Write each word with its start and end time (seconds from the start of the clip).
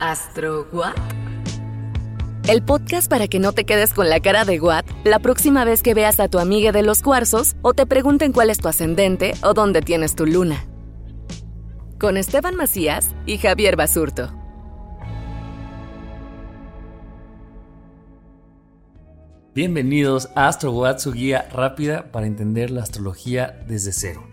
¿Astro 0.00 0.66
What? 0.72 0.94
El 2.48 2.62
podcast 2.62 3.10
para 3.10 3.28
que 3.28 3.38
no 3.38 3.52
te 3.52 3.66
quedes 3.66 3.92
con 3.92 4.08
la 4.08 4.20
cara 4.20 4.46
de 4.46 4.58
What 4.58 4.86
la 5.04 5.18
próxima 5.18 5.66
vez 5.66 5.82
que 5.82 5.92
veas 5.92 6.20
a 6.20 6.28
tu 6.28 6.38
amiga 6.38 6.72
de 6.72 6.82
los 6.82 7.02
cuarzos 7.02 7.54
o 7.60 7.74
te 7.74 7.84
pregunten 7.84 8.32
cuál 8.32 8.48
es 8.48 8.58
tu 8.58 8.68
ascendente 8.68 9.34
o 9.42 9.52
dónde 9.52 9.82
tienes 9.82 10.14
tu 10.14 10.24
luna. 10.24 10.64
Con 11.98 12.16
Esteban 12.16 12.56
Macías 12.56 13.10
y 13.26 13.36
Javier 13.36 13.76
Basurto. 13.76 14.32
Bienvenidos 19.54 20.30
a 20.34 20.48
Astro 20.48 20.72
What, 20.72 21.00
su 21.00 21.12
guía 21.12 21.46
rápida 21.52 22.10
para 22.10 22.26
entender 22.26 22.70
la 22.70 22.82
astrología 22.82 23.62
desde 23.68 23.92
cero. 23.92 24.26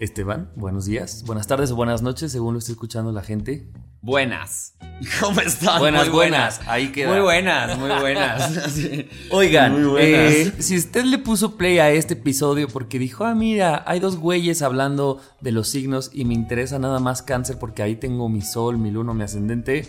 Esteban, 0.00 0.50
buenos 0.56 0.86
días, 0.86 1.22
buenas 1.24 1.46
tardes 1.46 1.70
o 1.70 1.76
buenas 1.76 2.02
noches, 2.02 2.32
según 2.32 2.54
lo 2.54 2.58
esté 2.58 2.72
escuchando 2.72 3.12
la 3.12 3.22
gente. 3.22 3.70
Buenas. 4.04 4.74
¿Cómo 5.20 5.40
están? 5.40 5.78
Buenas, 5.78 6.04
Muy 6.08 6.14
buenas. 6.14 6.60
Ahí 6.66 6.88
queda. 6.92 7.10
Muy 7.10 7.20
buenas, 7.20 7.78
muy 7.78 7.88
buenas. 7.88 8.52
Sí. 8.74 9.08
Oigan, 9.30 9.72
Muy 9.72 9.84
buenas. 9.90 10.32
eh, 10.34 10.52
si 10.58 10.76
usted 10.76 11.04
le 11.04 11.16
puso 11.16 11.56
play 11.56 11.78
a 11.78 11.90
este 11.90 12.12
episodio 12.12 12.68
porque 12.68 12.98
dijo, 12.98 13.24
ah, 13.24 13.34
mira, 13.34 13.82
hay 13.86 14.00
dos 14.00 14.16
güeyes 14.18 14.60
hablando 14.60 15.22
de 15.40 15.52
los 15.52 15.68
signos 15.68 16.10
y 16.12 16.26
me 16.26 16.34
interesa 16.34 16.78
nada 16.78 17.00
más 17.00 17.22
cáncer 17.22 17.58
porque 17.58 17.82
ahí 17.82 17.96
tengo 17.96 18.28
mi 18.28 18.42
sol, 18.42 18.76
mi 18.76 18.90
luna, 18.90 19.14
mi 19.14 19.22
ascendente. 19.24 19.88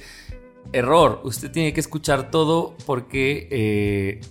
Error, 0.71 1.19
usted 1.25 1.51
tiene 1.51 1.73
que 1.73 1.81
escuchar 1.81 2.31
todo 2.31 2.77
porque 2.85 3.49
eh, 3.51 4.21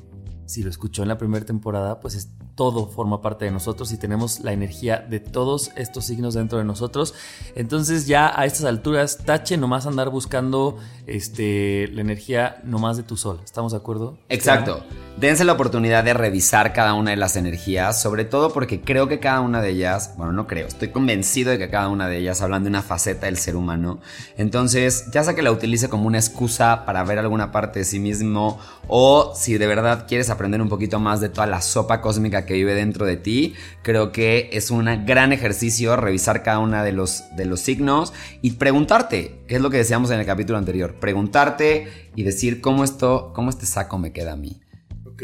si 0.46 0.62
lo 0.62 0.70
escuchó 0.70 1.02
en 1.02 1.08
la 1.08 1.18
primera 1.18 1.44
temporada, 1.44 2.00
pues 2.00 2.14
es- 2.14 2.30
todo 2.54 2.86
forma 2.86 3.20
parte 3.20 3.44
de 3.44 3.50
nosotros 3.50 3.92
y 3.92 3.96
tenemos 3.96 4.40
la 4.40 4.52
energía 4.52 4.98
de 4.98 5.20
todos 5.20 5.72
estos 5.76 6.04
signos 6.06 6.34
dentro 6.34 6.58
de 6.58 6.64
nosotros. 6.64 7.14
Entonces 7.54 8.06
ya 8.06 8.32
a 8.38 8.46
estas 8.46 8.64
alturas, 8.64 9.18
tache 9.24 9.56
nomás 9.56 9.86
andar 9.86 10.10
buscando 10.10 10.78
este, 11.06 11.88
la 11.92 12.00
energía 12.00 12.60
nomás 12.64 12.96
de 12.96 13.02
tu 13.02 13.16
sol. 13.16 13.40
¿Estamos 13.44 13.72
de 13.72 13.78
acuerdo? 13.78 14.18
Exacto. 14.28 14.84
Dense 15.16 15.44
la 15.44 15.52
oportunidad 15.52 16.02
de 16.02 16.12
revisar 16.12 16.72
cada 16.72 16.94
una 16.94 17.12
de 17.12 17.16
las 17.16 17.36
energías, 17.36 18.02
sobre 18.02 18.24
todo 18.24 18.52
porque 18.52 18.80
creo 18.80 19.06
que 19.06 19.20
cada 19.20 19.40
una 19.42 19.62
de 19.62 19.70
ellas, 19.70 20.12
bueno, 20.16 20.32
no 20.32 20.48
creo, 20.48 20.66
estoy 20.66 20.88
convencido 20.88 21.52
de 21.52 21.58
que 21.58 21.70
cada 21.70 21.88
una 21.88 22.08
de 22.08 22.18
ellas 22.18 22.42
hablan 22.42 22.64
de 22.64 22.70
una 22.70 22.82
faceta 22.82 23.26
del 23.26 23.36
ser 23.36 23.54
humano. 23.54 24.00
Entonces, 24.36 25.04
ya 25.12 25.22
sea 25.22 25.36
que 25.36 25.42
la 25.42 25.52
utilice 25.52 25.88
como 25.88 26.08
una 26.08 26.18
excusa 26.18 26.84
para 26.84 27.04
ver 27.04 27.20
alguna 27.20 27.52
parte 27.52 27.78
de 27.78 27.84
sí 27.84 28.00
mismo 28.00 28.58
o 28.88 29.32
si 29.36 29.56
de 29.56 29.68
verdad 29.68 30.06
quieres 30.08 30.30
aprender 30.30 30.60
un 30.60 30.68
poquito 30.68 30.98
más 30.98 31.20
de 31.20 31.28
toda 31.28 31.46
la 31.46 31.60
sopa 31.62 32.00
cósmica 32.00 32.44
que 32.44 32.54
vive 32.54 32.74
dentro 32.74 33.06
de 33.06 33.16
ti, 33.16 33.54
creo 33.82 34.10
que 34.10 34.50
es 34.52 34.72
un 34.72 35.06
gran 35.06 35.32
ejercicio 35.32 35.94
revisar 35.94 36.42
cada 36.42 36.58
una 36.58 36.82
de 36.82 36.90
los, 36.90 37.22
de 37.36 37.44
los 37.44 37.60
signos 37.60 38.12
y 38.42 38.50
preguntarte, 38.52 39.44
que 39.46 39.54
es 39.54 39.62
lo 39.62 39.70
que 39.70 39.76
decíamos 39.76 40.10
en 40.10 40.18
el 40.18 40.26
capítulo 40.26 40.58
anterior, 40.58 40.96
preguntarte 40.96 42.10
y 42.16 42.24
decir 42.24 42.60
cómo 42.60 42.82
esto, 42.82 43.30
cómo 43.32 43.50
este 43.50 43.64
saco 43.64 43.96
me 43.96 44.12
queda 44.12 44.32
a 44.32 44.36
mí. 44.36 44.63
Ok. 45.14 45.22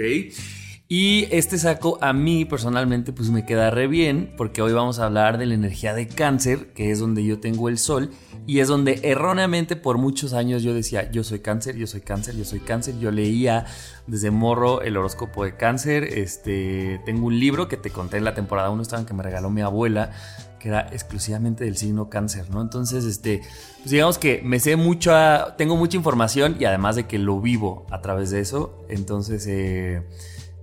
Y 0.93 1.29
este 1.31 1.57
saco 1.57 1.99
a 2.01 2.13
mí 2.13 2.45
personalmente 2.45 3.13
pues 3.13 3.31
me 3.31 3.47
queda 3.47 3.71
re 3.71 3.87
bien 3.87 4.35
porque 4.37 4.61
hoy 4.61 4.73
vamos 4.73 4.99
a 4.99 5.07
hablar 5.07 5.39
de 5.39 5.47
la 5.47 5.55
energía 5.55 5.95
de 5.95 6.09
cáncer, 6.09 6.73
que 6.73 6.91
es 6.91 6.99
donde 6.99 7.25
yo 7.25 7.39
tengo 7.39 7.69
el 7.69 7.79
sol 7.79 8.11
y 8.45 8.59
es 8.59 8.67
donde 8.67 8.99
erróneamente 9.05 9.77
por 9.77 9.99
muchos 9.99 10.33
años 10.33 10.65
yo 10.65 10.75
decía, 10.75 11.09
yo 11.13 11.23
soy 11.23 11.39
cáncer, 11.39 11.77
yo 11.77 11.87
soy 11.87 12.01
cáncer, 12.01 12.37
yo 12.37 12.45
soy 12.45 12.59
cáncer. 12.59 12.99
Yo 12.99 13.13
leía 13.13 13.67
desde 14.09 14.33
morro 14.33 14.83
el 14.83 14.97
horóscopo 14.97 15.45
de 15.45 15.57
cáncer. 15.57 16.03
Este, 16.03 17.01
tengo 17.05 17.27
un 17.27 17.39
libro 17.39 17.69
que 17.69 17.77
te 17.77 17.91
conté 17.91 18.17
en 18.17 18.25
la 18.25 18.35
temporada 18.35 18.71
1, 18.71 18.83
estaban 18.83 19.07
que 19.07 19.15
me 19.15 19.23
regaló 19.23 19.51
mi 19.51 19.61
abuela, 19.61 20.11
que 20.61 20.69
era 20.69 20.87
exclusivamente 20.93 21.65
del 21.65 21.77
signo 21.77 22.09
cáncer, 22.09 22.51
¿no? 22.51 22.61
Entonces, 22.63 23.05
este, 23.05 23.43
pues 23.79 23.91
digamos 23.91 24.19
que 24.19 24.41
me 24.45 24.61
sé 24.61 24.77
mucha, 24.77 25.57
tengo 25.57 25.77
mucha 25.77 25.97
información 25.97 26.57
y 26.61 26.67
además 26.67 26.95
de 26.95 27.09
que 27.09 27.19
lo 27.19 27.41
vivo 27.41 27.87
a 27.91 28.01
través 28.01 28.31
de 28.31 28.39
eso, 28.39 28.85
entonces, 28.89 29.45
eh, 29.49 30.03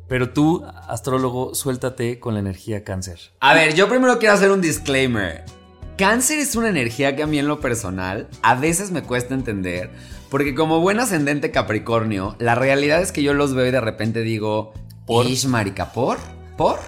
pero 0.07 0.29
tú, 0.29 0.63
astrólogo, 0.87 1.53
suéltate 1.53 2.21
con 2.21 2.35
la 2.35 2.39
energía 2.39 2.85
cáncer. 2.85 3.19
A 3.41 3.53
ver, 3.53 3.75
yo 3.75 3.89
primero 3.89 4.19
quiero 4.19 4.35
hacer 4.35 4.51
un 4.51 4.61
disclaimer. 4.61 5.43
Cáncer 5.97 6.39
es 6.39 6.55
una 6.55 6.69
energía 6.69 7.15
que 7.15 7.23
a 7.23 7.27
mí 7.27 7.39
en 7.39 7.47
lo 7.47 7.59
personal 7.59 8.29
a 8.43 8.55
veces 8.55 8.91
me 8.91 9.01
cuesta 9.01 9.33
entender, 9.33 9.89
porque 10.29 10.55
como 10.55 10.79
buen 10.79 10.99
ascendente 10.99 11.51
Capricornio, 11.51 12.35
la 12.39 12.55
realidad 12.55 13.01
es 13.01 13.11
que 13.11 13.23
yo 13.23 13.33
los 13.33 13.53
veo 13.53 13.65
y 13.65 13.71
de 13.71 13.81
repente 13.81 14.21
digo, 14.21 14.73
¿Por? 15.07 15.25
¿Ish, 15.25 15.47
marica, 15.47 15.91
¿por? 15.93 16.17
¿Por? 16.55 16.79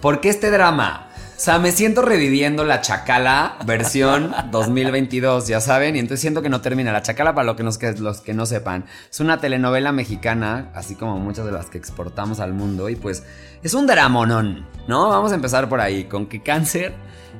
¿Por 0.00 0.20
qué 0.20 0.28
este 0.28 0.50
drama? 0.50 1.05
O 1.36 1.38
sea, 1.38 1.58
me 1.58 1.70
siento 1.70 2.00
reviviendo 2.00 2.64
la 2.64 2.80
Chacala 2.80 3.58
versión 3.66 4.32
2022, 4.50 5.46
ya 5.46 5.60
saben, 5.60 5.94
y 5.94 5.98
entonces 5.98 6.20
siento 6.22 6.40
que 6.40 6.48
no 6.48 6.62
termina. 6.62 6.92
La 6.92 7.02
Chacala, 7.02 7.34
para 7.34 7.44
lo 7.44 7.56
que 7.56 7.62
nos- 7.62 7.78
los 8.00 8.22
que 8.22 8.32
no 8.32 8.46
sepan, 8.46 8.86
es 9.10 9.20
una 9.20 9.38
telenovela 9.38 9.92
mexicana, 9.92 10.70
así 10.74 10.94
como 10.94 11.18
muchas 11.18 11.44
de 11.44 11.52
las 11.52 11.66
que 11.66 11.76
exportamos 11.76 12.40
al 12.40 12.54
mundo, 12.54 12.88
y 12.88 12.96
pues 12.96 13.22
es 13.62 13.74
un 13.74 13.86
dramonón, 13.86 14.66
¿no? 14.88 15.10
Vamos 15.10 15.32
a 15.32 15.34
empezar 15.34 15.68
por 15.68 15.80
ahí, 15.80 16.04
con 16.04 16.26
que 16.26 16.42
cáncer, 16.42 16.94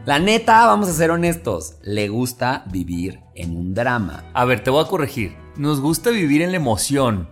la 0.05 0.19
neta, 0.19 0.67
vamos 0.67 0.89
a 0.91 0.93
ser 0.93 1.11
honestos, 1.11 1.77
le 1.83 2.09
gusta 2.09 2.65
vivir 2.71 3.21
en 3.35 3.57
un 3.57 3.73
drama. 3.73 4.25
A 4.35 4.45
ver, 4.45 4.63
te 4.63 4.71
voy 4.71 4.85
a 4.85 4.89
corregir. 4.89 5.35
Nos 5.57 5.81
gusta 5.81 6.11
vivir 6.11 6.43
en 6.43 6.51
la 6.51 6.59
emoción. 6.59 7.31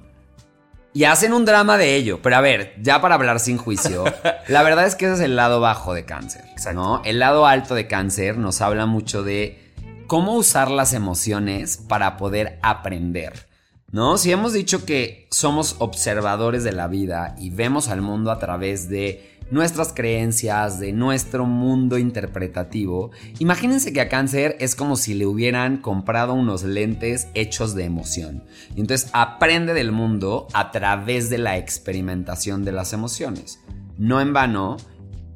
Y 0.95 1.05
hacen 1.05 1.33
un 1.33 1.45
drama 1.45 1.77
de 1.77 1.97
ello. 1.97 2.21
Pero 2.23 2.37
a 2.37 2.41
ver, 2.41 2.75
ya 2.81 3.01
para 3.01 3.17
hablar 3.17 3.41
sin 3.41 3.59
juicio, 3.59 4.05
la 4.49 4.63
verdad 4.63 4.87
es 4.87 4.95
que 4.95 5.07
ese 5.07 5.15
es 5.15 5.21
el 5.21 5.35
lado 5.35 5.61
bajo 5.61 5.93
de 5.93 6.05
cáncer. 6.05 6.45
Exacto. 6.53 6.81
¿no? 6.81 7.03
El 7.05 7.19
lado 7.19 7.47
alto 7.47 7.75
de 7.75 7.89
cáncer 7.89 8.39
nos 8.39 8.61
habla 8.61 8.87
mucho 8.87 9.25
de 9.25 9.73
cómo 10.07 10.35
usar 10.35 10.71
las 10.71 10.93
emociones 10.93 11.77
para 11.77 12.17
poder 12.17 12.61
aprender. 12.63 13.49
¿No? 13.91 14.19
Si 14.19 14.33
hemos 14.33 14.53
dicho 14.53 14.85
que 14.85 15.29
somos 15.31 15.77
observadores 15.79 16.65
de 16.65 16.73
la 16.73 16.87
vida 16.89 17.35
y 17.39 17.51
vemos 17.51 17.89
al 17.89 18.01
mundo 18.01 18.31
a 18.31 18.39
través 18.39 18.89
de 18.89 19.34
nuestras 19.55 19.93
creencias, 19.93 20.81
de 20.81 20.93
nuestro 20.93 21.47
mundo 21.47 21.97
interpretativo, 21.97 23.13
imagínense 23.39 23.93
que 23.93 24.01
a 24.01 24.09
cáncer 24.09 24.57
es 24.59 24.75
como 24.75 24.97
si 24.97 25.15
le 25.15 25.27
hubieran 25.27 25.77
comprado 25.79 26.35
unos 26.35 26.65
lentes 26.65 27.29
hechos 27.35 27.75
de 27.75 27.85
emoción. 27.85 28.45
Y 28.75 28.81
entonces 28.81 29.09
aprende 29.13 29.73
del 29.73 29.93
mundo 29.93 30.49
a 30.53 30.73
través 30.73 31.31
de 31.31 31.39
la 31.39 31.57
experimentación 31.57 32.65
de 32.65 32.73
las 32.73 32.93
emociones. 32.93 33.61
No 33.97 34.21
en 34.21 34.33
vano, 34.33 34.77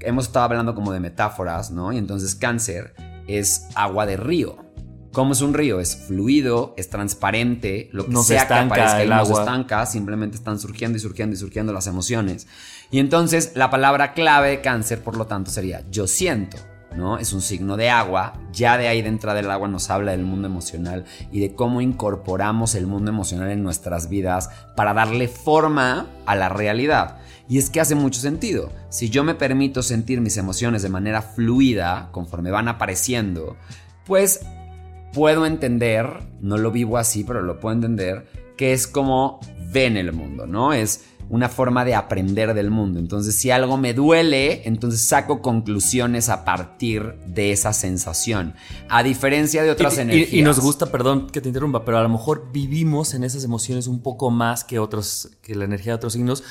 hemos 0.01 0.27
estado 0.27 0.47
hablando 0.47 0.75
como 0.75 0.93
de 0.93 1.01
metáforas, 1.01 1.71
¿no? 1.71 1.93
Y 1.93 1.99
entonces 1.99 2.35
cáncer 2.35 2.95
es 3.29 3.69
agua 3.77 4.05
de 4.05 4.17
río. 4.17 4.68
¿Cómo 5.13 5.33
es 5.33 5.41
un 5.41 5.55
río? 5.55 5.81
Es 5.81 5.97
fluido, 6.07 6.75
es 6.77 6.91
transparente, 6.91 7.89
lo 7.93 8.07
que 8.07 8.13
No 8.13 8.23
se 8.23 8.35
sea 8.35 8.47
que 8.47 8.55
aparezca 8.55 9.03
el 9.03 9.09
y 9.09 9.11
no 9.11 9.25
se 9.25 9.33
agua. 9.33 9.41
estanca, 9.43 9.87
simplemente 9.87 10.37
están 10.37 10.59
surgiendo 10.59 10.99
y 10.99 11.01
surgiendo 11.01 11.35
y 11.35 11.39
surgiendo 11.39 11.73
las 11.73 11.87
emociones. 11.87 12.47
Y 12.91 12.99
entonces 12.99 13.53
la 13.55 13.71
palabra 13.71 14.13
clave 14.13 14.51
de 14.51 14.61
cáncer, 14.61 15.03
por 15.03 15.17
lo 15.17 15.27
tanto, 15.27 15.51
sería 15.51 15.85
yo 15.91 16.07
siento. 16.07 16.59
¿no? 16.97 17.19
Es 17.19 17.33
un 17.33 17.43
signo 17.43 17.77
de 17.77 17.91
agua, 17.91 18.35
ya 18.53 18.77
de 18.77 18.89
ahí 18.89 19.03
de 19.03 19.09
entrada 19.09 19.37
del 19.37 19.51
agua 19.51 19.69
nos 19.69 19.91
habla 19.91 20.13
del 20.13 20.23
mundo 20.23 20.49
emocional 20.49 21.05
y 21.31 21.41
de 21.41 21.55
cómo 21.55 21.81
incorporamos 21.81 22.75
el 22.75 22.87
mundo 22.87 23.11
emocional 23.11 23.51
en 23.51 23.63
nuestras 23.63 24.09
vidas 24.09 24.51
para 24.75 24.95
darle 24.95 25.29
forma 25.29 26.07
a 26.27 26.35
la 26.35 26.49
realidad. 26.49 27.19
Y 27.49 27.59
es 27.59 27.71
que 27.71 27.81
hace 27.81 27.95
mucho 27.95 28.21
sentido. 28.21 28.71
Si 28.91 29.11
yo 29.11 29.25
me 29.25 29.35
permito 29.35 29.83
sentir 29.83 30.21
mis 30.21 30.37
emociones 30.37 30.83
de 30.83 30.89
manera 30.89 31.23
fluida, 31.23 32.09
conforme 32.11 32.51
van 32.51 32.69
apareciendo, 32.69 33.57
pues 34.05 34.41
puedo 35.13 35.47
entender, 35.47 36.09
no 36.41 36.59
lo 36.59 36.71
vivo 36.71 36.99
así, 36.99 37.25
pero 37.25 37.43
lo 37.43 37.61
puedo 37.61 37.75
entender, 37.75 38.27
que 38.57 38.73
es 38.73 38.87
como 38.87 39.41
ven 39.73 39.97
el 39.97 40.13
mundo, 40.13 40.47
¿no? 40.47 40.73
Es 40.73 41.05
una 41.31 41.49
forma 41.49 41.85
de 41.85 41.95
aprender 41.95 42.55
del 42.55 42.71
mundo. 42.71 42.99
Entonces, 42.99 43.37
si 43.37 43.51
algo 43.51 43.77
me 43.77 43.93
duele, 43.93 44.63
entonces 44.67 45.03
saco 45.03 45.43
conclusiones 45.43 46.29
a 46.29 46.45
partir 46.45 47.15
de 47.27 47.53
esa 47.53 47.73
sensación. 47.73 48.55
A 48.89 49.03
diferencia 49.03 49.63
de 49.63 49.71
otras 49.71 49.99
energías. 49.99 50.33
Y, 50.33 50.43
nos 50.43 50.59
gusta, 50.61 50.87
perdón 50.87 51.29
que 51.29 51.41
te 51.41 51.49
interrumpa, 51.49 51.85
pero 51.85 51.99
a 51.99 52.03
lo 52.03 52.09
mejor 52.09 52.51
vivimos 52.53 53.15
en 53.15 53.25
esas 53.25 53.45
emociones 53.45 53.87
un 53.87 54.03
poco 54.03 54.31
más 54.31 54.65
que 54.65 54.79
otros, 54.79 55.31
que 55.43 55.55
la 55.55 55.65
energía 55.65 55.93
de 55.93 55.97
otros 55.97 56.15
signos, 56.15 56.45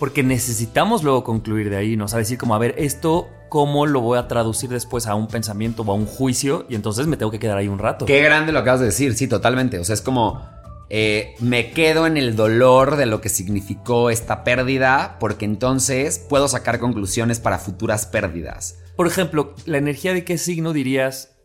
porque 0.00 0.22
necesitamos 0.22 1.04
luego 1.04 1.24
concluir 1.24 1.68
de 1.68 1.76
ahí, 1.76 1.94
¿no? 1.94 2.06
O 2.06 2.08
sea, 2.08 2.18
decir 2.18 2.38
como, 2.38 2.54
a 2.54 2.58
ver, 2.58 2.74
esto, 2.78 3.28
¿cómo 3.50 3.84
lo 3.84 4.00
voy 4.00 4.18
a 4.18 4.28
traducir 4.28 4.70
después 4.70 5.06
a 5.06 5.14
un 5.14 5.28
pensamiento 5.28 5.82
o 5.82 5.92
a 5.92 5.94
un 5.94 6.06
juicio? 6.06 6.64
Y 6.70 6.74
entonces 6.74 7.06
me 7.06 7.18
tengo 7.18 7.30
que 7.30 7.38
quedar 7.38 7.58
ahí 7.58 7.68
un 7.68 7.78
rato. 7.78 8.06
Qué 8.06 8.22
grande 8.22 8.50
lo 8.50 8.60
acabas 8.60 8.80
de 8.80 8.86
decir, 8.86 9.14
sí, 9.14 9.28
totalmente. 9.28 9.78
O 9.78 9.84
sea, 9.84 9.92
es 9.92 10.00
como 10.00 10.40
eh, 10.88 11.34
me 11.38 11.70
quedo 11.72 12.06
en 12.06 12.16
el 12.16 12.34
dolor 12.34 12.96
de 12.96 13.04
lo 13.04 13.20
que 13.20 13.28
significó 13.28 14.08
esta 14.08 14.42
pérdida 14.42 15.18
porque 15.20 15.44
entonces 15.44 16.18
puedo 16.18 16.48
sacar 16.48 16.78
conclusiones 16.78 17.38
para 17.38 17.58
futuras 17.58 18.06
pérdidas. 18.06 18.78
Por 18.96 19.06
ejemplo, 19.06 19.54
la 19.66 19.76
energía 19.76 20.14
de 20.14 20.24
qué 20.24 20.38
signo 20.38 20.72
dirías, 20.72 21.36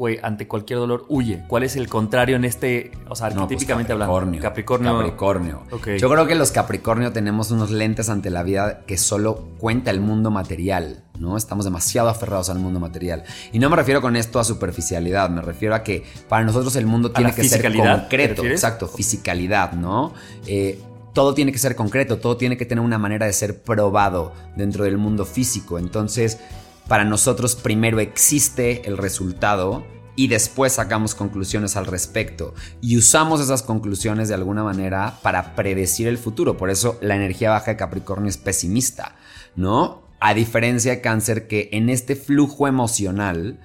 güey, 0.00 0.18
ante 0.22 0.48
cualquier 0.48 0.78
dolor 0.78 1.04
huye. 1.10 1.42
¿Cuál 1.46 1.62
es 1.62 1.76
el 1.76 1.86
contrario 1.86 2.36
en 2.36 2.46
este, 2.46 2.90
o 3.06 3.14
sea, 3.14 3.28
pues 3.28 3.38
arquetípicamente 3.38 3.92
hablando? 3.92 4.14
Capricornio. 4.40 4.96
Capricornio. 4.96 5.62
Yo 5.98 6.08
creo 6.08 6.26
que 6.26 6.34
los 6.36 6.52
Capricornio 6.52 7.12
tenemos 7.12 7.50
unos 7.50 7.70
lentes 7.70 8.08
ante 8.08 8.30
la 8.30 8.42
vida 8.42 8.80
que 8.86 8.96
solo 8.96 9.50
cuenta 9.58 9.90
el 9.90 10.00
mundo 10.00 10.30
material. 10.30 11.04
¿no? 11.18 11.36
Estamos 11.36 11.66
demasiado 11.66 12.08
aferrados 12.08 12.48
al 12.48 12.58
mundo 12.58 12.80
material. 12.80 13.24
Y 13.52 13.58
no 13.58 13.68
me 13.68 13.76
refiero 13.76 14.00
con 14.00 14.16
esto 14.16 14.40
a 14.40 14.44
superficialidad, 14.44 15.28
me 15.28 15.42
refiero 15.42 15.74
a 15.74 15.82
que 15.82 16.02
para 16.30 16.46
nosotros 16.46 16.74
el 16.76 16.86
mundo 16.86 17.10
tiene 17.12 17.34
que 17.34 17.44
ser 17.44 17.62
concreto. 17.70 18.42
Exacto, 18.46 18.88
fisicalidad, 18.88 19.72
¿no? 19.72 20.14
Eh, 20.46 20.80
todo 21.12 21.34
tiene 21.34 21.52
que 21.52 21.58
ser 21.58 21.76
concreto, 21.76 22.16
todo 22.16 22.38
tiene 22.38 22.56
que 22.56 22.64
tener 22.64 22.82
una 22.82 22.96
manera 22.96 23.26
de 23.26 23.34
ser 23.34 23.60
probado 23.60 24.32
dentro 24.56 24.84
del 24.84 24.96
mundo 24.96 25.26
físico. 25.26 25.78
Entonces, 25.78 26.38
para 26.88 27.04
nosotros 27.04 27.56
primero 27.56 28.00
existe 28.00 28.86
el 28.88 28.98
resultado 28.98 29.84
y 30.16 30.28
después 30.28 30.74
sacamos 30.74 31.14
conclusiones 31.14 31.76
al 31.76 31.86
respecto 31.86 32.54
y 32.80 32.98
usamos 32.98 33.40
esas 33.40 33.62
conclusiones 33.62 34.28
de 34.28 34.34
alguna 34.34 34.62
manera 34.62 35.18
para 35.22 35.54
predecir 35.54 36.08
el 36.08 36.18
futuro. 36.18 36.58
Por 36.58 36.68
eso 36.68 36.98
la 37.00 37.16
energía 37.16 37.50
baja 37.50 37.70
de 37.70 37.76
Capricornio 37.78 38.28
es 38.28 38.36
pesimista, 38.36 39.16
¿no? 39.56 40.02
A 40.20 40.34
diferencia 40.34 40.92
de 40.92 41.00
cáncer 41.00 41.48
que 41.48 41.70
en 41.72 41.88
este 41.88 42.16
flujo 42.16 42.68
emocional, 42.68 43.60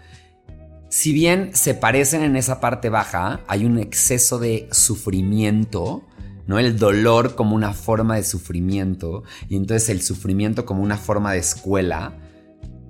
si 0.87 1.11
bien 1.11 1.49
se 1.53 1.73
parecen 1.73 2.21
en 2.21 2.37
esa 2.37 2.61
parte 2.61 2.89
baja, 2.89 3.41
hay 3.47 3.65
un 3.65 3.77
exceso 3.77 4.39
de 4.39 4.69
sufrimiento, 4.71 6.03
¿no? 6.47 6.57
El 6.57 6.79
dolor 6.79 7.35
como 7.35 7.55
una 7.55 7.73
forma 7.73 8.15
de 8.15 8.23
sufrimiento 8.23 9.23
y 9.49 9.57
entonces 9.57 9.89
el 9.89 10.01
sufrimiento 10.01 10.65
como 10.65 10.83
una 10.83 10.97
forma 10.97 11.33
de 11.33 11.39
escuela. 11.39 12.13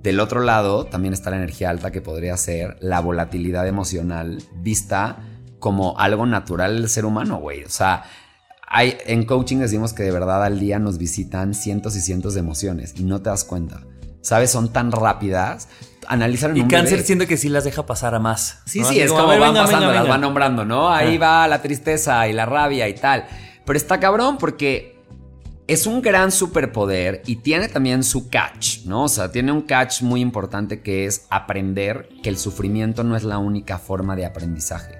Del 0.02 0.20
otro 0.20 0.40
lado 0.40 0.86
también 0.86 1.14
está 1.14 1.30
la 1.30 1.36
energía 1.36 1.70
alta 1.70 1.90
que 1.90 2.00
podría 2.00 2.36
ser 2.36 2.76
la 2.80 3.00
volatilidad 3.00 3.66
emocional 3.66 4.38
vista 4.54 5.18
como 5.58 5.98
algo 5.98 6.26
natural 6.26 6.76
del 6.76 6.88
ser 6.88 7.04
humano, 7.04 7.38
güey. 7.38 7.64
O 7.64 7.68
sea, 7.68 8.04
hay, 8.68 8.96
en 9.06 9.24
coaching 9.24 9.58
decimos 9.58 9.92
que 9.92 10.02
de 10.02 10.10
verdad 10.10 10.44
al 10.44 10.60
día 10.60 10.78
nos 10.78 10.98
visitan 10.98 11.54
cientos 11.54 11.96
y 11.96 12.00
cientos 12.00 12.34
de 12.34 12.40
emociones 12.40 12.94
y 12.96 13.04
no 13.04 13.20
te 13.22 13.30
das 13.30 13.44
cuenta. 13.44 13.80
¿Sabes? 14.20 14.50
Son 14.50 14.72
tan 14.72 14.90
rápidas. 14.90 15.68
Analizar 16.08 16.56
Y 16.56 16.66
cáncer 16.66 17.02
siento 17.02 17.26
que 17.26 17.36
sí 17.36 17.48
las 17.48 17.64
deja 17.64 17.86
pasar 17.86 18.14
a 18.14 18.18
más. 18.18 18.60
Sí, 18.66 18.82
sí, 18.84 19.00
es 19.00 19.10
como 19.10 19.28
van 19.38 19.54
pasando, 19.54 19.92
las 19.92 20.08
van 20.08 20.20
nombrando, 20.20 20.64
¿no? 20.64 20.92
Ahí 20.92 21.16
ah. 21.16 21.20
va 21.20 21.48
la 21.48 21.62
tristeza 21.62 22.26
y 22.28 22.32
la 22.32 22.44
rabia 22.44 22.88
y 22.88 22.94
tal. 22.94 23.26
Pero 23.64 23.76
está 23.76 24.00
cabrón 24.00 24.38
porque 24.38 24.95
es 25.68 25.86
un 25.86 26.00
gran 26.00 26.30
superpoder 26.30 27.22
y 27.26 27.36
tiene 27.36 27.68
también 27.68 28.04
su 28.04 28.28
catch, 28.28 28.84
¿no? 28.84 29.04
O 29.04 29.08
sea, 29.08 29.32
tiene 29.32 29.50
un 29.50 29.62
catch 29.62 30.02
muy 30.02 30.20
importante 30.20 30.80
que 30.80 31.06
es 31.06 31.26
aprender 31.28 32.08
que 32.22 32.28
el 32.28 32.38
sufrimiento 32.38 33.02
no 33.02 33.16
es 33.16 33.24
la 33.24 33.38
única 33.38 33.78
forma 33.78 34.14
de 34.14 34.26
aprendizaje. 34.26 34.98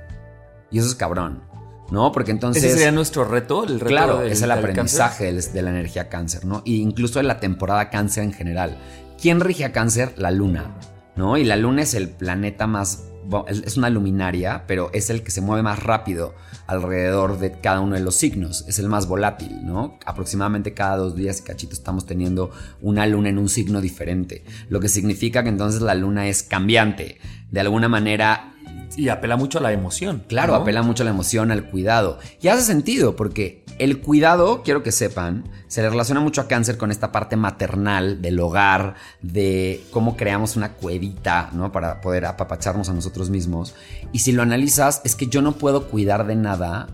Y 0.70 0.78
eso 0.78 0.88
es 0.88 0.94
cabrón. 0.94 1.42
¿no? 1.90 2.10
Porque 2.10 2.32
entonces... 2.32 2.64
Ese 2.64 2.74
sería 2.74 2.90
nuestro 2.90 3.24
reto, 3.24 3.62
el 3.62 3.78
reto 3.78 3.86
Claro, 3.86 4.22
es 4.22 4.42
el 4.42 4.50
aprendizaje 4.50 5.32
de 5.32 5.62
la 5.62 5.70
energía 5.70 6.08
cáncer, 6.08 6.44
¿no? 6.44 6.62
Y 6.64 6.80
incluso 6.80 7.20
de 7.20 7.24
la 7.24 7.38
temporada 7.38 7.90
cáncer 7.90 8.24
en 8.24 8.32
general. 8.32 8.76
¿Quién 9.20 9.38
rige 9.38 9.64
a 9.64 9.70
cáncer? 9.72 10.14
La 10.16 10.32
luna, 10.32 10.74
¿no? 11.14 11.36
Y 11.36 11.44
la 11.44 11.54
luna 11.54 11.82
es 11.82 11.94
el 11.94 12.08
planeta 12.08 12.66
más... 12.66 13.04
Es 13.48 13.76
una 13.76 13.90
luminaria, 13.90 14.64
pero 14.66 14.90
es 14.92 15.10
el 15.10 15.22
que 15.22 15.30
se 15.30 15.40
mueve 15.40 15.62
más 15.62 15.82
rápido 15.82 16.34
alrededor 16.66 17.38
de 17.38 17.52
cada 17.52 17.80
uno 17.80 17.94
de 17.94 18.00
los 18.00 18.16
signos. 18.16 18.64
Es 18.66 18.78
el 18.78 18.88
más 18.88 19.06
volátil, 19.06 19.64
¿no? 19.64 19.98
Aproximadamente 20.04 20.74
cada 20.74 20.96
dos 20.96 21.14
días 21.14 21.40
y 21.40 21.42
cachito 21.42 21.74
estamos 21.74 22.06
teniendo 22.06 22.50
una 22.80 23.06
luna 23.06 23.28
en 23.28 23.38
un 23.38 23.48
signo 23.48 23.80
diferente. 23.80 24.44
Lo 24.68 24.80
que 24.80 24.88
significa 24.88 25.42
que 25.42 25.48
entonces 25.48 25.80
la 25.80 25.94
luna 25.94 26.28
es 26.28 26.42
cambiante. 26.42 27.18
De 27.50 27.60
alguna 27.60 27.88
manera 27.88 28.55
y 28.96 29.08
apela 29.08 29.36
mucho 29.36 29.58
a 29.58 29.62
la 29.62 29.72
emoción. 29.72 30.24
Claro, 30.26 30.54
apela 30.54 30.82
mucho 30.82 31.02
a 31.02 31.04
la 31.04 31.10
emoción, 31.10 31.50
al 31.50 31.68
cuidado. 31.68 32.18
Y 32.40 32.48
hace 32.48 32.62
sentido 32.62 33.14
porque 33.14 33.64
el 33.78 34.00
cuidado, 34.00 34.62
quiero 34.62 34.82
que 34.82 34.92
sepan, 34.92 35.48
se 35.68 35.82
le 35.82 35.90
relaciona 35.90 36.20
mucho 36.20 36.40
a 36.40 36.48
cáncer 36.48 36.78
con 36.78 36.90
esta 36.90 37.12
parte 37.12 37.36
maternal 37.36 38.22
del 38.22 38.40
hogar, 38.40 38.94
de 39.20 39.84
cómo 39.90 40.16
creamos 40.16 40.56
una 40.56 40.72
cuevita, 40.72 41.50
¿no? 41.52 41.72
Para 41.72 42.00
poder 42.00 42.24
apapacharnos 42.24 42.88
a 42.88 42.94
nosotros 42.94 43.28
mismos. 43.28 43.74
Y 44.12 44.20
si 44.20 44.32
lo 44.32 44.42
analizas, 44.42 45.02
es 45.04 45.14
que 45.14 45.26
yo 45.26 45.42
no 45.42 45.52
puedo 45.52 45.88
cuidar 45.88 46.26
de 46.26 46.36
nada 46.36 46.86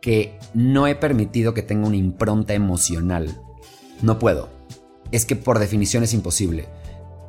que 0.00 0.38
no 0.54 0.86
he 0.86 0.94
permitido 0.94 1.54
que 1.54 1.62
tenga 1.62 1.86
una 1.86 1.96
impronta 1.96 2.54
emocional. 2.54 3.40
No 4.00 4.18
puedo. 4.18 4.48
Es 5.10 5.26
que 5.26 5.36
por 5.36 5.58
definición 5.58 6.02
es 6.02 6.14
imposible 6.14 6.68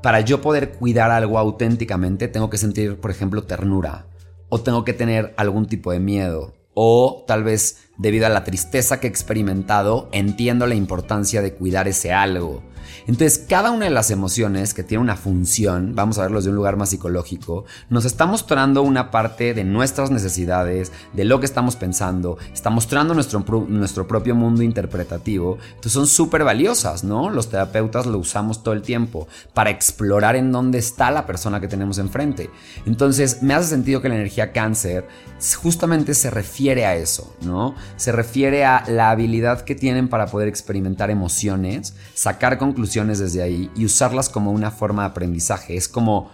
para 0.04 0.20
yo 0.20 0.42
poder 0.42 0.74
cuidar 0.74 1.12
algo 1.12 1.40
auténticamente, 1.40 2.28
tengo 2.28 2.50
que 2.50 2.58
sentir, 2.58 3.00
por 3.00 3.10
ejemplo, 3.10 3.44
ternura, 3.44 4.06
o 4.50 4.60
tengo 4.60 4.84
que 4.84 4.94
tener 4.94 5.34
algún 5.38 5.66
tipo 5.66 5.94
de 5.94 6.02
miedo, 6.02 6.54
o 6.74 7.24
tal 7.26 7.46
vez 7.46 7.88
debido 7.98 8.26
a 8.26 8.30
la 8.30 8.44
tristeza 8.44 9.00
que 9.00 9.08
he 9.08 9.10
experimentado, 9.10 10.10
entiendo 10.12 10.68
la 10.68 10.76
importancia 10.76 11.42
de 11.42 11.54
cuidar 11.54 11.88
ese 11.88 12.12
algo. 12.12 12.62
Entonces, 13.08 13.46
cada 13.48 13.72
una 13.72 13.86
de 13.86 13.92
las 13.92 14.12
emociones 14.12 14.74
que 14.74 14.84
tiene 14.84 15.02
una 15.02 15.16
función, 15.16 15.96
vamos 15.96 16.18
a 16.18 16.24
verlo 16.24 16.38
desde 16.38 16.50
un 16.50 16.56
lugar 16.56 16.78
más 16.78 16.90
psicológico, 16.90 17.66
nos 17.90 18.06
está 18.06 18.26
mostrando 18.26 18.82
una 18.82 19.12
parte 19.12 19.54
de 19.54 19.64
nuestras 19.64 20.12
necesidades, 20.12 20.92
de 21.14 21.26
lo 21.26 21.40
que 21.40 21.46
estamos 21.46 21.76
pensando, 21.76 22.38
está 22.54 22.70
mostrando 22.70 23.14
nuestro, 23.14 23.44
nuestro 23.68 24.08
propio 24.08 24.36
mundo 24.36 24.64
interpretativo. 24.64 25.58
Entonces, 25.70 25.94
son 25.94 26.08
súper 26.08 26.44
valiosas, 26.44 27.04
¿no? 27.04 27.30
Los 27.30 27.50
terapeutas 27.50 28.06
lo 28.06 28.18
usamos 28.18 28.64
todo 28.64 28.74
el 28.74 28.82
tiempo 28.82 29.28
para 29.54 29.70
explorar 29.70 30.36
en 30.36 30.52
dónde 30.52 30.78
está 30.78 31.12
la 31.12 31.26
persona 31.26 31.60
que 31.60 31.68
tenemos 31.68 31.98
enfrente. 31.98 32.50
Entonces, 32.86 33.42
me 33.42 33.54
hace 33.54 33.70
sentido 33.70 34.02
que 34.02 34.10
la 34.10 34.16
energía 34.16 34.52
cáncer 34.52 35.08
justamente 35.56 36.14
se 36.14 36.30
refiere 36.30 36.86
a 36.86 36.96
eso, 36.96 37.36
¿no? 37.42 37.76
Se 37.98 38.12
refiere 38.12 38.66
a 38.66 38.84
la 38.88 39.10
habilidad 39.10 39.62
que 39.62 39.76
tienen 39.76 40.08
para 40.08 40.28
poder 40.28 40.48
experimentar 40.48 41.10
emociones, 41.12 41.96
sacar 42.14 42.58
conclusiones 42.58 42.83
desde 43.20 43.42
ahí 43.42 43.72
y 43.76 43.86
usarlas 43.86 44.30
como 44.30 44.52
una 44.52 44.72
forma 44.72 45.04
de 45.04 45.10
aprendizaje. 45.10 45.76
Es 45.76 45.88
como 45.88 46.32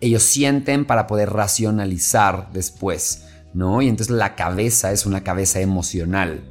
ellos 0.00 0.22
sienten 0.22 0.84
para 0.84 1.06
poder 1.06 1.30
racionalizar 1.30 2.50
después, 2.52 3.24
¿no? 3.54 3.82
Y 3.82 3.88
entonces 3.88 4.14
la 4.14 4.34
cabeza 4.34 4.92
es 4.92 5.06
una 5.06 5.24
cabeza 5.24 5.60
emocional, 5.60 6.44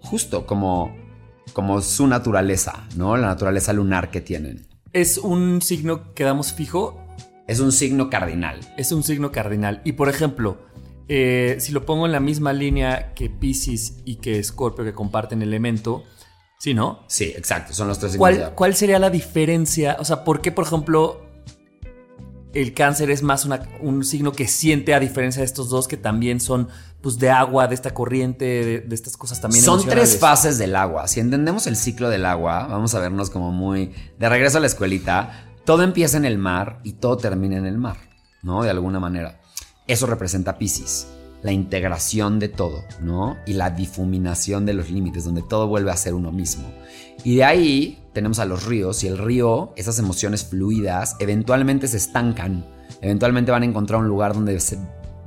justo 0.00 0.46
como, 0.46 0.94
como 1.52 1.80
su 1.82 2.06
naturaleza, 2.06 2.86
¿no? 2.96 3.16
La 3.16 3.28
naturaleza 3.28 3.72
lunar 3.72 4.10
que 4.10 4.20
tienen. 4.20 4.66
¿Es 4.92 5.18
un 5.18 5.60
signo 5.60 6.14
que 6.14 6.24
damos 6.24 6.52
fijo? 6.52 6.98
Es 7.46 7.60
un 7.60 7.72
signo 7.72 8.10
cardinal. 8.10 8.60
Es 8.76 8.92
un 8.92 9.02
signo 9.02 9.30
cardinal. 9.30 9.82
Y 9.84 9.92
por 9.92 10.08
ejemplo, 10.08 10.58
eh, 11.08 11.56
si 11.60 11.72
lo 11.72 11.86
pongo 11.86 12.06
en 12.06 12.12
la 12.12 12.20
misma 12.20 12.52
línea 12.52 13.12
que 13.14 13.30
Pisces 13.30 13.98
y 14.04 14.16
que 14.16 14.42
Scorpio, 14.42 14.84
que 14.84 14.94
comparten 14.94 15.42
elemento, 15.42 16.04
¿sí, 16.58 16.74
no? 16.74 17.04
Sí, 17.08 17.32
exacto, 17.36 17.72
son 17.74 17.88
los 17.88 17.98
tres 17.98 18.16
¿Cuál, 18.16 18.52
¿Cuál 18.54 18.74
sería 18.74 18.98
la 18.98 19.10
diferencia? 19.10 19.96
O 19.98 20.04
sea, 20.04 20.24
¿por 20.24 20.40
qué, 20.40 20.52
por 20.52 20.64
ejemplo, 20.64 21.26
el 22.56 22.72
cáncer 22.72 23.10
es 23.10 23.22
más 23.22 23.46
un 23.80 24.04
signo 24.04 24.32
que 24.32 24.48
siente 24.48 24.94
a 24.94 25.00
diferencia 25.00 25.40
de 25.40 25.46
estos 25.46 25.68
dos 25.68 25.86
que 25.86 25.96
también 25.96 26.40
son 26.40 26.68
pues 27.02 27.18
de 27.18 27.30
agua, 27.30 27.68
de 27.68 27.74
esta 27.74 27.92
corriente, 27.92 28.82
de, 28.86 28.94
estas 28.94 29.16
cosas 29.16 29.40
también. 29.40 29.62
Son 29.62 29.84
tres 29.84 30.18
fases 30.18 30.56
del 30.58 30.74
agua. 30.74 31.06
Si 31.06 31.20
entendemos 31.20 31.66
el 31.66 31.76
ciclo 31.76 32.08
del 32.08 32.24
agua, 32.24 32.66
vamos 32.66 32.94
a 32.94 33.00
vernos 33.00 33.30
como 33.30 33.52
muy 33.52 33.94
de 34.18 34.28
regreso 34.28 34.58
a 34.58 34.60
la 34.60 34.66
escuelita. 34.66 35.44
Todo 35.64 35.82
empieza 35.82 36.16
en 36.16 36.24
el 36.24 36.38
mar 36.38 36.80
y 36.82 36.94
todo 36.94 37.18
termina 37.18 37.58
en 37.58 37.66
el 37.66 37.76
mar, 37.76 37.98
¿no? 38.42 38.62
De 38.62 38.70
alguna 38.70 39.00
manera. 39.00 39.40
Eso 39.86 40.06
representa 40.06 40.58
Pisces, 40.58 41.06
la 41.46 41.52
integración 41.52 42.40
de 42.40 42.48
todo, 42.48 42.84
¿no? 43.00 43.36
Y 43.46 43.52
la 43.52 43.70
difuminación 43.70 44.66
de 44.66 44.74
los 44.74 44.90
límites, 44.90 45.24
donde 45.24 45.42
todo 45.42 45.68
vuelve 45.68 45.92
a 45.92 45.96
ser 45.96 46.12
uno 46.12 46.32
mismo. 46.32 46.68
Y 47.22 47.36
de 47.36 47.44
ahí 47.44 48.02
tenemos 48.12 48.40
a 48.40 48.44
los 48.46 48.64
ríos 48.64 49.04
y 49.04 49.06
el 49.06 49.16
río, 49.16 49.72
esas 49.76 50.00
emociones 50.00 50.44
fluidas, 50.44 51.14
eventualmente 51.20 51.86
se 51.86 51.98
estancan. 51.98 52.66
Eventualmente 53.00 53.52
van 53.52 53.62
a 53.62 53.66
encontrar 53.66 54.00
un 54.00 54.08
lugar 54.08 54.34
donde 54.34 54.58
se 54.58 54.76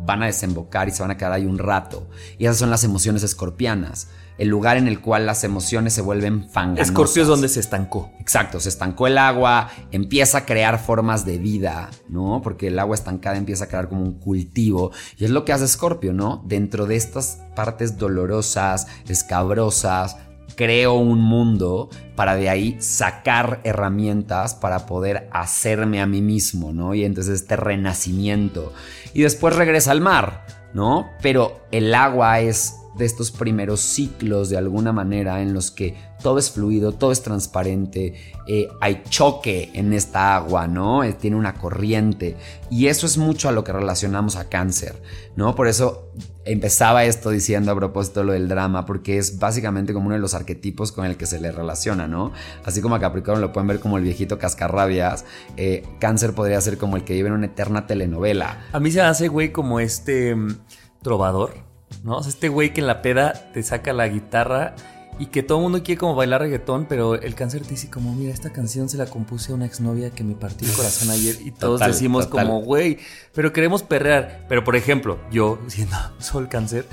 van 0.05 0.21
a 0.21 0.25
desembocar 0.25 0.89
y 0.89 0.91
se 0.91 1.01
van 1.01 1.11
a 1.11 1.15
quedar 1.15 1.31
ahí 1.31 1.45
un 1.45 1.57
rato. 1.57 2.09
Y 2.37 2.43
esas 2.43 2.57
son 2.57 2.69
las 2.69 2.83
emociones 2.83 3.23
escorpianas 3.23 4.09
el 4.39 4.47
lugar 4.47 4.77
en 4.77 4.87
el 4.87 5.01
cual 5.01 5.25
las 5.25 5.43
emociones 5.43 5.93
se 5.93 6.01
vuelven 6.01 6.49
fanganosas. 6.49 6.87
Escorpio 6.87 7.21
es 7.21 7.27
donde 7.27 7.49
se 7.49 7.59
estancó. 7.59 8.11
Exacto, 8.19 8.59
se 8.59 8.69
estancó 8.69 9.05
el 9.05 9.17
agua, 9.17 9.69
empieza 9.91 10.39
a 10.39 10.45
crear 10.45 10.79
formas 10.79 11.25
de 11.25 11.37
vida, 11.37 11.89
¿no? 12.07 12.41
Porque 12.41 12.67
el 12.67 12.79
agua 12.79 12.95
estancada 12.95 13.37
empieza 13.37 13.65
a 13.65 13.67
crear 13.67 13.89
como 13.89 14.01
un 14.01 14.13
cultivo. 14.13 14.91
Y 15.17 15.25
es 15.25 15.31
lo 15.31 15.43
que 15.43 15.51
hace 15.51 15.65
Escorpio, 15.65 16.13
¿no? 16.13 16.41
Dentro 16.47 16.87
de 16.87 16.95
estas 16.95 17.41
partes 17.53 17.97
dolorosas, 17.97 18.87
escabrosas, 19.09 20.15
creo 20.55 20.93
un 20.93 21.19
mundo 21.19 21.89
para 22.15 22.35
de 22.35 22.49
ahí 22.49 22.77
sacar 22.79 23.59
herramientas 23.65 24.55
para 24.55 24.85
poder 24.85 25.29
hacerme 25.31 26.01
a 26.01 26.05
mí 26.05 26.21
mismo, 26.21 26.71
¿no? 26.71 26.95
Y 26.95 27.03
entonces 27.03 27.41
este 27.41 27.57
renacimiento. 27.57 28.73
Y 29.13 29.23
después 29.23 29.55
regresa 29.55 29.91
al 29.91 29.99
mar, 30.01 30.45
¿no? 30.73 31.09
Pero 31.21 31.59
el 31.71 31.93
agua 31.93 32.39
es 32.39 32.75
de 32.97 33.05
estos 33.05 33.31
primeros 33.31 33.79
ciclos 33.79 34.49
de 34.49 34.57
alguna 34.57 34.91
manera 34.91 35.41
en 35.41 35.53
los 35.53 35.71
que 35.71 35.95
todo 36.21 36.39
es 36.39 36.51
fluido, 36.51 36.91
todo 36.91 37.11
es 37.11 37.21
transparente, 37.21 38.13
eh, 38.47 38.67
hay 38.81 39.03
choque 39.09 39.69
en 39.73 39.93
esta 39.93 40.35
agua, 40.35 40.67
¿no? 40.67 41.03
Eh, 41.03 41.13
tiene 41.13 41.37
una 41.37 41.53
corriente 41.53 42.35
y 42.69 42.87
eso 42.87 43.05
es 43.05 43.17
mucho 43.17 43.47
a 43.47 43.51
lo 43.51 43.63
que 43.63 43.71
relacionamos 43.71 44.35
a 44.35 44.49
cáncer, 44.49 45.01
¿no? 45.35 45.55
Por 45.55 45.67
eso 45.67 46.09
empezaba 46.45 47.05
esto 47.05 47.29
diciendo 47.29 47.71
a 47.71 47.75
propósito 47.75 48.23
lo 48.23 48.33
del 48.33 48.47
drama, 48.49 48.85
porque 48.85 49.17
es 49.17 49.39
básicamente 49.39 49.93
como 49.93 50.07
uno 50.07 50.15
de 50.15 50.21
los 50.21 50.33
arquetipos 50.33 50.91
con 50.91 51.05
el 51.05 51.15
que 51.15 51.25
se 51.25 51.39
le 51.39 51.51
relaciona, 51.51 52.07
¿no? 52.07 52.33
Así 52.65 52.81
como 52.81 52.95
a 52.95 52.99
Capricornio 52.99 53.39
lo 53.39 53.53
pueden 53.53 53.67
ver 53.67 53.79
como 53.79 53.97
el 53.97 54.03
viejito 54.03 54.39
cascarrabias, 54.39 55.25
eh, 55.57 55.83
cáncer 55.99 56.33
podría 56.33 56.59
ser 56.59 56.77
como 56.77 56.97
el 56.97 57.03
que 57.03 57.13
vive 57.13 57.27
en 57.27 57.35
una 57.35 57.45
eterna 57.45 57.87
telenovela. 57.87 58.65
A 58.73 58.79
mí 58.79 58.91
se 58.91 59.01
hace, 59.01 59.27
güey, 59.27 59.51
como 59.51 59.79
este 59.79 60.35
mm, 60.35 60.57
trovador 61.01 61.68
¿no? 62.03 62.17
O 62.17 62.23
sea, 62.23 62.29
este 62.29 62.49
güey 62.49 62.73
que 62.73 62.81
en 62.81 62.87
la 62.87 63.01
peda 63.01 63.51
te 63.53 63.63
saca 63.63 63.93
la 63.93 64.07
guitarra 64.07 64.75
y 65.19 65.27
que 65.27 65.43
todo 65.43 65.57
el 65.57 65.63
mundo 65.63 65.83
quiere 65.83 65.99
como 65.99 66.15
bailar 66.15 66.41
reggaetón, 66.41 66.85
pero 66.85 67.15
el 67.15 67.35
cáncer 67.35 67.63
te 67.63 67.71
dice 67.71 67.89
como, 67.89 68.15
mira, 68.15 68.33
esta 68.33 68.51
canción 68.51 68.87
se 68.87 68.97
la 68.97 69.05
compuse 69.05 69.51
a 69.51 69.55
una 69.55 69.65
exnovia 69.65 70.11
que 70.11 70.23
me 70.23 70.33
partió 70.33 70.67
el 70.67 70.73
corazón 70.73 71.09
ayer 71.09 71.35
y 71.41 71.51
todos 71.51 71.81
decimos 71.81 72.27
como, 72.27 72.61
güey, 72.61 72.99
pero 73.33 73.51
queremos 73.51 73.83
perrear. 73.83 74.45
Pero 74.47 74.63
por 74.63 74.77
ejemplo, 74.77 75.19
yo 75.29 75.59
siendo 75.67 75.97
sol 76.19 76.47
cáncer, 76.47 76.85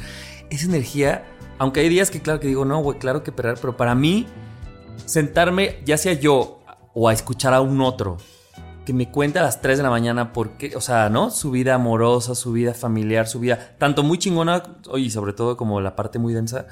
esa 0.50 0.66
energía, 0.66 1.24
aunque 1.58 1.80
hay 1.80 1.88
días 1.88 2.10
que 2.10 2.20
claro 2.20 2.40
que 2.40 2.48
digo, 2.48 2.64
no, 2.64 2.82
güey, 2.82 2.98
claro 2.98 3.22
que 3.22 3.30
perrear, 3.30 3.58
pero 3.60 3.76
para 3.76 3.94
mí, 3.94 4.26
sentarme, 5.04 5.78
ya 5.84 5.96
sea 5.96 6.12
yo 6.14 6.60
o 6.94 7.08
a 7.08 7.12
escuchar 7.12 7.54
a 7.54 7.60
un 7.60 7.80
otro, 7.80 8.16
que 8.86 8.94
me 8.94 9.10
cuenta 9.10 9.40
a 9.40 9.42
las 9.42 9.60
3 9.60 9.78
de 9.78 9.82
la 9.82 9.90
mañana 9.90 10.32
porque, 10.32 10.76
o 10.76 10.80
sea, 10.80 11.10
¿no? 11.10 11.30
Su 11.30 11.50
vida 11.50 11.74
amorosa, 11.74 12.36
su 12.36 12.52
vida 12.52 12.72
familiar, 12.72 13.26
su 13.26 13.40
vida, 13.40 13.74
tanto 13.78 14.04
muy 14.04 14.16
chingona, 14.16 14.62
y 14.96 15.10
sobre 15.10 15.32
todo 15.32 15.56
como 15.56 15.80
la 15.80 15.96
parte 15.96 16.20
muy 16.20 16.32
densa, 16.32 16.68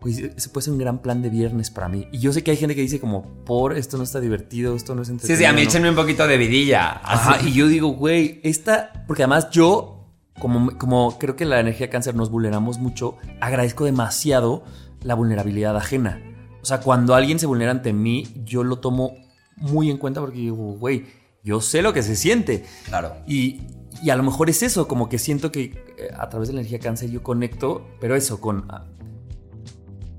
pues 0.00 0.18
ese 0.18 0.48
puede 0.48 0.64
ser 0.64 0.72
un 0.72 0.78
gran 0.78 1.00
plan 1.00 1.20
de 1.20 1.28
viernes 1.28 1.70
para 1.70 1.90
mí. 1.90 2.08
Y 2.10 2.20
yo 2.20 2.32
sé 2.32 2.42
que 2.42 2.52
hay 2.52 2.56
gente 2.56 2.74
que 2.74 2.80
dice 2.80 2.98
como, 2.98 3.44
por, 3.44 3.76
esto 3.76 3.98
no 3.98 4.04
está 4.04 4.18
divertido, 4.18 4.74
esto 4.74 4.94
no 4.94 5.02
es 5.02 5.10
entretenido. 5.10 5.36
Sí, 5.36 5.44
sí, 5.44 5.46
a 5.46 5.52
mí 5.52 5.60
échenme 5.60 5.90
un 5.90 5.96
poquito 5.96 6.26
de 6.26 6.38
vidilla. 6.38 7.00
Ajá, 7.04 7.38
y 7.46 7.52
yo 7.52 7.68
digo, 7.68 7.88
güey, 7.88 8.40
esta, 8.44 9.04
porque 9.06 9.24
además 9.24 9.50
yo, 9.50 10.06
como, 10.40 10.78
como 10.78 11.18
creo 11.18 11.36
que 11.36 11.44
la 11.44 11.60
energía 11.60 11.90
cáncer 11.90 12.14
nos 12.14 12.30
vulneramos 12.30 12.78
mucho, 12.78 13.16
agradezco 13.42 13.84
demasiado 13.84 14.64
la 15.02 15.14
vulnerabilidad 15.14 15.76
ajena. 15.76 16.22
O 16.62 16.64
sea, 16.64 16.80
cuando 16.80 17.14
alguien 17.14 17.38
se 17.38 17.46
vulnera 17.46 17.72
ante 17.72 17.92
mí, 17.92 18.26
yo 18.44 18.64
lo 18.64 18.78
tomo 18.78 19.12
muy 19.56 19.90
en 19.90 19.98
cuenta 19.98 20.20
porque 20.20 20.38
digo, 20.38 20.56
güey, 20.78 21.17
yo 21.42 21.60
sé 21.60 21.82
lo 21.82 21.92
que 21.92 22.02
se 22.02 22.16
siente. 22.16 22.64
Claro. 22.86 23.16
Y, 23.26 23.62
a 24.08 24.14
lo 24.14 24.22
mejor 24.22 24.48
es 24.48 24.62
eso, 24.62 24.86
como 24.86 25.08
que 25.08 25.18
siento 25.18 25.50
que 25.50 25.84
eh, 25.96 26.10
a 26.16 26.28
través 26.28 26.48
de 26.48 26.54
la 26.54 26.60
energía 26.60 26.78
cáncer 26.78 27.10
yo 27.10 27.22
conecto, 27.22 27.84
pero 28.00 28.14
eso, 28.14 28.40
con 28.40 28.66
ah, 28.68 28.86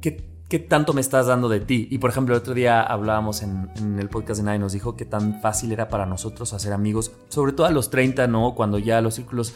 ¿qué, 0.01 0.59
tanto 0.59 0.93
me 0.93 1.01
estás 1.01 1.27
dando 1.27 1.47
de 1.47 1.61
ti. 1.61 1.87
Y 1.89 1.99
por 1.99 2.09
ejemplo, 2.09 2.35
el 2.35 2.41
otro 2.41 2.53
día 2.53 2.81
hablábamos 2.81 3.41
en, 3.41 3.69
en 3.77 3.99
el 3.99 4.09
podcast 4.09 4.39
de 4.39 4.45
Nai, 4.45 4.59
nos 4.59 4.73
dijo 4.73 4.97
que 4.97 5.05
tan 5.05 5.39
fácil 5.41 5.71
era 5.71 5.87
para 5.87 6.05
nosotros 6.05 6.53
hacer 6.53 6.73
amigos, 6.73 7.11
sobre 7.29 7.53
todo 7.53 7.67
a 7.67 7.71
los 7.71 7.89
30, 7.89 8.27
¿no? 8.27 8.55
Cuando 8.55 8.79
ya 8.79 8.99
los 8.99 9.15
círculos 9.15 9.53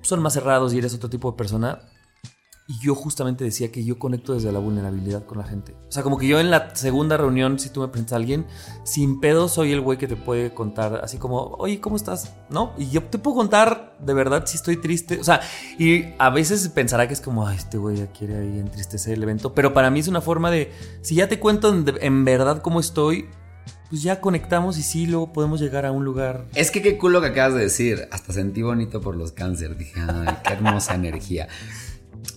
son 0.00 0.20
más 0.20 0.32
cerrados 0.32 0.72
y 0.72 0.78
eres 0.78 0.94
otro 0.94 1.10
tipo 1.10 1.30
de 1.30 1.36
persona. 1.36 1.80
Y 2.70 2.78
yo 2.78 2.94
justamente 2.94 3.42
decía 3.42 3.72
que 3.72 3.82
yo 3.82 3.98
conecto 3.98 4.32
desde 4.32 4.52
la 4.52 4.60
vulnerabilidad 4.60 5.26
con 5.26 5.38
la 5.38 5.44
gente. 5.44 5.74
O 5.88 5.90
sea, 5.90 6.04
como 6.04 6.18
que 6.18 6.28
yo 6.28 6.38
en 6.38 6.52
la 6.52 6.72
segunda 6.76 7.16
reunión, 7.16 7.58
si 7.58 7.68
tú 7.68 7.80
me 7.80 7.88
presentas 7.88 8.12
a 8.12 8.16
alguien, 8.16 8.46
sin 8.84 9.18
pedo 9.18 9.48
soy 9.48 9.72
el 9.72 9.80
güey 9.80 9.98
que 9.98 10.06
te 10.06 10.14
puede 10.14 10.54
contar, 10.54 11.00
así 11.02 11.18
como, 11.18 11.56
oye, 11.58 11.80
¿cómo 11.80 11.96
estás? 11.96 12.32
¿No? 12.48 12.72
Y 12.78 12.88
yo 12.90 13.02
te 13.02 13.18
puedo 13.18 13.38
contar 13.38 13.96
de 13.98 14.14
verdad 14.14 14.44
si 14.46 14.56
estoy 14.56 14.76
triste. 14.76 15.18
O 15.18 15.24
sea, 15.24 15.40
y 15.80 16.14
a 16.16 16.30
veces 16.30 16.68
pensará 16.68 17.08
que 17.08 17.14
es 17.14 17.20
como, 17.20 17.50
este 17.50 17.76
güey 17.76 17.96
ya 17.96 18.06
quiere 18.12 18.36
ahí 18.36 18.60
entristecer 18.60 19.14
el 19.14 19.24
evento. 19.24 19.52
Pero 19.52 19.74
para 19.74 19.90
mí 19.90 19.98
es 19.98 20.06
una 20.06 20.20
forma 20.20 20.48
de, 20.52 20.72
si 21.02 21.16
ya 21.16 21.26
te 21.26 21.40
cuento 21.40 21.74
en, 21.74 22.24
verdad 22.24 22.62
cómo 22.62 22.78
estoy, 22.78 23.26
pues 23.88 24.04
ya 24.04 24.20
conectamos 24.20 24.78
y 24.78 24.84
sí, 24.84 25.06
luego 25.08 25.32
podemos 25.32 25.60
llegar 25.60 25.86
a 25.86 25.90
un 25.90 26.04
lugar. 26.04 26.46
Es 26.54 26.70
que 26.70 26.82
qué 26.82 26.96
culo 26.96 27.20
que 27.20 27.26
acabas 27.26 27.54
de 27.54 27.62
decir. 27.62 28.06
Hasta 28.12 28.32
sentí 28.32 28.62
bonito 28.62 29.00
por 29.00 29.16
los 29.16 29.32
cánceres. 29.32 29.76
Dije, 29.76 30.00
ay, 30.06 30.36
qué 30.44 30.52
hermosa 30.52 30.94
energía. 30.94 31.48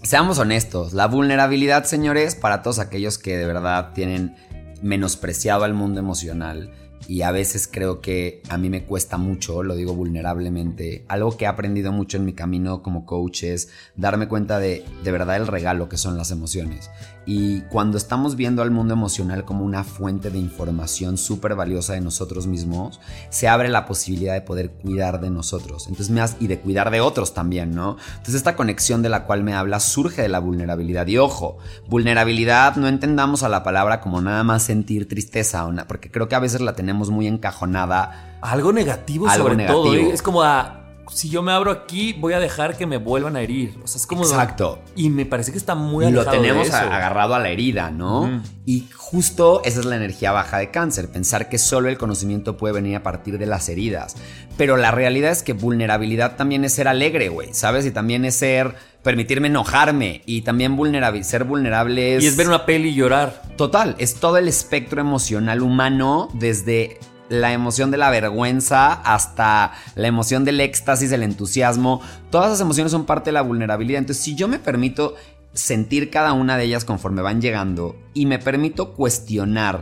Seamos 0.03 0.37
honestos, 0.39 0.93
la 0.93 1.07
vulnerabilidad, 1.07 1.85
señores, 1.85 2.35
para 2.35 2.61
todos 2.61 2.79
aquellos 2.79 3.17
que 3.17 3.37
de 3.37 3.45
verdad 3.45 3.93
tienen 3.93 4.35
menospreciado 4.81 5.63
al 5.63 5.73
mundo 5.73 5.99
emocional, 5.99 6.71
y 7.07 7.21
a 7.21 7.31
veces 7.31 7.67
creo 7.71 8.01
que 8.01 8.41
a 8.49 8.57
mí 8.57 8.69
me 8.69 8.85
cuesta 8.85 9.17
mucho, 9.17 9.63
lo 9.63 9.75
digo 9.75 9.93
vulnerablemente. 9.93 11.05
Algo 11.07 11.35
que 11.35 11.45
he 11.45 11.47
aprendido 11.47 11.91
mucho 11.91 12.17
en 12.17 12.25
mi 12.25 12.33
camino 12.33 12.81
como 12.81 13.05
coach 13.05 13.43
es 13.43 13.69
darme 13.95 14.27
cuenta 14.27 14.59
de 14.59 14.85
de 15.03 15.11
verdad 15.11 15.37
el 15.37 15.47
regalo 15.47 15.89
que 15.89 15.97
son 15.97 16.17
las 16.17 16.31
emociones. 16.31 16.89
Y 17.25 17.61
cuando 17.61 17.97
estamos 17.97 18.35
viendo 18.35 18.61
al 18.61 18.71
mundo 18.71 18.93
emocional 18.93 19.45
como 19.45 19.63
una 19.63 19.83
fuente 19.83 20.29
de 20.29 20.39
información 20.39 21.17
súper 21.17 21.55
valiosa 21.55 21.93
de 21.93 22.01
nosotros 22.01 22.47
mismos, 22.47 22.99
se 23.29 23.47
abre 23.47 23.69
la 23.69 23.85
posibilidad 23.85 24.33
de 24.33 24.41
poder 24.41 24.71
cuidar 24.71 25.21
de 25.21 25.29
nosotros. 25.29 25.87
Entonces 25.87 26.09
me 26.09 26.23
y 26.39 26.47
de 26.47 26.59
cuidar 26.59 26.89
de 26.91 27.01
otros 27.01 27.33
también, 27.33 27.75
¿no? 27.75 27.97
Entonces 28.11 28.35
esta 28.35 28.55
conexión 28.55 29.01
de 29.01 29.09
la 29.09 29.25
cual 29.25 29.43
me 29.43 29.53
habla 29.53 29.79
surge 29.79 30.21
de 30.21 30.29
la 30.29 30.39
vulnerabilidad. 30.39 31.07
Y 31.07 31.17
ojo, 31.17 31.57
vulnerabilidad 31.87 32.75
no 32.75 32.87
entendamos 32.87 33.43
a 33.43 33.49
la 33.49 33.63
palabra 33.63 33.99
como 33.99 34.21
nada 34.21 34.43
más 34.43 34.63
sentir 34.63 35.07
tristeza, 35.07 35.67
porque 35.87 36.11
creo 36.11 36.27
que 36.27 36.35
a 36.35 36.39
veces 36.39 36.61
la 36.61 36.73
tenemos 36.73 37.09
muy 37.09 37.27
encajonada. 37.27 38.37
Algo 38.41 38.73
negativo 38.73 39.29
sobre 39.29 39.65
todo. 39.65 39.93
¿eh? 39.95 40.11
Es 40.11 40.21
como 40.21 40.43
a 40.43 40.82
si 41.13 41.29
yo 41.29 41.41
me 41.41 41.51
abro 41.51 41.71
aquí, 41.71 42.13
voy 42.13 42.33
a 42.33 42.39
dejar 42.39 42.75
que 42.75 42.85
me 42.85 42.97
vuelvan 42.97 43.35
a 43.35 43.41
herir. 43.41 43.77
O 43.83 43.87
sea, 43.87 43.99
es 43.99 44.07
como. 44.07 44.23
Exacto. 44.23 44.79
Y 44.95 45.09
me 45.09 45.25
parece 45.25 45.51
que 45.51 45.57
está 45.57 45.75
muy 45.75 46.11
Lo 46.11 46.25
tenemos 46.25 46.71
agarrado 46.71 47.35
a 47.35 47.39
la 47.39 47.49
herida, 47.49 47.91
¿no? 47.91 48.41
Y 48.65 48.87
justo 48.95 49.61
esa 49.65 49.81
es 49.81 49.85
la 49.85 49.95
energía 49.95 50.31
baja 50.31 50.57
de 50.57 50.71
cáncer, 50.71 51.09
pensar 51.09 51.49
que 51.49 51.57
solo 51.57 51.89
el 51.89 51.97
conocimiento 51.97 52.57
puede 52.57 52.73
venir 52.73 52.95
a 52.95 53.03
partir 53.03 53.37
de 53.37 53.45
las 53.45 53.69
heridas. 53.69 54.15
Pero 54.57 54.77
la 54.77 54.91
realidad 54.91 55.31
es 55.31 55.43
que 55.43 55.53
vulnerabilidad 55.53 56.35
también 56.35 56.63
es 56.63 56.73
ser 56.73 56.87
alegre, 56.87 57.29
güey, 57.29 57.53
¿sabes? 57.53 57.85
Y 57.85 57.91
también 57.91 58.25
es 58.25 58.35
ser 58.35 58.75
permitirme 59.03 59.47
enojarme 59.47 60.21
y 60.25 60.41
también 60.41 60.77
ser 61.23 61.43
vulnerable 61.43 62.15
es... 62.15 62.23
Y 62.23 62.27
es 62.27 62.37
ver 62.37 62.47
una 62.47 62.65
peli 62.65 62.89
y 62.89 62.93
llorar. 62.93 63.41
Total, 63.57 63.95
es 63.97 64.15
todo 64.15 64.37
el 64.37 64.47
espectro 64.47 65.01
emocional 65.01 65.61
humano 65.61 66.29
desde 66.33 66.99
la 67.29 67.53
emoción 67.53 67.91
de 67.91 67.97
la 67.97 68.09
vergüenza 68.09 68.93
hasta 68.93 69.71
la 69.95 70.07
emoción 70.07 70.45
del 70.45 70.59
éxtasis, 70.59 71.11
el 71.11 71.23
entusiasmo. 71.23 72.01
Todas 72.29 72.47
esas 72.49 72.61
emociones 72.61 72.91
son 72.91 73.05
parte 73.05 73.29
de 73.29 73.33
la 73.33 73.41
vulnerabilidad. 73.41 73.99
Entonces, 73.99 74.23
si 74.23 74.35
yo 74.35 74.47
me 74.47 74.59
permito 74.59 75.15
sentir 75.53 76.09
cada 76.09 76.33
una 76.33 76.57
de 76.57 76.65
ellas 76.65 76.85
conforme 76.85 77.21
van 77.21 77.41
llegando 77.41 77.95
y 78.13 78.25
me 78.25 78.39
permito 78.39 78.93
cuestionar 78.93 79.81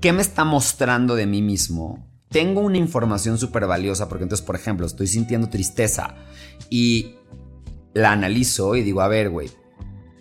qué 0.00 0.12
me 0.12 0.22
está 0.22 0.44
mostrando 0.44 1.14
de 1.14 1.26
mí 1.26 1.42
mismo, 1.42 2.06
tengo 2.28 2.60
una 2.60 2.78
información 2.78 3.38
súper 3.38 3.66
valiosa 3.66 4.08
porque 4.08 4.24
entonces, 4.24 4.44
por 4.44 4.56
ejemplo, 4.56 4.86
estoy 4.86 5.06
sintiendo 5.06 5.48
tristeza 5.48 6.14
y 6.68 7.16
la 7.94 8.12
analizo 8.12 8.76
y 8.76 8.82
digo, 8.82 9.00
a 9.00 9.08
ver, 9.08 9.30
güey, 9.30 9.50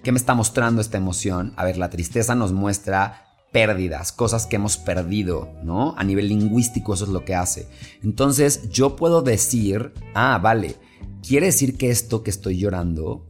¿qué 0.04 0.12
me 0.12 0.18
está 0.18 0.34
mostrando 0.34 0.82
esta 0.82 0.98
emoción? 0.98 1.54
A 1.58 1.66
ver, 1.66 1.78
la 1.78 1.90
tristeza 1.90 2.36
nos 2.36 2.54
muestra 2.54 3.25
pérdidas, 3.56 4.12
cosas 4.12 4.48
que 4.48 4.58
hemos 4.58 4.76
perdido, 4.76 5.48
¿no? 5.64 5.96
A 5.98 6.04
nivel 6.04 6.28
lingüístico 6.28 6.94
eso 6.94 7.06
es 7.06 7.10
lo 7.10 7.24
que 7.24 7.36
hace. 7.36 7.70
Entonces 8.04 8.70
yo 8.70 8.98
puedo 8.98 9.22
decir, 9.22 9.94
ah, 10.14 10.38
vale, 10.44 10.76
quiere 11.26 11.46
decir 11.46 11.78
que 11.78 11.90
esto 11.90 12.22
que 12.22 12.32
estoy 12.32 12.58
llorando 12.58 13.26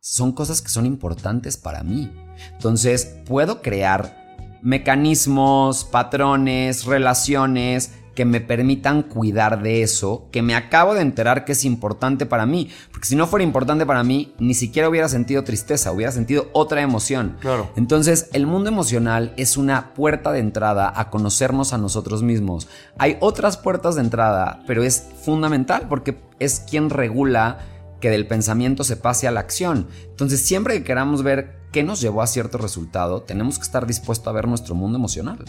son 0.00 0.32
cosas 0.32 0.62
que 0.62 0.70
son 0.70 0.86
importantes 0.86 1.58
para 1.58 1.82
mí. 1.82 2.10
Entonces 2.52 3.16
puedo 3.26 3.60
crear 3.60 4.58
mecanismos, 4.62 5.84
patrones, 5.84 6.86
relaciones 6.86 7.92
que 8.16 8.24
me 8.24 8.40
permitan 8.40 9.02
cuidar 9.02 9.62
de 9.62 9.82
eso, 9.82 10.28
que 10.32 10.40
me 10.40 10.56
acabo 10.56 10.94
de 10.94 11.02
enterar 11.02 11.44
que 11.44 11.52
es 11.52 11.66
importante 11.66 12.24
para 12.24 12.46
mí. 12.46 12.70
Porque 12.90 13.06
si 13.06 13.14
no 13.14 13.26
fuera 13.26 13.44
importante 13.44 13.84
para 13.84 14.02
mí, 14.02 14.34
ni 14.38 14.54
siquiera 14.54 14.88
hubiera 14.88 15.08
sentido 15.08 15.44
tristeza, 15.44 15.92
hubiera 15.92 16.10
sentido 16.10 16.48
otra 16.54 16.80
emoción. 16.80 17.36
Claro. 17.40 17.70
Entonces, 17.76 18.30
el 18.32 18.46
mundo 18.46 18.70
emocional 18.70 19.34
es 19.36 19.58
una 19.58 19.92
puerta 19.92 20.32
de 20.32 20.40
entrada 20.40 20.90
a 20.96 21.10
conocernos 21.10 21.74
a 21.74 21.78
nosotros 21.78 22.22
mismos. 22.22 22.68
Hay 22.98 23.18
otras 23.20 23.58
puertas 23.58 23.96
de 23.96 24.00
entrada, 24.00 24.62
pero 24.66 24.82
es 24.82 25.08
fundamental 25.22 25.86
porque 25.86 26.18
es 26.38 26.60
quien 26.60 26.88
regula 26.88 27.58
que 28.00 28.08
del 28.08 28.26
pensamiento 28.26 28.82
se 28.82 28.96
pase 28.96 29.28
a 29.28 29.30
la 29.30 29.40
acción. 29.40 29.88
Entonces, 30.08 30.40
siempre 30.40 30.78
que 30.78 30.84
queramos 30.84 31.22
ver 31.22 31.60
qué 31.70 31.82
nos 31.82 32.00
llevó 32.00 32.22
a 32.22 32.26
cierto 32.26 32.56
resultado, 32.56 33.20
tenemos 33.20 33.58
que 33.58 33.64
estar 33.64 33.86
dispuestos 33.86 34.26
a 34.26 34.32
ver 34.32 34.48
nuestro 34.48 34.74
mundo 34.74 34.96
emocional. 34.96 35.44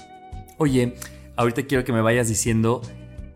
Oye, 0.57 0.95
ahorita 1.37 1.63
quiero 1.63 1.85
que 1.85 1.93
me 1.93 2.01
vayas 2.01 2.27
diciendo 2.27 2.81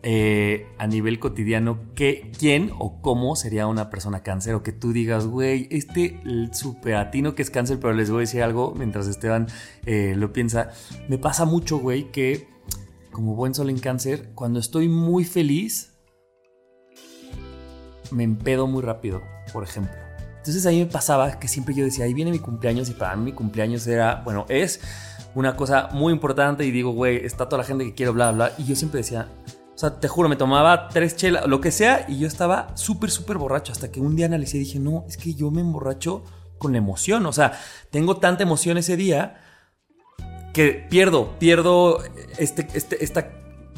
eh, 0.02 0.66
a 0.78 0.88
nivel 0.88 1.20
cotidiano 1.20 1.78
qué, 1.94 2.32
quién 2.36 2.72
o 2.78 3.00
cómo 3.00 3.36
sería 3.36 3.68
una 3.68 3.88
persona 3.88 4.24
cáncer 4.24 4.54
o 4.54 4.62
que 4.64 4.72
tú 4.72 4.92
digas, 4.92 5.26
güey, 5.26 5.68
este 5.70 6.20
superatino 6.52 7.36
que 7.36 7.42
es 7.42 7.50
cáncer, 7.50 7.78
pero 7.80 7.94
les 7.94 8.10
voy 8.10 8.18
a 8.18 8.20
decir 8.20 8.42
algo 8.42 8.74
mientras 8.76 9.06
Esteban 9.06 9.46
eh, 9.86 10.14
lo 10.16 10.32
piensa. 10.32 10.70
Me 11.08 11.18
pasa 11.18 11.44
mucho, 11.44 11.78
güey, 11.78 12.10
que 12.10 12.48
como 13.12 13.36
buen 13.36 13.54
sol 13.54 13.70
en 13.70 13.78
cáncer, 13.78 14.32
cuando 14.34 14.58
estoy 14.58 14.88
muy 14.88 15.24
feliz, 15.24 15.92
me 18.10 18.24
empedo 18.24 18.66
muy 18.66 18.82
rápido, 18.82 19.22
por 19.52 19.62
ejemplo. 19.62 19.94
Entonces 20.38 20.66
ahí 20.66 20.80
me 20.80 20.86
pasaba 20.86 21.38
que 21.38 21.46
siempre 21.46 21.72
yo 21.72 21.84
decía, 21.84 22.04
ahí 22.04 22.14
viene 22.14 22.32
mi 22.32 22.40
cumpleaños 22.40 22.88
y 22.88 22.94
para 22.94 23.14
mí 23.14 23.26
mi 23.26 23.32
cumpleaños 23.32 23.86
era, 23.86 24.22
bueno, 24.24 24.44
es 24.48 24.80
una 25.34 25.56
cosa 25.56 25.88
muy 25.92 26.12
importante 26.12 26.64
y 26.64 26.70
digo, 26.70 26.92
güey, 26.92 27.24
está 27.24 27.48
toda 27.48 27.62
la 27.62 27.64
gente 27.64 27.84
que 27.84 27.94
quiero, 27.94 28.12
bla, 28.12 28.32
bla. 28.32 28.52
Y 28.58 28.64
yo 28.64 28.76
siempre 28.76 28.98
decía, 28.98 29.28
o 29.74 29.78
sea, 29.78 29.98
te 29.98 30.08
juro, 30.08 30.28
me 30.28 30.36
tomaba 30.36 30.88
tres 30.88 31.16
chelas, 31.16 31.46
lo 31.46 31.60
que 31.60 31.70
sea, 31.70 32.04
y 32.08 32.18
yo 32.18 32.26
estaba 32.26 32.76
súper, 32.76 33.10
súper 33.10 33.38
borracho. 33.38 33.72
Hasta 33.72 33.90
que 33.90 34.00
un 34.00 34.16
día 34.16 34.26
analicé 34.26 34.58
y 34.58 34.60
dije, 34.60 34.78
no, 34.78 35.04
es 35.08 35.16
que 35.16 35.34
yo 35.34 35.50
me 35.50 35.60
emborracho 35.60 36.22
con 36.58 36.72
la 36.72 36.78
emoción. 36.78 37.26
O 37.26 37.32
sea, 37.32 37.58
tengo 37.90 38.18
tanta 38.18 38.42
emoción 38.42 38.76
ese 38.76 38.96
día 38.96 39.40
que 40.52 40.86
pierdo, 40.90 41.38
pierdo 41.38 42.02
este, 42.36 42.68
este, 42.74 43.02
esta, 43.02 43.30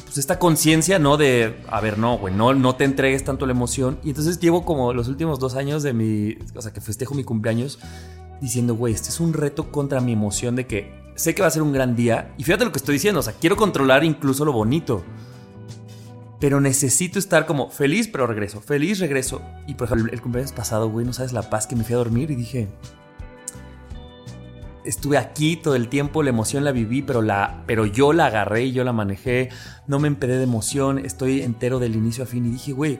pues 0.04 0.18
esta 0.18 0.40
conciencia, 0.40 0.98
¿no? 0.98 1.16
De, 1.16 1.56
a 1.68 1.80
ver, 1.80 1.98
no, 1.98 2.18
güey, 2.18 2.34
no, 2.34 2.52
no 2.52 2.74
te 2.74 2.84
entregues 2.84 3.24
tanto 3.24 3.46
la 3.46 3.52
emoción. 3.52 3.98
Y 4.02 4.08
entonces 4.08 4.40
llevo 4.40 4.64
como 4.64 4.92
los 4.92 5.06
últimos 5.06 5.38
dos 5.38 5.54
años 5.54 5.84
de 5.84 5.92
mi, 5.92 6.36
o 6.56 6.60
sea, 6.60 6.72
que 6.72 6.80
festejo 6.80 7.14
mi 7.14 7.22
cumpleaños, 7.22 7.78
diciendo, 8.40 8.74
güey, 8.74 8.92
este 8.92 9.10
es 9.10 9.20
un 9.20 9.32
reto 9.32 9.70
contra 9.70 10.00
mi 10.00 10.12
emoción 10.12 10.56
de 10.56 10.66
que 10.66 11.03
sé 11.14 11.34
que 11.34 11.42
va 11.42 11.48
a 11.48 11.50
ser 11.50 11.62
un 11.62 11.72
gran 11.72 11.96
día. 11.96 12.32
Y 12.38 12.44
fíjate 12.44 12.64
lo 12.64 12.72
que 12.72 12.78
estoy 12.78 12.94
diciendo, 12.94 13.20
o 13.20 13.22
sea, 13.22 13.34
quiero 13.34 13.56
controlar 13.56 14.04
incluso 14.04 14.44
lo 14.44 14.52
bonito. 14.52 15.04
Pero 16.40 16.60
necesito 16.60 17.18
estar 17.18 17.46
como 17.46 17.70
feliz, 17.70 18.08
pero 18.08 18.26
regreso, 18.26 18.60
feliz, 18.60 18.98
regreso. 18.98 19.40
Y 19.66 19.74
por 19.74 19.86
ejemplo, 19.86 20.12
el 20.12 20.20
cumpleaños 20.20 20.52
pasado, 20.52 20.90
güey, 20.90 21.06
no 21.06 21.12
sabes 21.12 21.32
la 21.32 21.48
paz 21.48 21.66
que 21.66 21.76
me 21.76 21.84
fui 21.84 21.94
a 21.94 21.98
dormir 21.98 22.30
y 22.30 22.34
dije, 22.34 22.68
estuve 24.84 25.18
aquí 25.18 25.56
todo 25.56 25.74
el 25.74 25.88
tiempo, 25.88 26.22
la 26.22 26.30
emoción 26.30 26.64
la 26.64 26.72
viví, 26.72 27.02
pero, 27.02 27.22
la, 27.22 27.62
pero 27.66 27.86
yo 27.86 28.12
la 28.12 28.26
agarré 28.26 28.64
y 28.64 28.72
yo 28.72 28.84
la 28.84 28.92
manejé, 28.92 29.48
no 29.86 29.98
me 29.98 30.08
empedé 30.08 30.36
de 30.36 30.44
emoción, 30.44 30.98
estoy 30.98 31.42
entero 31.42 31.78
del 31.78 31.96
inicio 31.96 32.24
a 32.24 32.26
fin 32.26 32.46
y 32.46 32.50
dije, 32.50 32.72
güey, 32.72 32.98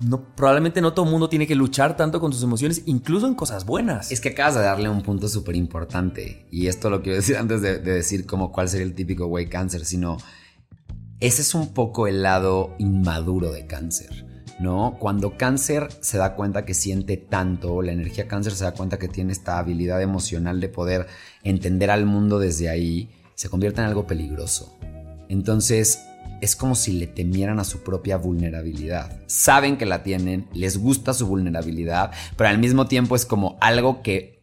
no, 0.00 0.34
probablemente 0.34 0.80
no 0.80 0.92
todo 0.92 1.06
el 1.06 1.10
mundo 1.10 1.28
tiene 1.28 1.46
que 1.46 1.54
luchar 1.54 1.96
tanto 1.96 2.20
con 2.20 2.32
sus 2.32 2.42
emociones, 2.42 2.82
incluso 2.86 3.26
en 3.26 3.34
cosas 3.34 3.64
buenas. 3.64 4.12
Es 4.12 4.20
que 4.20 4.30
acabas 4.30 4.54
de 4.54 4.62
darle 4.62 4.88
un 4.88 5.02
punto 5.02 5.28
súper 5.28 5.56
importante, 5.56 6.46
y 6.50 6.66
esto 6.68 6.90
lo 6.90 7.02
quiero 7.02 7.16
decir 7.16 7.36
antes 7.38 7.62
de, 7.62 7.78
de 7.78 7.92
decir 7.92 8.26
como 8.26 8.52
cuál 8.52 8.68
sería 8.68 8.86
el 8.86 8.94
típico 8.94 9.26
güey 9.26 9.48
cáncer, 9.48 9.84
sino 9.84 10.18
ese 11.20 11.42
es 11.42 11.54
un 11.54 11.74
poco 11.74 12.06
el 12.06 12.22
lado 12.22 12.74
inmaduro 12.78 13.50
de 13.52 13.66
cáncer. 13.66 14.28
¿no? 14.58 14.96
Cuando 14.98 15.36
cáncer 15.36 15.88
se 16.00 16.18
da 16.18 16.34
cuenta 16.34 16.64
que 16.64 16.74
siente 16.74 17.16
tanto, 17.16 17.80
la 17.82 17.92
energía 17.92 18.26
cáncer 18.26 18.52
se 18.54 18.64
da 18.64 18.72
cuenta 18.72 18.98
que 18.98 19.08
tiene 19.08 19.32
esta 19.32 19.58
habilidad 19.58 20.02
emocional 20.02 20.60
de 20.60 20.68
poder 20.68 21.06
entender 21.44 21.90
al 21.90 22.06
mundo 22.06 22.38
desde 22.38 22.68
ahí, 22.68 23.10
se 23.34 23.48
convierte 23.48 23.80
en 23.80 23.86
algo 23.86 24.06
peligroso. 24.06 24.76
Entonces, 25.28 26.00
es 26.40 26.56
como 26.56 26.74
si 26.74 26.92
le 26.92 27.06
temieran 27.06 27.60
a 27.60 27.64
su 27.64 27.82
propia 27.82 28.16
vulnerabilidad. 28.16 29.18
Saben 29.26 29.76
que 29.76 29.86
la 29.86 30.02
tienen, 30.02 30.48
les 30.52 30.78
gusta 30.78 31.14
su 31.14 31.26
vulnerabilidad, 31.26 32.12
pero 32.36 32.50
al 32.50 32.58
mismo 32.58 32.86
tiempo 32.86 33.16
es 33.16 33.26
como 33.26 33.56
algo 33.60 34.02
que 34.02 34.42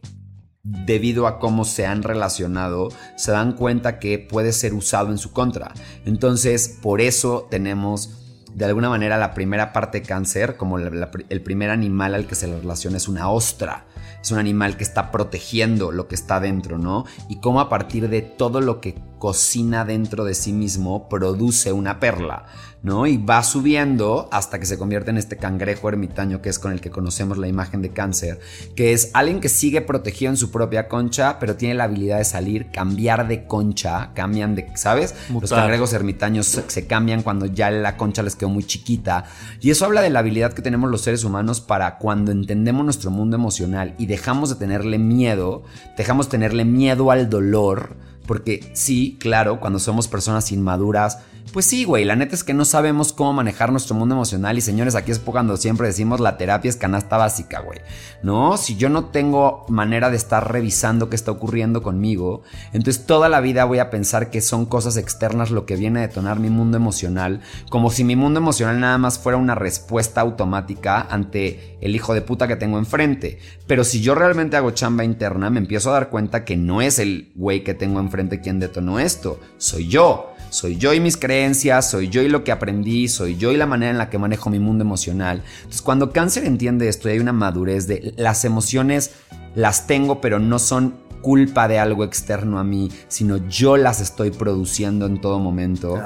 debido 0.63 1.27
a 1.27 1.37
cómo 1.39 1.63
se 1.63 1.85
han 1.85 2.01
relacionado, 2.01 2.89
se 3.15 3.31
dan 3.31 3.53
cuenta 3.53 3.99
que 3.99 4.17
puede 4.17 4.51
ser 4.51 4.73
usado 4.73 5.11
en 5.11 5.19
su 5.19 5.31
contra. 5.31 5.73
Entonces, 6.05 6.79
por 6.81 7.01
eso 7.01 7.47
tenemos 7.51 8.21
de 8.55 8.65
alguna 8.65 8.89
manera 8.89 9.17
la 9.17 9.33
primera 9.33 9.73
parte 9.73 10.01
cáncer, 10.01 10.57
como 10.57 10.79
el 10.79 11.41
primer 11.41 11.69
animal 11.69 12.15
al 12.15 12.25
que 12.25 12.35
se 12.35 12.47
le 12.47 12.59
relaciona 12.59 12.97
es 12.97 13.07
una 13.07 13.29
ostra. 13.29 13.85
Es 14.25 14.31
un 14.31 14.39
animal 14.39 14.75
que 14.75 14.83
está 14.83 15.11
protegiendo 15.11 15.91
lo 15.91 16.07
que 16.07 16.15
está 16.15 16.39
dentro, 16.39 16.79
¿no? 16.79 17.05
Y 17.29 17.35
cómo 17.35 17.59
a 17.59 17.69
partir 17.69 18.09
de 18.09 18.23
todo 18.23 18.59
lo 18.59 18.81
que 18.81 18.95
cocina 19.19 19.85
dentro 19.85 20.25
de 20.25 20.33
sí 20.33 20.51
mismo 20.51 21.07
produce 21.09 21.71
una 21.71 21.99
perla, 21.99 22.47
¿no? 22.85 23.07
Y 23.07 23.17
va 23.17 23.41
subiendo 23.41 24.29
hasta 24.31 24.59
que 24.59 24.67
se 24.67 24.77
convierte 24.77 25.09
en 25.09 25.17
este 25.17 25.37
cangrejo 25.37 25.89
ermitaño 25.89 26.43
que 26.43 26.49
es 26.49 26.59
con 26.59 26.71
el 26.71 26.81
que 26.81 26.91
conocemos 26.91 27.39
la 27.39 27.47
imagen 27.47 27.81
de 27.81 27.89
cáncer, 27.89 28.39
que 28.75 28.93
es 28.93 29.09
alguien 29.15 29.39
que 29.39 29.49
sigue 29.49 29.81
protegido 29.81 30.29
en 30.29 30.37
su 30.37 30.51
propia 30.51 30.87
concha, 30.87 31.39
pero 31.39 31.55
tiene 31.55 31.73
la 31.73 31.85
habilidad 31.85 32.19
de 32.19 32.25
salir, 32.25 32.69
cambiar 32.69 33.27
de 33.27 33.47
concha, 33.47 34.11
cambian 34.13 34.53
de, 34.53 34.67
¿sabes? 34.75 35.15
Los 35.31 35.49
cangrejos 35.49 35.93
ermitaños 35.93 36.45
se 36.45 36.85
cambian 36.85 37.23
cuando 37.23 37.47
ya 37.47 37.71
la 37.71 37.97
concha 37.97 38.21
les 38.21 38.35
quedó 38.35 38.49
muy 38.49 38.63
chiquita. 38.63 39.23
Y 39.61 39.71
eso 39.71 39.85
habla 39.85 40.01
de 40.01 40.11
la 40.11 40.19
habilidad 40.19 40.53
que 40.53 40.61
tenemos 40.61 40.91
los 40.91 41.01
seres 41.01 41.23
humanos 41.23 41.61
para 41.61 41.97
cuando 41.97 42.31
entendemos 42.31 42.85
nuestro 42.85 43.09
mundo 43.09 43.35
emocional 43.35 43.95
y 43.97 44.05
dejamos 44.05 44.49
de 44.49 44.57
tenerle 44.57 44.99
miedo, 44.99 45.63
dejamos 45.97 46.27
de 46.27 46.31
tenerle 46.33 46.65
miedo 46.65 47.09
al 47.09 47.31
dolor, 47.31 47.95
porque 48.27 48.71
sí, 48.73 49.17
claro, 49.19 49.59
cuando 49.59 49.79
somos 49.79 50.07
personas 50.07 50.51
inmaduras, 50.51 51.17
pues 51.55 51.67
sí, 51.67 51.85
güey, 51.85 52.03
la 52.03 52.17
neta 52.17 52.35
es 52.35 52.43
que 52.43 52.53
no 52.53 52.65
sabemos 52.65 53.13
cómo 53.13 53.31
manejar 53.31 53.71
nuestro 53.71 53.95
mundo 53.95 54.13
emocional 54.13 54.57
y 54.57 54.61
señores, 54.61 54.93
aquí 54.93 55.11
es 55.11 55.19
cuando 55.19 55.55
siempre 55.55 55.87
decimos 55.87 56.19
la 56.19 56.35
terapia 56.35 56.67
es 56.67 56.75
canasta 56.75 57.15
básica, 57.15 57.61
güey. 57.61 57.79
No, 58.23 58.57
si 58.57 58.75
yo 58.75 58.89
no 58.89 59.05
tengo 59.05 59.65
manera 59.69 60.09
de 60.09 60.17
estar 60.17 60.51
revisando 60.51 61.09
qué 61.09 61.15
está 61.15 61.31
ocurriendo 61.31 61.81
conmigo, 61.81 62.43
entonces 62.73 63.05
toda 63.05 63.29
la 63.29 63.39
vida 63.39 63.63
voy 63.63 63.79
a 63.79 63.89
pensar 63.89 64.31
que 64.31 64.41
son 64.41 64.65
cosas 64.65 64.97
externas 64.97 65.49
lo 65.49 65.65
que 65.65 65.77
viene 65.77 65.99
a 65.99 66.07
detonar 66.09 66.41
mi 66.41 66.49
mundo 66.49 66.75
emocional, 66.75 67.39
como 67.69 67.89
si 67.89 68.03
mi 68.03 68.17
mundo 68.17 68.41
emocional 68.41 68.81
nada 68.81 68.97
más 68.97 69.17
fuera 69.17 69.37
una 69.37 69.55
respuesta 69.55 70.19
automática 70.19 71.07
ante 71.09 71.77
el 71.79 71.95
hijo 71.95 72.13
de 72.13 72.21
puta 72.21 72.49
que 72.49 72.57
tengo 72.57 72.79
enfrente. 72.79 73.39
Pero 73.65 73.85
si 73.85 74.01
yo 74.01 74.13
realmente 74.13 74.57
hago 74.57 74.71
chamba 74.71 75.05
interna, 75.05 75.49
me 75.49 75.59
empiezo 75.59 75.91
a 75.91 75.93
dar 75.93 76.09
cuenta 76.09 76.43
que 76.43 76.57
no 76.57 76.81
es 76.81 76.99
el 76.99 77.31
güey 77.33 77.63
que 77.63 77.73
tengo 77.73 78.01
enfrente 78.01 78.41
quien 78.41 78.59
detonó 78.59 78.99
esto, 78.99 79.39
soy 79.57 79.87
yo. 79.87 80.34
Soy 80.55 80.77
yo 80.77 80.93
y 80.93 81.01
mis 81.01 81.17
creencias, 81.17 81.91
soy 81.91 82.07
yo 82.07 82.21
y 82.21 82.29
lo 82.29 82.45
que 82.45 82.53
aprendí, 82.53 83.09
soy 83.09 83.35
yo 83.35 83.51
y 83.51 83.57
la 83.57 83.65
manera 83.65 83.91
en 83.91 83.97
la 83.97 84.09
que 84.09 84.17
manejo 84.17 84.49
mi 84.49 84.57
mundo 84.57 84.85
emocional. 84.85 85.43
Entonces, 85.57 85.81
cuando 85.81 86.13
cáncer 86.13 86.45
entiende 86.45 86.87
esto 86.87 87.09
y 87.09 87.11
hay 87.11 87.19
una 87.19 87.33
madurez 87.33 87.87
de 87.87 88.13
las 88.15 88.45
emociones 88.45 89.11
las 89.53 89.85
tengo, 89.85 90.21
pero 90.21 90.39
no 90.39 90.57
son 90.59 90.95
culpa 91.21 91.67
de 91.67 91.77
algo 91.77 92.05
externo 92.05 92.57
a 92.57 92.63
mí, 92.63 92.89
sino 93.09 93.35
yo 93.49 93.75
las 93.75 93.99
estoy 93.99 94.31
produciendo 94.31 95.07
en 95.07 95.19
todo 95.19 95.39
momento. 95.39 96.01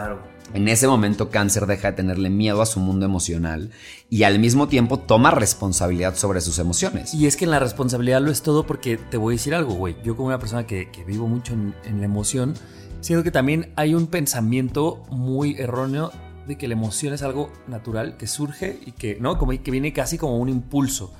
En 0.55 0.67
ese 0.67 0.87
momento 0.87 1.29
cáncer 1.29 1.67
deja 1.67 1.91
de 1.91 1.97
tenerle 1.97 2.31
miedo 2.31 2.63
a 2.63 2.65
su 2.65 2.79
mundo 2.79 3.05
emocional 3.05 3.69
y 4.09 4.23
al 4.23 4.39
mismo 4.39 4.67
tiempo 4.67 4.97
toma 4.97 5.29
responsabilidad 5.29 6.15
sobre 6.15 6.41
sus 6.41 6.57
emociones. 6.57 7.13
Y 7.13 7.27
es 7.27 7.37
que 7.37 7.45
en 7.45 7.51
la 7.51 7.59
responsabilidad 7.59 8.19
lo 8.19 8.31
es 8.31 8.41
todo 8.41 8.65
porque 8.65 8.97
te 8.97 9.17
voy 9.17 9.33
a 9.33 9.37
decir 9.37 9.53
algo, 9.53 9.75
güey. 9.75 9.95
Yo 10.03 10.15
como 10.15 10.29
una 10.29 10.39
persona 10.39 10.65
que, 10.65 10.89
vivo 11.05 11.27
mucho 11.27 11.53
en 11.53 11.99
la 11.99 12.05
emoción, 12.05 12.55
Siento 13.01 13.23
que 13.23 13.31
también 13.31 13.71
hay 13.75 13.95
un 13.95 14.07
pensamiento 14.07 15.03
muy 15.09 15.55
erróneo 15.57 16.11
de 16.47 16.57
que 16.57 16.67
la 16.67 16.73
emoción 16.73 17.13
es 17.13 17.21
algo 17.21 17.51
natural 17.67 18.17
que 18.17 18.27
surge 18.27 18.79
y 18.85 18.91
que, 18.91 19.17
¿no? 19.21 19.37
Como 19.37 19.51
que 19.51 19.71
viene 19.71 19.93
casi 19.93 20.17
como 20.17 20.37
un 20.37 20.49
impulso. 20.49 21.13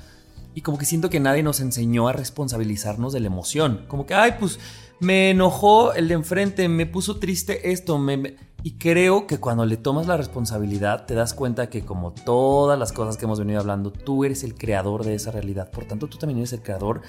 Y 0.56 0.62
como 0.62 0.78
que 0.78 0.86
siento 0.86 1.10
que 1.10 1.20
nadie 1.20 1.44
nos 1.44 1.62
enseñó 1.62 2.08
a 2.10 2.14
responsabilizarnos 2.14 3.14
de 3.14 3.22
la 3.22 3.28
emoción. 3.28 3.86
Como 3.88 4.06
que, 4.06 4.14
ay, 4.14 4.34
pues 4.40 4.60
me 5.00 5.30
enojó 5.30 5.94
el 5.94 6.10
de 6.10 6.16
enfrente, 6.16 6.68
me 6.68 6.86
puso 6.86 7.18
triste 7.18 7.72
esto, 7.72 7.98
Y 8.62 8.72
creo 8.74 9.26
que 9.26 9.38
cuando 9.38 9.66
le 9.66 9.78
tomas 9.78 10.08
la 10.08 10.18
responsabilidad 10.18 11.06
te 11.06 11.14
das 11.14 11.34
cuenta 11.34 11.70
que 11.70 11.86
como 11.86 12.12
todas 12.12 12.78
las 12.78 12.92
cosas 12.92 13.16
que 13.16 13.24
hemos 13.24 13.40
venido 13.40 13.62
hablando, 13.62 13.92
tú 13.92 14.26
eres 14.26 14.44
el 14.44 14.56
creador 14.56 15.06
de 15.06 15.16
esa 15.16 15.32
realidad. 15.32 15.72
Por 15.72 15.86
tanto, 15.86 16.08
tú 16.08 16.18
también 16.18 16.40
eres 16.40 16.52
el 16.52 16.62
creador 16.62 17.02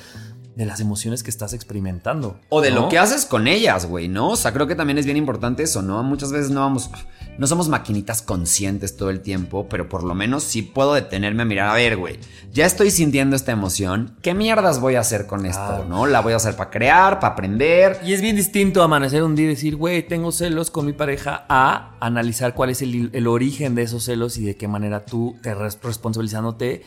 de 0.56 0.66
las 0.66 0.80
emociones 0.80 1.22
que 1.22 1.30
estás 1.30 1.52
experimentando. 1.52 2.38
O 2.48 2.60
de 2.60 2.70
¿no? 2.70 2.82
lo 2.82 2.88
que 2.88 2.98
haces 2.98 3.24
con 3.24 3.46
ellas, 3.46 3.86
güey, 3.86 4.08
¿no? 4.08 4.30
O 4.30 4.36
sea, 4.36 4.52
creo 4.52 4.66
que 4.66 4.74
también 4.74 4.98
es 4.98 5.04
bien 5.06 5.16
importante 5.16 5.62
eso, 5.62 5.80
¿no? 5.80 6.02
Muchas 6.02 6.32
veces 6.32 6.50
no 6.50 6.60
vamos, 6.60 6.90
no 7.38 7.46
somos 7.46 7.68
maquinitas 7.68 8.20
conscientes 8.20 8.96
todo 8.96 9.10
el 9.10 9.20
tiempo, 9.20 9.68
pero 9.70 9.88
por 9.88 10.02
lo 10.02 10.14
menos 10.14 10.42
sí 10.44 10.62
puedo 10.62 10.92
detenerme 10.94 11.42
a 11.42 11.46
mirar, 11.46 11.68
a 11.68 11.74
ver, 11.74 11.96
güey, 11.96 12.18
ya 12.52 12.66
estoy 12.66 12.90
sintiendo 12.90 13.36
esta 13.36 13.52
emoción, 13.52 14.16
¿qué 14.22 14.34
mierdas 14.34 14.80
voy 14.80 14.96
a 14.96 15.00
hacer 15.00 15.26
con 15.26 15.46
esto, 15.46 15.64
Claro. 15.66 15.84
no? 15.86 16.06
La 16.06 16.20
voy 16.20 16.32
a 16.32 16.36
hacer 16.36 16.56
para 16.56 16.70
crear, 16.70 17.20
para 17.20 17.32
aprender. 17.34 17.98
Y 18.04 18.12
es 18.12 18.20
bien 18.20 18.36
distinto 18.36 18.82
amanecer 18.82 19.22
un 19.22 19.36
día 19.36 19.46
y 19.46 19.50
decir, 19.50 19.76
güey, 19.76 20.06
tengo 20.06 20.32
celos 20.32 20.70
con 20.70 20.84
mi 20.84 20.92
pareja, 20.92 21.46
a 21.48 21.96
analizar 22.00 22.54
cuál 22.54 22.70
es 22.70 22.82
el, 22.82 23.10
el 23.12 23.26
origen 23.28 23.74
de 23.74 23.82
esos 23.82 24.04
celos 24.04 24.36
y 24.36 24.44
de 24.44 24.56
qué 24.56 24.68
manera 24.68 25.04
tú 25.06 25.36
te 25.42 25.54
res- 25.54 25.78
responsabilizándote, 25.82 26.82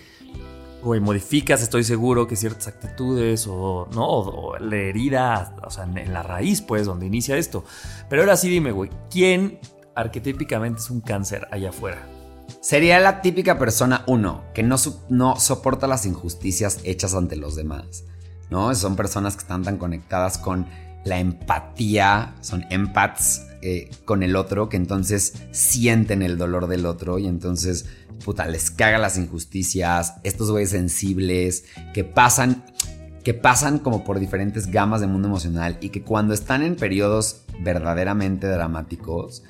güey, 0.84 1.00
modificas, 1.00 1.62
estoy 1.62 1.84
seguro, 1.84 2.28
que 2.28 2.36
ciertas 2.36 2.68
actitudes 2.68 3.48
o, 3.48 3.88
¿no? 3.94 4.06
O, 4.06 4.52
o 4.52 4.58
la 4.60 4.76
herida, 4.76 5.56
o 5.64 5.70
sea, 5.70 5.86
en, 5.86 6.14
la 6.14 6.24
raíz, 6.24 6.62
pues, 6.62 6.86
donde 6.86 7.06
inicia 7.06 7.38
esto. 7.38 7.64
Pero 8.10 8.22
ahora 8.22 8.38
sí 8.38 8.50
dime, 8.50 8.72
güey, 8.72 8.90
¿quién 9.10 9.60
arquetípicamente 9.96 10.80
es 10.82 10.90
un 10.90 11.02
cáncer 11.02 11.48
allá 11.52 11.70
afuera? 11.70 12.08
Sería 12.62 13.00
la 13.00 13.22
típica 13.22 13.58
persona, 13.58 14.04
uno, 14.08 14.44
que 14.54 14.64
no, 14.64 14.76
no 15.10 15.36
soporta 15.38 15.88
las 15.88 16.06
injusticias 16.06 16.80
hechas 16.84 17.14
ante 17.14 17.36
los 17.36 17.56
demás, 17.56 18.06
¿no? 18.50 18.74
Son 18.76 18.96
personas 18.96 19.36
que 19.36 19.42
están 19.42 19.64
tan 19.64 19.78
conectadas 19.78 20.38
con 20.38 20.68
la 21.04 21.20
empatía, 21.20 22.36
son 22.42 22.66
empaths 22.70 23.48
eh, 23.62 23.90
con 24.06 24.24
el 24.24 24.36
otro, 24.36 24.70
que 24.70 24.78
entonces 24.78 25.34
sienten 25.52 26.22
el 26.22 26.38
dolor 26.38 26.68
del 26.68 26.86
otro 26.86 27.20
y 27.20 27.28
entonces, 27.28 27.86
puta, 28.24 28.48
les 28.48 28.72
caga 28.72 28.98
las 28.98 29.18
injusticias, 29.18 30.16
estos 30.24 30.50
güeyes 30.50 30.72
sensibles, 30.72 31.66
que 31.94 32.04
pasan, 32.04 32.66
que 33.24 33.34
pasan 33.34 33.80
como 33.80 34.04
por 34.04 34.20
diferentes 34.20 34.68
gamas 34.68 35.02
de 35.02 35.08
mundo 35.08 35.28
emocional 35.28 35.78
y 35.82 35.90
que 35.90 36.04
cuando 36.04 36.34
están 36.34 36.64
en 36.64 36.76
periodos 36.76 37.44
verdaderamente 37.60 38.48
dramáticos, 38.48 39.44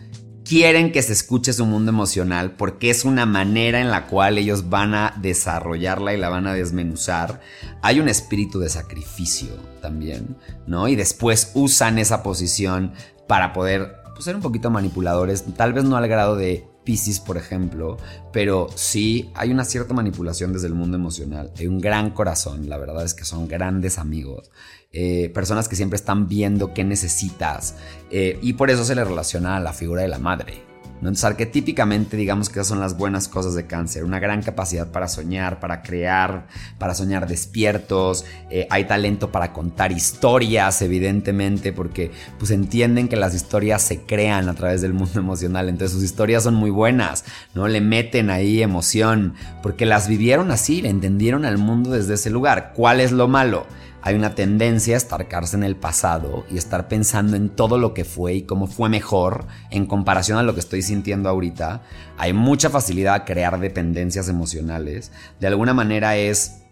quieren 0.44 0.92
que 0.92 1.02
se 1.02 1.14
escuche 1.14 1.54
su 1.54 1.66
mundo 1.66 1.92
emocional 1.92 2.52
porque 2.52 2.90
es 2.90 3.06
una 3.06 3.26
manera 3.26 3.80
en 3.80 3.90
la 3.90 4.08
cual 4.08 4.38
ellos 4.38 4.70
van 4.70 4.94
a 4.94 5.14
desarrollarla 5.22 6.14
y 6.14 6.18
la 6.18 6.30
van 6.30 6.48
a 6.48 6.54
desmenuzar. 6.54 7.42
Hay 7.82 8.00
un 8.00 8.10
espíritu 8.10 8.60
de 8.60 8.70
sacrificio 8.70 9.56
también, 9.82 10.38
¿no? 10.68 10.88
Y 10.88 10.96
después 10.96 11.52
usan 11.54 11.98
esa 11.98 12.24
posición 12.24 12.94
para 13.28 13.54
poder 13.54 13.96
pues, 14.14 14.26
ser 14.26 14.36
un 14.36 14.42
poquito 14.42 14.70
manipuladores, 14.70 15.46
tal 15.56 15.74
vez 15.74 15.86
no 15.86 15.96
al 15.96 16.08
grado 16.08 16.36
de 16.36 16.68
Pisces, 16.84 17.20
por 17.20 17.38
ejemplo, 17.38 17.98
pero 18.32 18.68
sí 18.76 19.32
hay 19.36 19.52
una 19.52 19.66
cierta 19.66 19.94
manipulación 19.94 20.54
desde 20.54 20.68
el 20.68 20.74
mundo 20.74 20.98
emocional. 20.98 21.52
Hay 21.58 21.68
un 21.68 21.80
gran 21.80 22.12
corazón, 22.12 22.70
la 22.70 22.78
verdad 22.78 23.04
es 23.04 23.14
que 23.14 23.26
son 23.26 23.48
grandes 23.48 23.98
amigos. 23.98 24.52
Eh, 24.92 25.30
personas 25.34 25.68
que 25.68 25.76
siempre 25.76 25.96
están 25.96 26.28
viendo 26.28 26.74
qué 26.74 26.84
necesitas 26.84 27.76
eh, 28.12 28.38
y 28.44 28.54
por 28.54 28.70
eso 28.70 28.86
se 28.86 28.94
le 28.94 29.04
relaciona 29.04 29.58
a 29.58 29.60
la 29.60 29.74
figura 29.74 30.04
de 30.04 30.08
la 30.08 30.20
madre. 30.20 30.73
Entonces, 31.04 31.26
arquetípicamente, 31.26 32.16
digamos 32.16 32.48
que 32.48 32.60
esas 32.60 32.68
son 32.68 32.80
las 32.80 32.96
buenas 32.96 33.28
cosas 33.28 33.56
de 33.56 33.66
cáncer. 33.66 34.06
Una 34.06 34.20
gran 34.20 34.42
capacidad 34.42 34.90
para 34.90 35.10
soñar, 35.10 35.60
para 35.60 35.82
crear, 35.82 36.48
para 36.78 36.96
soñar 36.96 37.28
despiertos. 37.28 38.24
Eh, 38.50 38.68
hay 38.70 38.86
talento 38.86 39.30
para 39.30 39.52
contar 39.52 39.92
historias, 39.92 40.82
evidentemente, 40.82 41.74
porque 41.74 42.12
pues 42.40 42.52
entienden 42.52 43.10
que 43.10 43.18
las 43.18 43.36
historias 43.36 43.82
se 43.82 44.04
crean 44.04 44.48
a 44.48 44.54
través 44.54 44.80
del 44.80 44.94
mundo 44.94 45.20
emocional. 45.20 45.68
Entonces, 45.68 45.92
sus 45.92 46.06
historias 46.06 46.44
son 46.44 46.56
muy 46.56 46.70
buenas, 46.70 47.26
¿no? 47.54 47.68
Le 47.68 47.82
meten 47.82 48.30
ahí 48.30 48.64
emoción, 48.64 49.34
porque 49.62 49.86
las 49.86 50.08
vivieron 50.08 50.52
así, 50.52 50.82
le 50.82 50.88
entendieron 50.88 51.44
al 51.44 51.58
mundo 51.58 51.92
desde 51.92 52.14
ese 52.14 52.30
lugar. 52.30 52.72
¿Cuál 52.74 53.02
es 53.02 53.12
lo 53.12 53.28
malo? 53.28 53.68
Hay 54.06 54.16
una 54.16 54.36
tendencia 54.36 54.96
a 54.96 54.98
estarcarse 54.98 55.56
en 55.56 55.64
el 55.64 55.78
pasado 55.78 56.44
y 56.52 56.58
estar 56.58 56.90
pensando 56.90 57.38
en 57.38 57.50
todo 57.50 57.78
lo 57.78 57.94
que 57.94 58.04
fue 58.04 58.34
y 58.34 58.42
cómo 58.42 58.68
fue 58.68 58.90
mejor 58.90 59.48
en 59.72 59.86
comparación 59.86 60.38
a 60.38 60.44
lo 60.44 60.54
que 60.54 60.60
estoy 60.60 60.82
sintiendo 60.82 61.30
ahorita. 61.30 61.84
Hay 62.18 62.34
mucha 62.34 62.70
facilidad 62.70 63.14
a 63.16 63.24
crear 63.24 63.62
dependencias 63.62 64.28
emocionales. 64.28 65.14
De 65.40 65.48
alguna 65.48 65.74
manera 65.74 66.18
es 66.18 66.63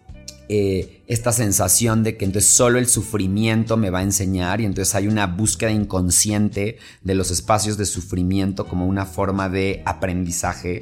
eh, 0.54 1.02
esta 1.06 1.32
sensación 1.32 2.02
de 2.02 2.18
que 2.18 2.26
entonces 2.26 2.50
solo 2.50 2.78
el 2.78 2.86
sufrimiento 2.86 3.78
me 3.78 3.88
va 3.88 4.00
a 4.00 4.02
enseñar 4.02 4.60
y 4.60 4.66
entonces 4.66 4.94
hay 4.94 5.08
una 5.08 5.26
búsqueda 5.26 5.70
inconsciente 5.70 6.76
de 7.00 7.14
los 7.14 7.30
espacios 7.30 7.78
de 7.78 7.86
sufrimiento 7.86 8.66
como 8.66 8.86
una 8.86 9.06
forma 9.06 9.48
de 9.48 9.82
aprendizaje. 9.86 10.80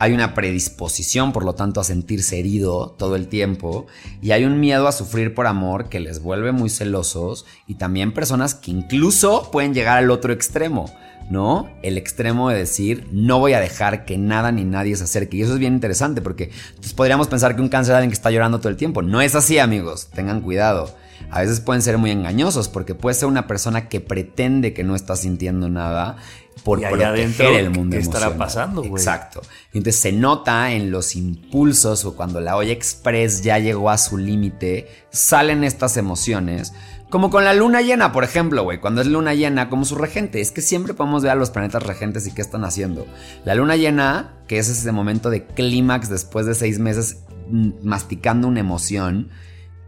Hay 0.00 0.14
una 0.14 0.34
predisposición, 0.34 1.32
por 1.32 1.44
lo 1.44 1.54
tanto, 1.54 1.80
a 1.80 1.84
sentirse 1.84 2.40
herido 2.40 2.96
todo 2.98 3.14
el 3.14 3.28
tiempo 3.28 3.86
y 4.20 4.32
hay 4.32 4.46
un 4.46 4.58
miedo 4.58 4.88
a 4.88 4.92
sufrir 4.92 5.32
por 5.32 5.46
amor 5.46 5.88
que 5.88 6.00
les 6.00 6.20
vuelve 6.20 6.50
muy 6.50 6.68
celosos 6.68 7.46
y 7.68 7.76
también 7.76 8.14
personas 8.14 8.56
que 8.56 8.72
incluso 8.72 9.48
pueden 9.52 9.74
llegar 9.74 9.98
al 9.98 10.10
otro 10.10 10.32
extremo. 10.32 10.86
¿No? 11.30 11.70
El 11.82 11.98
extremo 11.98 12.50
de 12.50 12.58
decir, 12.58 13.06
no 13.12 13.38
voy 13.38 13.54
a 13.54 13.60
dejar 13.60 14.04
que 14.04 14.18
nada 14.18 14.52
ni 14.52 14.64
nadie 14.64 14.96
se 14.96 15.04
acerque. 15.04 15.36
Y 15.38 15.42
eso 15.42 15.54
es 15.54 15.58
bien 15.58 15.74
interesante 15.74 16.20
porque 16.20 16.50
pues, 16.80 16.92
podríamos 16.92 17.28
pensar 17.28 17.56
que 17.56 17.62
un 17.62 17.68
cáncer 17.68 17.92
es 17.92 17.96
alguien 17.96 18.10
que 18.10 18.16
está 18.16 18.30
llorando 18.30 18.58
todo 18.58 18.68
el 18.68 18.76
tiempo. 18.76 19.02
No 19.02 19.20
es 19.20 19.34
así, 19.34 19.58
amigos. 19.58 20.08
Tengan 20.14 20.40
cuidado. 20.40 20.94
A 21.30 21.40
veces 21.40 21.60
pueden 21.60 21.82
ser 21.82 21.98
muy 21.98 22.10
engañosos 22.10 22.68
porque 22.68 22.94
puede 22.94 23.14
ser 23.14 23.28
una 23.28 23.46
persona 23.46 23.88
que 23.88 24.00
pretende 24.00 24.72
que 24.72 24.84
no 24.84 24.94
está 24.94 25.16
sintiendo 25.16 25.68
nada 25.68 26.16
por 26.62 26.78
Y 26.78 26.82
proteger 26.82 27.06
adentro, 27.06 27.48
el 27.48 27.70
mundo 27.70 27.96
¿qué 27.96 28.02
estará 28.02 28.26
emocional. 28.26 28.46
pasando, 28.46 28.82
güey? 28.82 28.92
Exacto. 28.92 29.42
Entonces 29.72 30.00
se 30.00 30.12
nota 30.12 30.72
en 30.72 30.90
los 30.90 31.16
impulsos 31.16 32.04
o 32.04 32.14
cuando 32.14 32.40
la 32.40 32.56
olla 32.56 32.72
express 32.72 33.42
ya 33.42 33.58
llegó 33.58 33.90
a 33.90 33.98
su 33.98 34.16
límite, 34.18 34.88
salen 35.10 35.64
estas 35.64 35.96
emociones. 35.96 36.72
Como 37.14 37.30
con 37.30 37.44
la 37.44 37.54
luna 37.54 37.80
llena, 37.80 38.10
por 38.10 38.24
ejemplo, 38.24 38.64
güey. 38.64 38.80
Cuando 38.80 39.00
es 39.00 39.06
luna 39.06 39.34
llena, 39.34 39.70
como 39.70 39.84
su 39.84 39.94
regente. 39.94 40.40
Es 40.40 40.50
que 40.50 40.60
siempre 40.60 40.94
podemos 40.94 41.22
ver 41.22 41.30
a 41.30 41.36
los 41.36 41.50
planetas 41.50 41.84
regentes 41.84 42.26
y 42.26 42.32
qué 42.32 42.42
están 42.42 42.64
haciendo. 42.64 43.06
La 43.44 43.54
luna 43.54 43.76
llena, 43.76 44.32
que 44.48 44.58
es 44.58 44.68
ese 44.68 44.90
momento 44.90 45.30
de 45.30 45.46
clímax 45.46 46.08
después 46.08 46.44
de 46.44 46.56
seis 46.56 46.80
meses 46.80 47.18
mm, 47.48 47.70
masticando 47.84 48.48
una 48.48 48.58
emoción, 48.58 49.28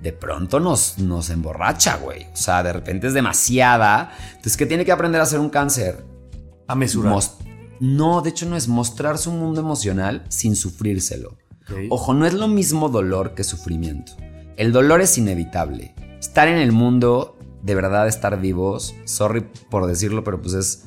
de 0.01 0.13
pronto 0.13 0.61
nos, 0.61 0.99
nos 0.99 1.31
emborracha, 1.31 1.97
güey. 1.97 2.27
O 2.33 2.37
sea, 2.37 2.63
de 2.63 2.73
repente 2.73 3.09
es 3.09 3.13
demasiada. 3.13 4.13
Entonces, 4.29 4.57
¿qué 4.57 4.67
tiene 4.67 4.85
que 4.85 4.93
aprender 4.93 5.21
a 5.21 5.25
hacer 5.25 5.41
un 5.41 5.51
cáncer? 5.51 6.05
A 6.69 6.77
mesurar. 6.77 7.13
No, 7.81 8.23
de 8.23 8.31
hecho 8.31 8.47
no 8.47 8.55
es 8.57 8.69
mostrar 8.69 9.19
su 9.19 9.33
mundo 9.33 9.61
emocional 9.61 10.25
sin 10.29 10.55
sufrírselo. 10.55 11.37
Ojo, 11.91 12.15
no 12.15 12.25
es 12.25 12.35
lo 12.35 12.47
mismo 12.47 12.89
dolor 12.89 13.35
que 13.35 13.43
sufrimiento. 13.43 14.13
El 14.57 14.71
dolor 14.71 15.01
es 15.01 15.19
inevitable. 15.19 15.97
Estar 16.27 16.49
en 16.49 16.59
el 16.59 16.73
mundo, 16.73 17.39
de 17.63 17.77
verdad 17.77 18.09
estar 18.09 18.41
vivos, 18.41 18.97
sorry 19.05 19.47
por 19.71 19.87
decirlo, 19.87 20.25
pero 20.25 20.43
pues 20.43 20.55
es... 20.55 20.85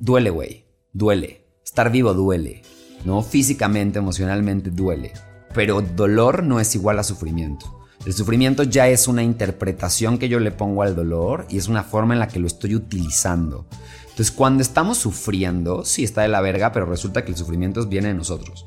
Duele, 0.00 0.30
güey. 0.30 0.64
Duele. 0.94 1.46
Estar 1.62 1.92
vivo 1.92 2.14
duele. 2.14 2.62
¿No? 3.04 3.22
Físicamente, 3.22 3.98
emocionalmente 3.98 4.70
duele. 4.70 5.12
Pero 5.52 5.82
dolor 5.82 6.42
no 6.42 6.58
es 6.58 6.74
igual 6.74 6.98
a 6.98 7.04
sufrimiento. 7.04 7.86
El 8.06 8.14
sufrimiento 8.14 8.62
ya 8.62 8.88
es 8.88 9.08
una 9.08 9.22
interpretación 9.22 10.16
que 10.16 10.30
yo 10.30 10.40
le 10.40 10.52
pongo 10.52 10.82
al 10.82 10.96
dolor 10.96 11.44
y 11.50 11.58
es 11.58 11.68
una 11.68 11.84
forma 11.84 12.14
en 12.14 12.20
la 12.20 12.28
que 12.28 12.40
lo 12.40 12.46
estoy 12.46 12.74
utilizando. 12.74 13.66
Entonces, 14.04 14.32
cuando 14.32 14.62
estamos 14.62 14.96
sufriendo, 14.96 15.84
sí 15.84 16.02
está 16.02 16.22
de 16.22 16.28
la 16.28 16.40
verga, 16.40 16.72
pero 16.72 16.86
resulta 16.86 17.26
que 17.26 17.32
el 17.32 17.36
sufrimiento 17.36 17.86
viene 17.86 18.08
de 18.08 18.14
nosotros. 18.14 18.66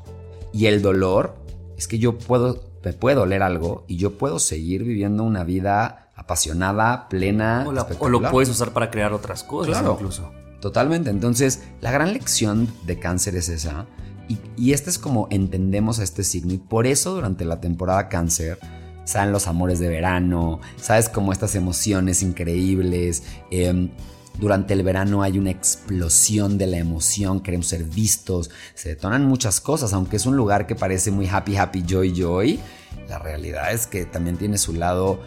Y 0.52 0.66
el 0.66 0.82
dolor 0.82 1.34
es 1.76 1.88
que 1.88 1.98
yo 1.98 2.16
puedo, 2.16 2.62
me 2.86 2.92
puede 2.92 3.16
doler 3.16 3.42
algo 3.42 3.84
y 3.88 3.96
yo 3.96 4.16
puedo 4.16 4.38
seguir 4.38 4.84
viviendo 4.84 5.24
una 5.24 5.42
vida 5.42 6.10
apasionada, 6.14 7.08
plena. 7.08 7.64
O, 7.66 7.72
la- 7.72 7.80
o 7.82 7.84
espectacular. 7.84 8.22
lo 8.22 8.30
puedes 8.30 8.48
usar 8.48 8.70
para 8.72 8.92
crear 8.92 9.12
otras 9.12 9.42
cosas 9.42 9.72
Claro. 9.78 9.94
incluso. 9.98 10.30
Totalmente. 10.60 11.10
Entonces, 11.10 11.62
la 11.80 11.90
gran 11.90 12.12
lección 12.12 12.68
de 12.86 12.98
cáncer 13.00 13.34
es 13.34 13.48
esa. 13.48 13.86
Y, 14.28 14.38
y 14.56 14.72
este 14.72 14.90
es 14.90 14.98
como 15.00 15.26
entendemos 15.32 15.98
a 15.98 16.04
este 16.04 16.22
signo. 16.22 16.52
Y 16.54 16.58
por 16.58 16.86
eso 16.86 17.12
durante 17.12 17.44
la 17.44 17.60
temporada 17.60 18.08
cáncer 18.08 18.58
salen 19.04 19.32
los 19.32 19.48
amores 19.48 19.80
de 19.80 19.88
verano, 19.88 20.60
sabes 20.80 21.08
como 21.08 21.32
estas 21.32 21.56
emociones 21.56 22.22
increíbles. 22.22 23.24
em, 23.50 23.90
durante 24.38 24.74
el 24.74 24.82
verano 24.82 25.22
hay 25.22 25.38
una 25.38 25.50
explosión 25.50 26.58
de 26.58 26.66
la 26.66 26.76
emoción, 26.76 27.40
queremos 27.40 27.68
ser 27.68 27.84
vistos, 27.84 28.50
se 28.74 28.90
detonan 28.90 29.24
muchas 29.24 29.62
cosas, 29.62 29.94
aunque 29.94 30.16
es 30.16 30.26
un 30.26 30.36
lugar 30.36 30.66
que 30.66 30.74
parece 30.74 31.10
muy 31.10 31.26
happy, 31.26 31.56
happy, 31.56 31.82
joy, 31.88 32.12
joy. 32.14 32.60
La 33.08 33.18
realidad 33.18 33.72
es 33.72 33.86
que 33.86 34.04
también 34.04 34.36
tiene 34.36 34.58
su 34.58 34.72
lado 34.72 35.20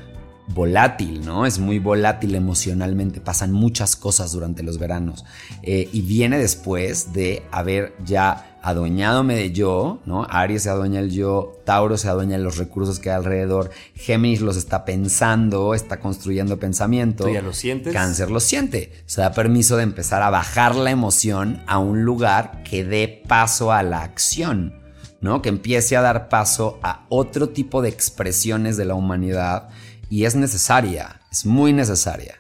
volátil, 0.53 1.25
¿no? 1.25 1.45
Es 1.45 1.59
muy 1.59 1.79
volátil 1.79 2.35
emocionalmente, 2.35 3.21
pasan 3.21 3.51
muchas 3.51 3.95
cosas 3.95 4.31
durante 4.31 4.63
los 4.63 4.79
veranos. 4.79 5.25
Eh, 5.61 5.89
y 5.91 6.01
viene 6.01 6.39
después 6.39 7.13
de 7.13 7.43
haber 7.51 7.93
ya 8.03 8.57
adueñadome 8.61 9.35
de 9.35 9.51
yo, 9.51 10.01
¿no? 10.05 10.25
Aries 10.29 10.63
se 10.63 10.69
adueña 10.69 10.99
el 10.99 11.11
yo, 11.11 11.61
Tauro 11.65 11.97
se 11.97 12.09
adueña 12.09 12.37
de 12.37 12.43
los 12.43 12.57
recursos 12.57 12.99
que 12.99 13.09
hay 13.09 13.17
alrededor, 13.17 13.69
Géminis 13.95 14.41
los 14.41 14.57
está 14.57 14.85
pensando, 14.85 15.73
está 15.73 15.99
construyendo 15.99 16.59
pensamiento. 16.59 17.25
Tú 17.25 17.29
ya 17.29 17.41
lo 17.41 17.53
sientes. 17.53 17.93
Cáncer 17.93 18.31
lo 18.31 18.39
siente. 18.39 18.91
Se 19.05 19.21
da 19.21 19.31
permiso 19.31 19.77
de 19.77 19.83
empezar 19.83 20.23
a 20.23 20.29
bajar 20.29 20.75
la 20.75 20.91
emoción 20.91 21.61
a 21.67 21.77
un 21.77 22.03
lugar 22.03 22.63
que 22.63 22.83
dé 22.83 23.23
paso 23.27 23.71
a 23.71 23.83
la 23.83 24.01
acción. 24.01 24.78
¿No? 25.21 25.41
Que 25.41 25.49
empiece 25.49 25.97
a 25.97 26.01
dar 26.01 26.29
paso 26.29 26.79
a 26.83 27.05
otro 27.09 27.49
tipo 27.49 27.81
de 27.81 27.89
expresiones 27.89 28.77
de 28.77 28.85
la 28.85 28.95
humanidad 28.95 29.69
y 30.09 30.25
es 30.25 30.35
necesaria, 30.35 31.21
es 31.31 31.45
muy 31.45 31.73
necesaria. 31.73 32.35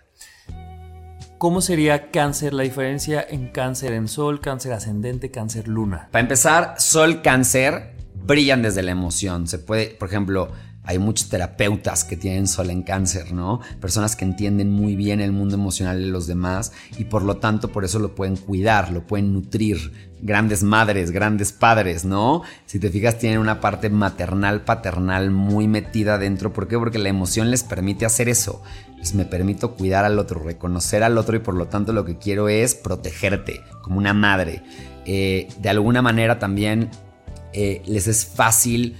¿Cómo 1.37 1.61
sería 1.61 2.11
cáncer, 2.11 2.53
la 2.53 2.63
diferencia 2.63 3.25
en 3.27 3.47
cáncer 3.47 3.93
en 3.93 4.09
sol, 4.09 4.41
cáncer 4.41 4.73
ascendente, 4.73 5.31
cáncer 5.31 5.69
luna? 5.69 6.09
Para 6.11 6.21
empezar, 6.21 6.75
sol, 6.79 7.21
cáncer 7.21 7.95
brillan 8.13 8.61
desde 8.61 8.83
la 8.83 8.91
emoción. 8.91 9.47
Se 9.47 9.57
puede, 9.57 9.91
por 9.91 10.09
ejemplo, 10.09 10.51
hay 10.83 10.97
muchos 10.97 11.29
terapeutas 11.29 12.03
que 12.03 12.17
tienen 12.17 12.47
sol 12.47 12.69
en 12.69 12.83
cáncer, 12.83 13.33
¿no? 13.33 13.59
Personas 13.79 14.15
que 14.15 14.25
entienden 14.25 14.71
muy 14.71 14.95
bien 14.95 15.19
el 15.19 15.31
mundo 15.31 15.55
emocional 15.55 16.01
de 16.01 16.07
los 16.07 16.25
demás 16.25 16.71
y 16.97 17.05
por 17.05 17.23
lo 17.23 17.37
tanto 17.37 17.71
por 17.71 17.85
eso 17.85 17.99
lo 17.99 18.15
pueden 18.15 18.37
cuidar, 18.37 18.91
lo 18.91 19.05
pueden 19.05 19.33
nutrir. 19.33 20.09
Grandes 20.21 20.63
madres, 20.63 21.11
grandes 21.11 21.51
padres, 21.53 22.05
¿no? 22.05 22.41
Si 22.65 22.79
te 22.79 22.89
fijas 22.89 23.19
tienen 23.19 23.39
una 23.39 23.61
parte 23.61 23.89
maternal, 23.89 24.63
paternal 24.63 25.31
muy 25.31 25.67
metida 25.67 26.17
dentro. 26.17 26.51
¿Por 26.53 26.67
qué? 26.67 26.77
Porque 26.77 26.97
la 26.97 27.09
emoción 27.09 27.51
les 27.51 27.63
permite 27.63 28.05
hacer 28.05 28.27
eso. 28.27 28.61
Pues 28.97 29.13
me 29.13 29.25
permito 29.25 29.75
cuidar 29.75 30.05
al 30.05 30.19
otro, 30.19 30.41
reconocer 30.41 31.03
al 31.03 31.17
otro 31.17 31.37
y 31.37 31.39
por 31.39 31.55
lo 31.55 31.67
tanto 31.67 31.93
lo 31.93 32.03
que 32.03 32.17
quiero 32.17 32.49
es 32.49 32.75
protegerte 32.75 33.61
como 33.81 33.97
una 33.97 34.13
madre. 34.13 34.63
Eh, 35.05 35.47
de 35.59 35.69
alguna 35.69 36.01
manera 36.01 36.39
también 36.39 36.89
eh, 37.53 37.81
les 37.85 38.07
es 38.07 38.25
fácil 38.25 38.95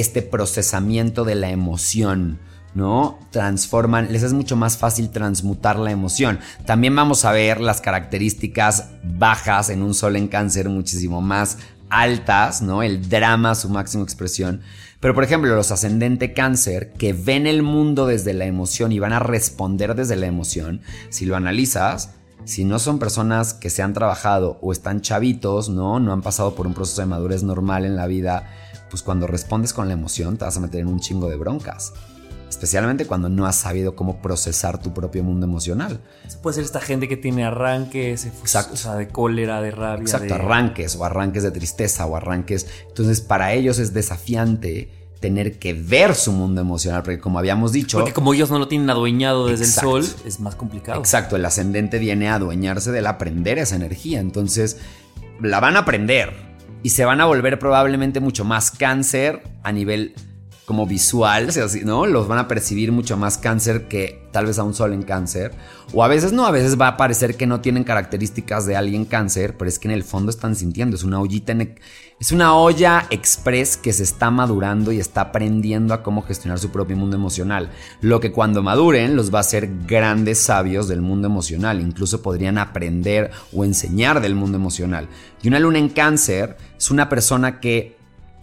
este 0.00 0.22
procesamiento 0.22 1.24
de 1.24 1.34
la 1.34 1.50
emoción. 1.50 2.38
¿no? 2.74 3.18
Transforman, 3.30 4.12
les 4.12 4.22
es 4.22 4.32
mucho 4.32 4.54
más 4.54 4.76
fácil 4.76 5.10
transmutar 5.10 5.78
la 5.78 5.90
emoción. 5.90 6.38
También 6.64 6.94
vamos 6.94 7.24
a 7.24 7.32
ver 7.32 7.60
las 7.60 7.80
características 7.80 8.90
bajas 9.02 9.70
en 9.70 9.82
un 9.82 9.94
sol 9.94 10.16
en 10.16 10.28
cáncer 10.28 10.68
muchísimo 10.68 11.20
más 11.20 11.58
altas, 11.90 12.62
¿no? 12.62 12.82
El 12.82 13.08
drama, 13.08 13.54
su 13.54 13.68
máxima 13.68 14.04
expresión. 14.04 14.60
Pero 15.00 15.14
por 15.14 15.24
ejemplo, 15.24 15.54
los 15.54 15.70
ascendente 15.70 16.32
cáncer 16.32 16.92
que 16.92 17.12
ven 17.12 17.46
el 17.46 17.62
mundo 17.62 18.06
desde 18.06 18.34
la 18.34 18.46
emoción 18.46 18.92
y 18.92 18.98
van 18.98 19.12
a 19.12 19.20
responder 19.20 19.94
desde 19.94 20.16
la 20.16 20.26
emoción, 20.26 20.80
si 21.08 21.24
lo 21.24 21.36
analizas, 21.36 22.14
si 22.44 22.64
no 22.64 22.78
son 22.78 22.98
personas 22.98 23.54
que 23.54 23.70
se 23.70 23.82
han 23.82 23.92
trabajado 23.92 24.58
o 24.60 24.72
están 24.72 25.00
chavitos, 25.00 25.68
¿no? 25.68 26.00
No 26.00 26.12
han 26.12 26.22
pasado 26.22 26.54
por 26.54 26.66
un 26.66 26.74
proceso 26.74 27.00
de 27.00 27.06
madurez 27.06 27.42
normal 27.42 27.84
en 27.84 27.94
la 27.94 28.06
vida, 28.06 28.50
pues 28.90 29.02
cuando 29.02 29.26
respondes 29.26 29.72
con 29.72 29.88
la 29.88 29.94
emoción 29.94 30.36
te 30.36 30.44
vas 30.44 30.56
a 30.56 30.60
meter 30.60 30.80
en 30.80 30.88
un 30.88 31.00
chingo 31.00 31.28
de 31.28 31.36
broncas. 31.36 31.92
Especialmente 32.48 33.06
cuando 33.06 33.28
no 33.28 33.46
has 33.46 33.56
sabido 33.56 33.94
cómo 33.94 34.22
procesar 34.22 34.80
tu 34.80 34.94
propio 34.94 35.22
mundo 35.22 35.46
emocional. 35.46 36.00
Puede 36.42 36.54
ser 36.54 36.64
esta 36.64 36.80
gente 36.80 37.06
que 37.06 37.16
tiene 37.16 37.44
arranques, 37.44 38.24
Exacto. 38.24 38.74
o 38.74 38.76
sea, 38.76 38.94
de 38.94 39.08
cólera, 39.08 39.60
de 39.60 39.70
rabia. 39.70 40.02
Exacto, 40.02 40.34
arranques 40.34 40.96
o 40.96 41.04
arranques 41.04 41.42
de 41.42 41.50
tristeza 41.50 42.06
o 42.06 42.16
arranques. 42.16 42.66
Entonces, 42.88 43.20
para 43.20 43.52
ellos 43.52 43.78
es 43.78 43.92
desafiante 43.92 44.90
tener 45.20 45.58
que 45.58 45.74
ver 45.74 46.14
su 46.14 46.32
mundo 46.32 46.60
emocional, 46.60 47.02
porque 47.02 47.18
como 47.18 47.38
habíamos 47.38 47.72
dicho... 47.72 47.98
Porque 47.98 48.12
como 48.12 48.32
ellos 48.32 48.50
no 48.50 48.58
lo 48.58 48.68
tienen 48.68 48.88
adueñado 48.88 49.48
desde 49.48 49.64
el 49.64 49.70
sol, 49.70 50.06
es 50.24 50.40
más 50.40 50.54
complicado. 50.54 50.98
Exacto, 51.00 51.36
el 51.36 51.44
ascendente 51.44 51.98
viene 51.98 52.28
a 52.28 52.36
adueñarse 52.36 52.92
del 52.92 53.06
aprender 53.06 53.58
esa 53.58 53.76
energía, 53.76 54.20
entonces 54.20 54.78
la 55.40 55.60
van 55.60 55.76
a 55.76 55.80
aprender 55.80 56.47
y 56.82 56.90
se 56.90 57.04
van 57.04 57.20
a 57.20 57.26
volver 57.26 57.58
probablemente 57.58 58.20
mucho 58.20 58.44
más 58.44 58.70
cáncer 58.70 59.42
a 59.62 59.72
nivel 59.72 60.14
como 60.68 60.86
visual, 60.86 61.48
¿no? 61.86 62.04
Los 62.04 62.28
van 62.28 62.40
a 62.40 62.46
percibir 62.46 62.92
mucho 62.92 63.16
más 63.16 63.38
cáncer 63.38 63.88
que 63.88 64.28
tal 64.32 64.44
vez 64.44 64.58
a 64.58 64.64
un 64.64 64.74
sol 64.74 64.92
en 64.92 65.02
cáncer. 65.02 65.52
O 65.94 66.04
a 66.04 66.08
veces 66.08 66.34
no, 66.34 66.44
a 66.44 66.50
veces 66.50 66.78
va 66.78 66.88
a 66.88 66.96
parecer 66.98 67.38
que 67.38 67.46
no 67.46 67.62
tienen 67.62 67.84
características 67.84 68.66
de 68.66 68.76
alguien 68.76 69.06
cáncer, 69.06 69.56
pero 69.56 69.70
es 69.70 69.78
que 69.78 69.88
en 69.88 69.94
el 69.94 70.04
fondo 70.04 70.28
están 70.28 70.54
sintiendo. 70.54 70.94
Es 70.94 71.04
una 71.04 71.20
ollita, 71.20 71.56
es 72.20 72.32
una 72.32 72.54
olla 72.54 73.06
express 73.08 73.78
que 73.78 73.94
se 73.94 74.02
está 74.02 74.30
madurando 74.30 74.92
y 74.92 75.00
está 75.00 75.22
aprendiendo 75.22 75.94
a 75.94 76.02
cómo 76.02 76.20
gestionar 76.20 76.58
su 76.58 76.68
propio 76.68 76.98
mundo 76.98 77.16
emocional. 77.16 77.70
Lo 78.02 78.20
que 78.20 78.30
cuando 78.30 78.62
maduren 78.62 79.16
los 79.16 79.32
va 79.32 79.38
a 79.38 79.40
hacer 79.40 79.70
grandes 79.86 80.38
sabios 80.38 80.86
del 80.86 81.00
mundo 81.00 81.28
emocional. 81.28 81.80
Incluso 81.80 82.20
podrían 82.20 82.58
aprender 82.58 83.30
o 83.54 83.64
enseñar 83.64 84.20
del 84.20 84.34
mundo 84.34 84.58
emocional. 84.58 85.08
Y 85.42 85.48
una 85.48 85.60
luna 85.60 85.78
en 85.78 85.88
cáncer 85.88 86.58
es 86.76 86.90
una 86.90 87.08
persona 87.08 87.58
que 87.58 87.97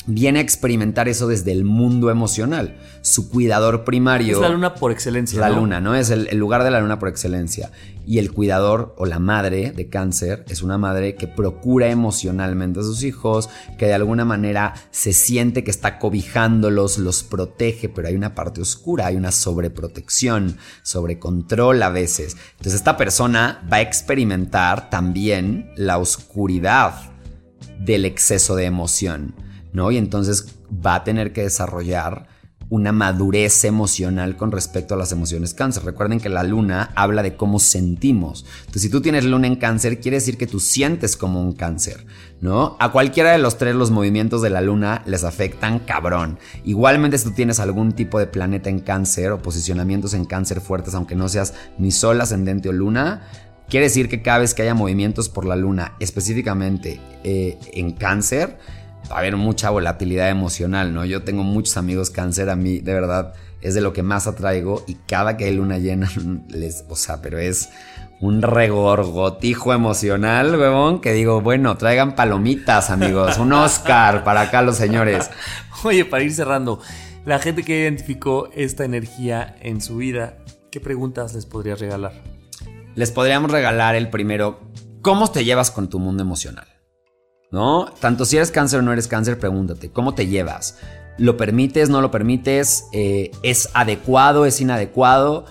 viene 0.08 0.40
a 0.40 0.42
experimentar 0.42 1.08
eso 1.08 1.28
desde 1.28 1.52
el 1.52 1.64
mundo 1.64 2.10
emocional. 2.10 2.78
Su 3.02 3.30
cuidador 3.30 3.84
primario. 3.84 4.36
Es 4.36 4.42
la 4.42 4.50
luna 4.50 4.76
por 4.76 4.92
excelencia. 4.92 5.40
La 5.40 5.50
luna, 5.50 5.80
¿no? 5.80 5.96
Es 5.96 6.10
el, 6.10 6.36
lugar 6.38 6.64
de 6.64 6.72
la 6.72 6.80
luna 6.80 7.00
por 7.00 7.10
excelencia. 7.10 7.72
Y 8.06 8.20
el 8.20 8.32
cuidador 8.32 8.94
o 8.98 9.06
la 9.06 9.18
madre 9.18 9.72
de 9.72 9.90
cáncer 9.90 10.46
es 10.48 10.62
una 10.62 10.78
madre 10.78 11.16
que 11.16 11.28
procura 11.28 11.88
emocionalmente 11.90 12.80
a 12.80 12.84
sus 12.84 13.04
hijos, 13.04 13.50
que 13.80 13.88
de 13.88 13.96
alguna 13.96 14.26
manera 14.26 14.76
se 14.92 15.12
siente 15.12 15.64
que 15.64 15.72
está 15.72 15.98
cobijándolos, 15.98 17.00
los 17.00 17.24
protege, 17.24 17.90
pero 17.90 18.08
hay 18.08 18.16
una 18.16 18.36
parte 18.36 18.62
oscura, 18.62 19.08
hay 19.08 19.16
una 19.16 19.32
sobreprotección, 19.32 20.58
sobrecontrol 20.84 21.82
a 21.82 21.90
veces. 21.90 22.38
Entonces 22.52 22.76
esta 22.76 22.96
persona 22.96 23.66
va 23.72 23.78
a 23.78 23.82
experimentar 23.82 24.92
también 24.92 25.72
la 25.76 25.98
oscuridad 25.98 26.94
del 27.80 28.06
exceso 28.06 28.56
de 28.56 28.66
emoción 28.66 29.34
¿no? 29.76 29.92
Y 29.92 29.98
entonces 29.98 30.56
va 30.86 30.96
a 30.96 31.04
tener 31.04 31.34
que 31.34 31.44
desarrollar 31.44 32.28
una 32.70 32.92
madurez 32.92 33.64
emocional 33.64 34.38
con 34.38 34.52
respecto 34.52 34.96
a 34.96 34.98
las 34.98 35.12
emociones 35.12 35.54
cáncer. 35.54 35.84
Recuerden 35.84 36.20
que 36.20 36.30
la 36.30 36.44
luna 36.44 36.92
habla 36.96 37.22
de 37.22 37.36
cómo 37.36 37.60
sentimos. 37.60 38.46
Entonces, 38.62 38.82
si 38.84 38.90
tú 38.90 39.02
tienes 39.02 39.24
luna 39.24 39.46
en 39.46 39.58
cáncer, 39.58 40.00
quiere 40.00 40.18
decir 40.18 40.38
que 40.38 40.48
tú 40.48 40.60
sientes 40.60 41.16
como 41.16 41.42
un 41.42 41.54
cáncer, 41.54 42.08
¿no? 42.42 42.76
A 42.80 42.92
cualquiera 42.92 43.32
de 43.32 43.38
los 43.38 43.58
tres 43.58 43.76
los 43.76 43.92
movimientos 43.92 44.42
de 44.42 44.50
la 44.50 44.62
luna 44.62 45.04
les 45.06 45.24
afectan 45.24 45.80
cabrón. 45.80 46.40
Igualmente, 46.64 47.20
si 47.20 47.26
tú 47.26 47.32
tienes 47.32 47.60
algún 47.60 47.92
tipo 47.92 48.18
de 48.18 48.28
planeta 48.28 48.70
en 48.70 48.80
cáncer 48.80 49.32
o 49.32 49.42
posicionamientos 49.42 50.16
en 50.16 50.26
cáncer 50.26 50.60
fuertes, 50.60 50.96
aunque 50.96 51.16
no 51.16 51.30
seas 51.30 51.54
ni 51.78 51.92
sol, 51.92 52.20
ascendente 52.20 52.70
o 52.70 52.72
luna, 52.72 53.28
quiere 53.70 53.86
decir 53.86 54.10
que 54.10 54.24
cada 54.24 54.40
vez 54.40 54.56
que 54.56 54.64
haya 54.64 54.74
movimientos 54.74 55.30
por 55.30 55.46
la 55.46 55.56
luna, 55.56 55.94
específicamente 56.00 57.00
eh, 57.24 57.60
en 57.74 57.92
cáncer, 57.92 58.58
a 59.10 59.18
haber 59.18 59.36
mucha 59.38 59.70
volatilidad 59.70 60.30
emocional, 60.30 60.94
¿no? 60.94 61.06
Yo 61.06 61.24
tengo 61.24 61.44
muchos 61.44 61.78
amigos 61.78 62.10
cáncer, 62.10 62.50
a 62.50 62.56
mí 62.56 62.80
de 62.80 62.94
verdad 62.94 63.34
es 63.62 63.74
de 63.74 63.82
lo 63.82 63.94
que 63.94 64.04
más 64.04 64.28
atraigo 64.28 64.84
y 64.88 64.96
cada 65.08 65.38
que 65.38 65.46
hay 65.46 65.56
luna 65.56 65.78
llena, 65.78 66.10
les, 66.50 66.86
o 66.90 66.96
sea, 66.96 67.22
pero 67.22 67.40
es 67.40 67.70
un 68.22 68.42
regorgotijo 68.42 69.74
emocional, 69.74 70.56
huevón, 70.56 71.02
que 71.02 71.14
digo, 71.14 71.42
bueno, 71.42 71.78
traigan 71.78 72.16
palomitas, 72.16 72.90
amigos, 72.90 73.38
un 73.38 73.54
Oscar 73.54 74.24
para 74.24 74.42
acá 74.42 74.62
los 74.62 74.78
señores. 74.78 75.30
Oye, 75.84 76.06
para 76.06 76.24
ir 76.24 76.32
cerrando, 76.32 76.80
la 77.26 77.40
gente 77.40 77.64
que 77.64 77.82
identificó 77.82 78.50
esta 78.54 78.86
energía 78.86 79.56
en 79.62 79.82
su 79.82 79.98
vida, 79.98 80.38
¿qué 80.72 80.80
preguntas 80.80 81.34
les 81.34 81.46
podrías 81.46 81.80
regalar? 81.80 82.14
Les 82.96 83.12
podríamos 83.12 83.52
regalar 83.52 83.96
el 83.96 84.10
primero, 84.10 84.60
¿cómo 85.02 85.30
te 85.30 85.44
llevas 85.44 85.72
con 85.72 85.90
tu 85.90 86.00
mundo 86.00 86.24
emocional? 86.24 86.75
¿No? 87.56 87.86
Tanto 88.02 88.26
si 88.26 88.36
eres 88.36 88.52
cáncer 88.52 88.82
o 88.82 88.84
no 88.84 88.92
eres 88.92 89.08
cáncer, 89.08 89.40
pregúntate, 89.40 89.90
¿cómo 89.90 90.14
te 90.14 90.28
llevas? 90.28 90.78
¿Lo 91.18 91.38
permites, 91.38 91.90
no 91.90 92.02
lo 92.02 92.12
permites? 92.12 92.88
Eh, 92.92 93.32
¿Es 93.44 93.70
adecuado, 93.74 94.46
es 94.46 94.60
inadecuado? 94.60 95.46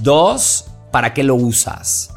Dos, 0.00 0.66
¿para 0.90 1.14
qué 1.14 1.24
lo 1.24 1.34
usas? 1.34 2.10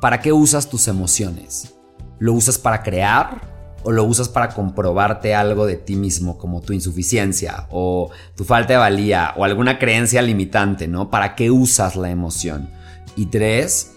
¿Para 0.00 0.22
qué 0.22 0.32
usas 0.32 0.70
tus 0.70 0.88
emociones? 0.88 1.74
¿Lo 2.18 2.32
usas 2.32 2.56
para 2.56 2.82
crear? 2.82 3.42
¿O 3.82 3.92
lo 3.92 4.04
usas 4.04 4.30
para 4.30 4.48
comprobarte 4.48 5.34
algo 5.34 5.66
de 5.66 5.76
ti 5.76 5.94
mismo, 5.94 6.38
como 6.38 6.62
tu 6.62 6.72
insuficiencia 6.72 7.66
o 7.70 8.10
tu 8.34 8.44
falta 8.44 8.72
de 8.72 8.78
valía 8.78 9.34
o 9.36 9.44
alguna 9.44 9.78
creencia 9.78 10.22
limitante, 10.22 10.88
¿no? 10.88 11.10
¿Para 11.10 11.34
qué 11.34 11.50
usas 11.50 11.94
la 11.94 12.08
emoción? 12.08 12.70
Y 13.16 13.26
tres, 13.26 13.92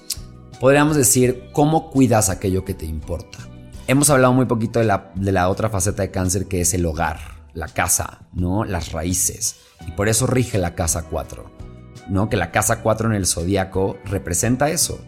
podríamos 0.60 0.98
decir, 0.98 1.46
¿cómo 1.54 1.92
cuidas 1.92 2.30
aquello 2.30 2.66
que 2.66 2.74
te 2.74 2.86
importa? 2.86 3.55
Hemos 3.88 4.10
hablado 4.10 4.34
muy 4.34 4.48
poquito 4.48 4.80
de 4.80 4.86
la, 4.86 5.50
otra 5.50 5.70
faceta 5.70 6.02
de 6.02 6.10
cáncer 6.10 6.48
que 6.48 6.60
es 6.60 6.74
el 6.74 6.88
hogar, 6.88 7.20
la 7.54 7.68
casa, 7.68 8.22
¿no? 8.34 8.66
Las 8.66 8.92
raíces. 8.92 9.58
Y 9.88 9.92
por 9.92 10.10
eso 10.10 10.26
rige 10.26 10.58
la 10.58 10.74
casa 10.74 11.04
4, 11.04 11.46
¿no? 12.10 12.28
Que 12.28 12.36
la 12.36 12.50
casa 12.50 12.82
4 12.82 13.10
en 13.10 13.16
el 13.16 13.28
zodiaco 13.28 13.98
representa 14.04 14.72
eso. 14.72 15.00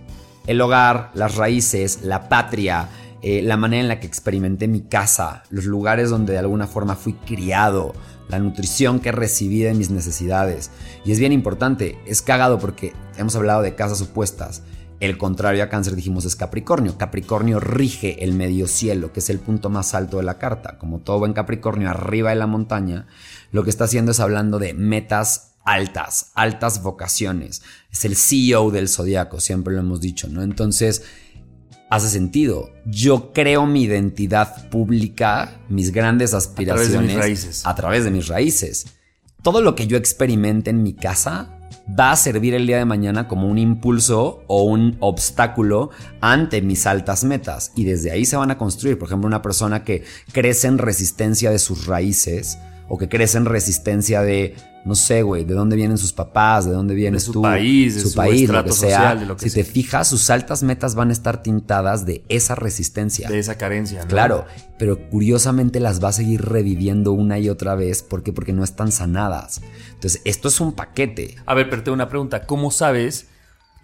El 0.45 0.61
hogar, 0.61 1.09
las 1.15 1.37
raíces, 1.37 2.03
la 2.03 2.29
patria, 2.29 2.89
eh, 3.23 3.41
la 3.41 3.57
manera 3.57 3.81
en 3.81 3.87
la 3.87 3.99
que 3.99 4.05
experimenté 4.05 4.67
mi 4.67 4.81
casa, 4.81 5.41
los 5.49 5.65
lugares 5.65 6.11
donde 6.11 6.33
de 6.33 6.39
alguna 6.39 6.67
forma 6.67 6.95
fui 6.95 7.13
criado, 7.13 7.95
la 8.29 8.37
nutrición 8.37 8.99
que 8.99 9.11
recibí 9.11 9.61
de 9.61 9.73
mis 9.73 9.89
necesidades. 9.89 10.69
Y 11.03 11.13
es 11.13 11.19
bien 11.19 11.31
importante, 11.31 11.97
es 12.05 12.21
cagado 12.21 12.59
porque 12.59 12.93
hemos 13.17 13.35
hablado 13.35 13.63
de 13.63 13.73
casas 13.73 14.03
opuestas 14.03 14.61
el 14.99 15.17
contrario 15.17 15.63
a 15.63 15.69
cáncer 15.69 15.95
dijimos 15.95 16.25
es 16.25 16.35
Capricornio. 16.35 16.97
Capricornio 16.97 17.59
rige 17.59 18.23
el 18.23 18.33
medio 18.33 18.67
cielo, 18.67 19.13
que 19.13 19.19
es 19.19 19.29
el 19.29 19.39
punto 19.39 19.69
más 19.69 19.93
alto 19.93 20.17
de 20.17 20.23
la 20.23 20.39
carta. 20.39 20.77
Como 20.77 20.99
todo 20.99 21.19
buen 21.19 21.33
Capricornio 21.33 21.89
arriba 21.89 22.31
de 22.31 22.35
la 22.35 22.47
montaña, 22.47 23.07
lo 23.51 23.63
que 23.63 23.69
está 23.69 23.83
haciendo 23.83 24.11
es 24.11 24.19
hablando 24.19 24.57
de 24.57 24.73
metas 24.73 25.55
altas, 25.63 26.31
altas 26.33 26.81
vocaciones. 26.81 27.61
Es 27.91 28.05
el 28.05 28.15
CEO 28.15 28.71
del 28.71 28.89
zodiaco, 28.89 29.39
siempre 29.39 29.73
lo 29.73 29.81
hemos 29.81 30.01
dicho, 30.01 30.27
¿no? 30.29 30.41
Entonces, 30.41 31.03
hace 31.89 32.09
sentido. 32.09 32.71
Yo 32.85 33.33
creo 33.33 33.65
mi 33.65 33.83
identidad 33.83 34.69
pública, 34.69 35.59
mis 35.69 35.91
grandes 35.91 36.33
aspiraciones 36.33 36.89
a 36.89 36.93
través 36.93 37.07
de 37.07 37.13
mis 37.13 37.23
raíces. 37.23 37.65
A 37.65 37.75
través 37.75 38.03
de 38.03 38.11
mis 38.11 38.27
raíces. 38.27 38.85
Todo 39.43 39.61
lo 39.61 39.75
que 39.75 39.87
yo 39.87 39.97
experimente 39.97 40.71
en 40.71 40.81
mi 40.81 40.93
casa 40.93 41.56
va 41.87 42.11
a 42.11 42.15
servir 42.15 42.53
el 42.53 42.67
día 42.67 42.77
de 42.77 42.85
mañana 42.85 43.27
como 43.27 43.47
un 43.47 43.57
impulso 43.57 44.43
o 44.47 44.63
un 44.63 44.97
obstáculo 44.99 45.89
ante 46.21 46.61
mis 46.61 46.85
altas 46.85 47.23
metas. 47.23 47.71
Y 47.75 47.85
desde 47.85 48.11
ahí 48.11 48.25
se 48.25 48.37
van 48.37 48.51
a 48.51 48.57
construir. 48.57 48.97
Por 48.97 49.07
ejemplo, 49.07 49.27
una 49.27 49.41
persona 49.41 49.83
que 49.83 50.03
crece 50.31 50.67
en 50.67 50.77
resistencia 50.77 51.51
de 51.51 51.59
sus 51.59 51.85
raíces 51.87 52.57
o 52.87 52.97
que 52.97 53.09
crece 53.09 53.37
en 53.37 53.45
resistencia 53.45 54.21
de, 54.21 54.55
no 54.85 54.95
sé, 54.95 55.21
güey, 55.21 55.43
de 55.43 55.53
dónde 55.53 55.75
vienen 55.75 55.97
sus 55.97 56.13
papás, 56.13 56.65
de 56.65 56.71
dónde 56.71 56.95
vienes 56.95 57.23
su 57.23 57.33
tú, 57.33 57.41
país, 57.41 57.95
de 57.95 58.01
su, 58.01 58.09
su 58.09 58.15
país, 58.15 58.49
lo 58.49 58.63
que 58.63 58.71
sea. 58.71 58.97
social, 58.97 59.19
de 59.19 59.25
lo 59.25 59.35
que 59.35 59.43
si 59.43 59.49
sea. 59.49 59.63
te 59.63 59.69
fijas, 59.69 60.07
sus 60.07 60.29
altas 60.29 60.63
metas 60.63 60.95
van 60.95 61.09
a 61.09 61.13
estar 61.13 61.43
tintadas 61.43 62.05
de 62.05 62.23
esa 62.29 62.55
resistencia. 62.55 63.29
De 63.29 63.39
esa 63.39 63.57
carencia, 63.57 64.01
¿no? 64.01 64.07
Claro, 64.07 64.45
pero 64.79 65.09
curiosamente 65.09 65.79
las 65.79 66.03
va 66.03 66.09
a 66.09 66.13
seguir 66.13 66.41
reviviendo 66.41 67.11
una 67.11 67.39
y 67.39 67.49
otra 67.49 67.75
vez. 67.75 68.03
¿Por 68.03 68.23
qué? 68.23 68.31
Porque 68.31 68.53
no 68.53 68.63
están 68.63 68.91
sanadas. 68.91 69.61
Entonces, 69.93 70.21
esto 70.23 70.47
es 70.47 70.59
un 70.61 70.73
paquete. 70.73 71.35
A 71.45 71.53
ver, 71.53 71.69
pero 71.69 71.83
tengo 71.83 71.95
una 71.95 72.09
pregunta. 72.09 72.45
¿Cómo 72.45 72.71
sabes 72.71 73.27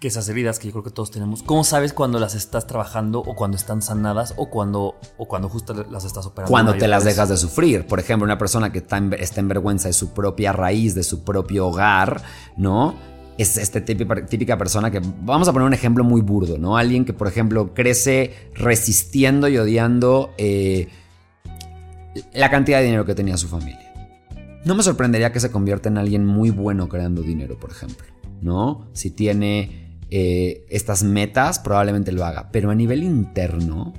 que 0.04 0.08
esas 0.08 0.28
heridas 0.28 0.58
que 0.58 0.66
yo 0.66 0.72
creo 0.72 0.84
que 0.84 0.90
todos 0.90 1.10
tenemos, 1.10 1.42
cómo 1.42 1.64
sabes 1.64 1.94
cuando 1.94 2.20
las 2.20 2.34
estás 2.34 2.66
trabajando 2.66 3.20
o 3.20 3.34
cuando 3.34 3.56
están 3.56 3.80
sanadas 3.80 4.34
o 4.36 4.50
cuando, 4.50 4.96
o 5.16 5.26
cuando 5.26 5.48
justo 5.48 5.72
las 5.90 6.04
estás 6.04 6.26
operando? 6.26 6.50
Cuando 6.50 6.74
te 6.74 6.86
las 6.86 7.04
dejas 7.04 7.30
de 7.30 7.38
sufrir. 7.38 7.86
Por 7.86 8.00
ejemplo, 8.00 8.26
una 8.26 8.36
persona 8.36 8.70
que 8.70 8.80
está 8.80 8.98
en, 8.98 9.14
está 9.14 9.40
en 9.40 9.48
vergüenza 9.48 9.88
de 9.88 9.94
su 9.94 10.12
propia 10.12 10.52
raíz, 10.52 10.94
de 10.94 11.04
su 11.04 11.24
propio 11.24 11.68
hogar, 11.68 12.20
¿no? 12.58 12.94
Es 13.38 13.56
esta 13.56 13.82
típica, 13.82 14.26
típica 14.26 14.58
persona 14.58 14.90
que, 14.90 15.00
vamos 15.22 15.48
a 15.48 15.54
poner 15.54 15.68
un 15.68 15.72
ejemplo 15.72 16.04
muy 16.04 16.20
burdo, 16.20 16.58
¿no? 16.58 16.76
Alguien 16.76 17.06
que, 17.06 17.14
por 17.14 17.26
ejemplo, 17.26 17.72
crece 17.72 18.50
resistiendo 18.54 19.48
y 19.48 19.56
odiando 19.56 20.34
eh, 20.36 20.88
la 22.34 22.50
cantidad 22.50 22.80
de 22.80 22.84
dinero 22.84 23.06
que 23.06 23.14
tenía 23.14 23.38
su 23.38 23.48
familia. 23.48 23.90
No 24.66 24.74
me 24.74 24.82
sorprendería 24.82 25.32
que 25.32 25.40
se 25.40 25.50
convierta 25.50 25.88
en 25.88 25.96
alguien 25.96 26.26
muy 26.26 26.50
bueno 26.50 26.90
creando 26.90 27.22
dinero, 27.22 27.58
por 27.58 27.70
ejemplo, 27.70 28.06
¿no? 28.42 28.86
Si 28.92 29.10
tiene 29.10 29.83
eh, 30.10 30.64
estas 30.70 31.02
metas, 31.02 31.58
probablemente 31.58 32.12
lo 32.12 32.24
haga, 32.24 32.50
pero 32.52 32.70
a 32.70 32.74
nivel 32.74 33.02
interno 33.02 33.92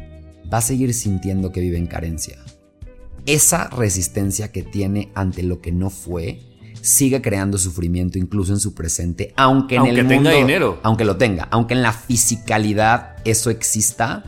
va 0.51 0.59
a 0.59 0.61
seguir 0.61 0.93
sintiendo 0.93 1.51
que 1.51 1.59
vive 1.61 1.77
en 1.77 1.87
carencia. 1.87 2.37
Esa 3.25 3.69
resistencia 3.69 4.51
que 4.51 4.61
tiene 4.63 5.11
ante 5.15 5.41
lo 5.43 5.59
que 5.61 5.71
no 5.71 5.89
fue 5.89 6.39
sigue 6.81 7.21
creando 7.21 7.57
sufrimiento 7.57 8.19
incluso 8.19 8.53
en 8.53 8.59
su 8.59 8.75
presente, 8.75 9.33
aunque 9.35 9.75
en 9.75 9.81
Aunque 9.81 9.99
el 10.01 10.07
tenga 10.07 10.15
mundo- 10.29 10.37
dinero. 10.37 10.79
aunque 10.83 11.03
lo 11.05 11.17
tenga, 11.17 11.47
aunque 11.49 11.73
en 11.73 11.81
la 11.81 11.91
fisicalidad 11.93 13.15
eso 13.25 13.49
exista, 13.49 14.23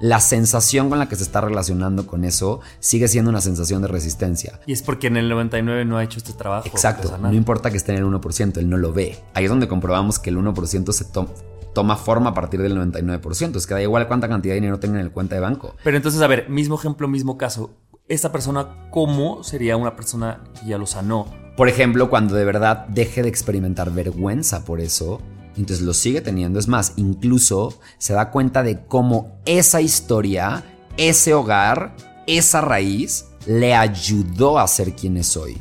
la 0.00 0.20
sensación 0.20 0.88
con 0.88 0.98
la 0.98 1.08
que 1.08 1.16
se 1.16 1.22
está 1.24 1.40
relacionando 1.40 2.06
con 2.06 2.24
eso 2.24 2.60
sigue 2.80 3.08
siendo 3.08 3.30
una 3.30 3.40
sensación 3.40 3.82
de 3.82 3.88
resistencia. 3.88 4.60
Y 4.66 4.72
es 4.72 4.82
porque 4.82 5.08
en 5.08 5.16
el 5.16 5.28
99 5.28 5.84
no 5.84 5.96
ha 5.96 6.04
hecho 6.04 6.18
este 6.18 6.32
trabajo. 6.32 6.66
Exacto, 6.68 7.18
no 7.18 7.32
importa 7.32 7.70
que 7.70 7.76
esté 7.76 7.92
en 7.92 7.98
el 7.98 8.04
1%, 8.04 8.58
él 8.58 8.68
no 8.70 8.76
lo 8.76 8.92
ve. 8.92 9.18
Ahí 9.34 9.44
es 9.44 9.50
donde 9.50 9.66
comprobamos 9.68 10.18
que 10.18 10.30
el 10.30 10.38
1% 10.38 10.92
se 10.92 11.04
to- 11.06 11.34
toma 11.74 11.96
forma 11.96 12.30
a 12.30 12.34
partir 12.34 12.60
del 12.62 12.76
99%. 12.76 13.56
Es 13.56 13.66
que 13.66 13.74
da 13.74 13.82
igual 13.82 14.06
cuánta 14.08 14.28
cantidad 14.28 14.52
de 14.54 14.60
dinero 14.60 14.78
tenga 14.78 14.98
en 15.00 15.04
el 15.06 15.10
cuenta 15.12 15.34
de 15.34 15.40
banco. 15.40 15.74
Pero 15.84 15.96
entonces, 15.96 16.20
a 16.22 16.26
ver, 16.26 16.48
mismo 16.48 16.76
ejemplo, 16.76 17.08
mismo 17.08 17.36
caso. 17.36 17.70
Esta 18.08 18.32
persona, 18.32 18.88
¿cómo 18.90 19.42
sería 19.44 19.76
una 19.76 19.94
persona 19.94 20.42
que 20.58 20.66
ya 20.66 20.78
lo 20.78 20.86
sanó? 20.86 21.26
Por 21.56 21.68
ejemplo, 21.68 22.08
cuando 22.08 22.34
de 22.36 22.44
verdad 22.44 22.86
deje 22.88 23.22
de 23.22 23.28
experimentar 23.28 23.90
vergüenza 23.92 24.64
por 24.64 24.80
eso, 24.80 25.20
entonces 25.60 25.84
lo 25.84 25.94
sigue 25.94 26.20
teniendo. 26.20 26.58
Es 26.58 26.68
más, 26.68 26.92
incluso 26.96 27.78
se 27.98 28.12
da 28.14 28.30
cuenta 28.30 28.62
de 28.62 28.84
cómo 28.86 29.40
esa 29.44 29.80
historia, 29.80 30.64
ese 30.96 31.34
hogar, 31.34 31.96
esa 32.26 32.60
raíz 32.60 33.26
le 33.46 33.74
ayudó 33.74 34.58
a 34.58 34.66
ser 34.68 34.94
quien 34.94 35.16
es 35.16 35.36
hoy. 35.36 35.56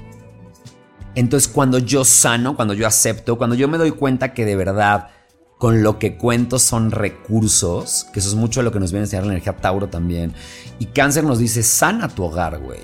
Entonces 1.16 1.48
cuando 1.48 1.80
yo 1.80 2.06
sano, 2.06 2.56
cuando 2.56 2.74
yo 2.74 2.86
acepto, 2.86 3.38
cuando 3.38 3.56
yo 3.56 3.68
me 3.68 3.78
doy 3.78 3.92
cuenta 3.92 4.34
que 4.34 4.46
de 4.46 4.56
verdad 4.56 5.10
con 5.58 5.82
lo 5.82 5.98
que 5.98 6.18
cuento 6.18 6.60
son 6.60 6.92
recursos, 6.92 8.06
que 8.14 8.20
eso 8.20 8.30
es 8.30 8.36
mucho 8.36 8.60
de 8.60 8.66
lo 8.66 8.72
que 8.72 8.80
nos 8.80 8.92
viene 8.92 9.02
a 9.02 9.06
enseñar 9.06 9.26
la 9.26 9.32
energía 9.32 9.58
Tauro 9.58 9.90
también, 9.90 10.34
y 10.78 10.86
cáncer 10.86 11.24
nos 11.24 11.40
dice, 11.40 11.64
sana 11.64 12.10
tu 12.10 12.26
hogar, 12.26 12.60
güey. 12.60 12.82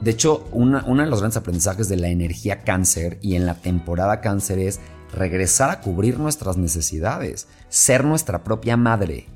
De 0.00 0.12
hecho, 0.12 0.48
una- 0.52 0.82
uno 0.86 1.02
de 1.02 1.10
los 1.10 1.20
grandes 1.20 1.36
aprendizajes 1.36 1.88
de 1.90 1.96
la 1.96 2.08
energía 2.08 2.62
cáncer 2.62 3.18
y 3.20 3.34
en 3.36 3.44
la 3.44 3.54
temporada 3.54 4.22
cáncer 4.22 4.58
es 4.58 4.80
regresar 5.12 5.70
a 5.70 5.80
cubrir 5.80 6.18
nuestras 6.18 6.56
necesidades, 6.56 7.48
ser 7.68 8.04
nuestra 8.04 8.44
propia 8.44 8.76
madre. 8.76 9.26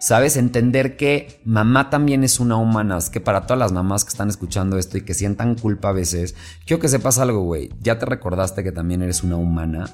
¿Sabes? 0.00 0.36
Entender 0.36 0.96
que 0.96 1.40
mamá 1.44 1.90
también 1.90 2.22
es 2.22 2.38
una 2.38 2.56
humana. 2.56 2.98
Es 2.98 3.10
que 3.10 3.20
para 3.20 3.46
todas 3.46 3.58
las 3.58 3.72
mamás 3.72 4.04
que 4.04 4.10
están 4.10 4.28
escuchando 4.28 4.78
esto 4.78 4.96
y 4.96 5.02
que 5.02 5.12
sientan 5.12 5.56
culpa 5.56 5.88
a 5.88 5.92
veces, 5.92 6.36
quiero 6.64 6.80
que 6.80 6.88
sepas 6.88 7.18
algo, 7.18 7.42
güey. 7.42 7.70
Ya 7.82 7.98
te 7.98 8.06
recordaste 8.06 8.62
que 8.62 8.70
también 8.70 9.02
eres 9.02 9.24
una 9.24 9.36
humana. 9.36 9.90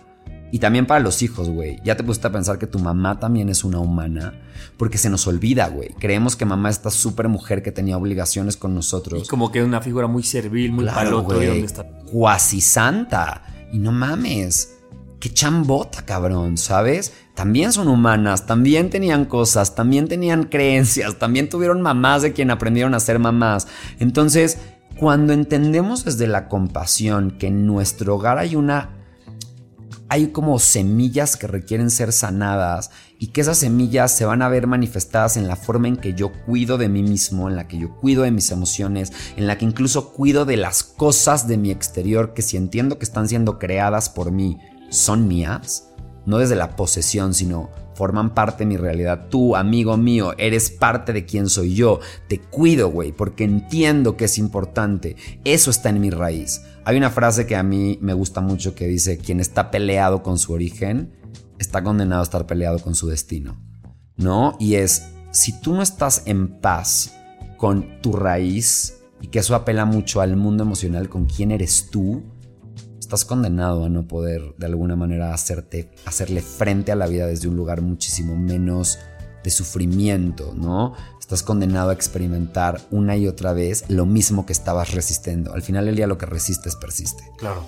Y 0.54 0.58
también 0.60 0.86
para 0.86 1.00
los 1.00 1.22
hijos, 1.22 1.48
güey. 1.48 1.80
Ya 1.84 1.96
te 1.96 2.04
pusiste 2.04 2.28
a 2.28 2.32
pensar 2.32 2.58
que 2.58 2.66
tu 2.66 2.78
mamá 2.78 3.18
también 3.18 3.48
es 3.48 3.64
una 3.64 3.80
humana. 3.80 4.34
Porque 4.76 4.98
se 4.98 5.08
nos 5.08 5.26
olvida, 5.26 5.68
güey. 5.68 5.94
Creemos 5.98 6.36
que 6.36 6.44
mamá 6.44 6.68
es 6.68 6.76
esta 6.76 6.90
súper 6.90 7.28
mujer 7.28 7.62
que 7.62 7.72
tenía 7.72 7.96
obligaciones 7.96 8.56
con 8.56 8.74
nosotros. 8.74 9.24
Y 9.24 9.26
como 9.26 9.50
que 9.50 9.64
una 9.64 9.80
figura 9.80 10.06
muy 10.06 10.22
servil, 10.22 10.70
muy 10.70 10.84
paloto. 10.84 11.42
¿y 11.42 11.46
dónde 11.46 11.66
está? 11.66 11.84
Cuasi 12.12 12.60
santa. 12.60 13.42
Y 13.72 13.78
no 13.78 13.90
mames. 13.90 14.73
Qué 15.24 15.32
chambota, 15.32 16.04
cabrón, 16.04 16.58
¿sabes? 16.58 17.14
También 17.34 17.72
son 17.72 17.88
humanas, 17.88 18.44
también 18.44 18.90
tenían 18.90 19.24
cosas, 19.24 19.74
también 19.74 20.06
tenían 20.06 20.42
creencias, 20.42 21.18
también 21.18 21.48
tuvieron 21.48 21.80
mamás 21.80 22.20
de 22.20 22.34
quien 22.34 22.50
aprendieron 22.50 22.92
a 22.92 23.00
ser 23.00 23.18
mamás. 23.18 23.66
Entonces, 24.00 24.58
cuando 24.98 25.32
entendemos 25.32 26.04
desde 26.04 26.26
la 26.26 26.46
compasión 26.50 27.38
que 27.38 27.46
en 27.46 27.66
nuestro 27.66 28.16
hogar 28.16 28.36
hay 28.36 28.54
una 28.54 28.90
hay 30.10 30.26
como 30.26 30.58
semillas 30.58 31.38
que 31.38 31.46
requieren 31.46 31.88
ser 31.88 32.12
sanadas 32.12 32.90
y 33.18 33.28
que 33.28 33.40
esas 33.40 33.56
semillas 33.56 34.12
se 34.12 34.26
van 34.26 34.42
a 34.42 34.50
ver 34.50 34.66
manifestadas 34.66 35.38
en 35.38 35.48
la 35.48 35.56
forma 35.56 35.88
en 35.88 35.96
que 35.96 36.12
yo 36.12 36.32
cuido 36.44 36.76
de 36.76 36.90
mí 36.90 37.02
mismo, 37.02 37.48
en 37.48 37.56
la 37.56 37.66
que 37.66 37.78
yo 37.78 37.96
cuido 37.96 38.24
de 38.24 38.30
mis 38.30 38.50
emociones, 38.50 39.10
en 39.36 39.46
la 39.46 39.56
que 39.56 39.64
incluso 39.64 40.12
cuido 40.12 40.44
de 40.44 40.58
las 40.58 40.82
cosas 40.82 41.48
de 41.48 41.56
mi 41.56 41.70
exterior 41.70 42.34
que 42.34 42.42
si 42.42 42.58
entiendo 42.58 42.98
que 42.98 43.06
están 43.06 43.26
siendo 43.26 43.58
creadas 43.58 44.10
por 44.10 44.30
mí 44.30 44.58
son 44.94 45.28
mías, 45.28 45.90
no 46.26 46.38
desde 46.38 46.56
la 46.56 46.76
posesión, 46.76 47.34
sino 47.34 47.70
forman 47.94 48.34
parte 48.34 48.64
de 48.64 48.68
mi 48.68 48.76
realidad. 48.76 49.28
Tú, 49.30 49.56
amigo 49.56 49.96
mío, 49.96 50.34
eres 50.38 50.70
parte 50.70 51.12
de 51.12 51.24
quién 51.24 51.48
soy 51.48 51.74
yo. 51.74 52.00
Te 52.28 52.40
cuido, 52.40 52.90
güey, 52.90 53.12
porque 53.12 53.44
entiendo 53.44 54.16
que 54.16 54.24
es 54.24 54.38
importante. 54.38 55.16
Eso 55.44 55.70
está 55.70 55.90
en 55.90 56.00
mi 56.00 56.10
raíz. 56.10 56.62
Hay 56.84 56.96
una 56.96 57.10
frase 57.10 57.46
que 57.46 57.56
a 57.56 57.62
mí 57.62 57.98
me 58.00 58.14
gusta 58.14 58.40
mucho 58.40 58.74
que 58.74 58.86
dice, 58.86 59.18
quien 59.18 59.40
está 59.40 59.70
peleado 59.70 60.22
con 60.22 60.38
su 60.38 60.52
origen, 60.52 61.12
está 61.58 61.82
condenado 61.82 62.20
a 62.20 62.24
estar 62.24 62.46
peleado 62.46 62.78
con 62.78 62.94
su 62.94 63.08
destino. 63.08 63.60
¿No? 64.16 64.56
Y 64.60 64.74
es, 64.74 65.06
si 65.30 65.60
tú 65.60 65.74
no 65.74 65.82
estás 65.82 66.22
en 66.26 66.60
paz 66.60 67.14
con 67.56 68.00
tu 68.00 68.12
raíz, 68.12 69.00
y 69.20 69.28
que 69.28 69.38
eso 69.38 69.54
apela 69.54 69.86
mucho 69.86 70.20
al 70.20 70.36
mundo 70.36 70.64
emocional 70.64 71.08
con 71.08 71.24
quién 71.24 71.50
eres 71.50 71.88
tú, 71.90 72.22
estás 73.14 73.28
condenado 73.28 73.84
a 73.84 73.88
no 73.88 74.08
poder 74.08 74.56
de 74.58 74.66
alguna 74.66 74.96
manera 74.96 75.32
hacerte, 75.32 75.88
hacerle 76.04 76.42
frente 76.42 76.90
a 76.90 76.96
la 76.96 77.06
vida 77.06 77.28
desde 77.28 77.46
un 77.46 77.54
lugar 77.54 77.80
muchísimo 77.80 78.34
menos 78.34 78.98
de 79.44 79.50
sufrimiento, 79.50 80.52
¿no? 80.56 80.94
Estás 81.20 81.44
condenado 81.44 81.90
a 81.90 81.92
experimentar 81.92 82.80
una 82.90 83.16
y 83.16 83.28
otra 83.28 83.52
vez 83.52 83.84
lo 83.88 84.04
mismo 84.04 84.46
que 84.46 84.52
estabas 84.52 84.92
resistiendo. 84.94 85.54
Al 85.54 85.62
final 85.62 85.84
del 85.84 85.94
día 85.94 86.08
lo 86.08 86.18
que 86.18 86.26
resistes 86.26 86.74
persiste. 86.74 87.22
Claro. 87.38 87.64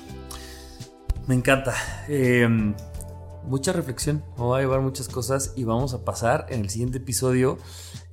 Me 1.28 1.37
encanta. 1.37 1.74
Eh, 2.09 2.48
mucha 3.46 3.72
reflexión. 3.72 4.24
Me 4.37 4.42
voy 4.42 4.59
a 4.59 4.62
llevar 4.62 4.80
muchas 4.80 5.06
cosas 5.09 5.52
y 5.54 5.62
vamos 5.62 5.94
a 5.94 6.04
pasar 6.04 6.46
en 6.48 6.61
el 6.61 6.70
siguiente 6.70 6.98
episodio 6.98 7.56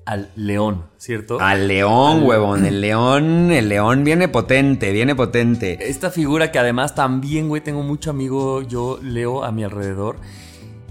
al 0.05 0.29
león, 0.35 0.85
¿cierto? 0.97 1.39
Al 1.39 1.67
león, 1.67 2.17
Al- 2.19 2.23
huevón. 2.23 2.65
El 2.65 2.81
león, 2.81 3.51
el 3.51 3.69
león 3.69 4.03
viene 4.03 4.27
potente, 4.27 4.91
viene 4.91 5.15
potente. 5.15 5.77
Esta 5.89 6.11
figura 6.11 6.51
que 6.51 6.59
además 6.59 6.93
también, 6.95 7.47
güey, 7.49 7.61
tengo 7.63 7.83
mucho 7.83 8.09
amigo, 8.09 8.61
yo 8.61 8.99
leo 9.01 9.43
a 9.43 9.51
mi 9.51 9.63
alrededor 9.63 10.17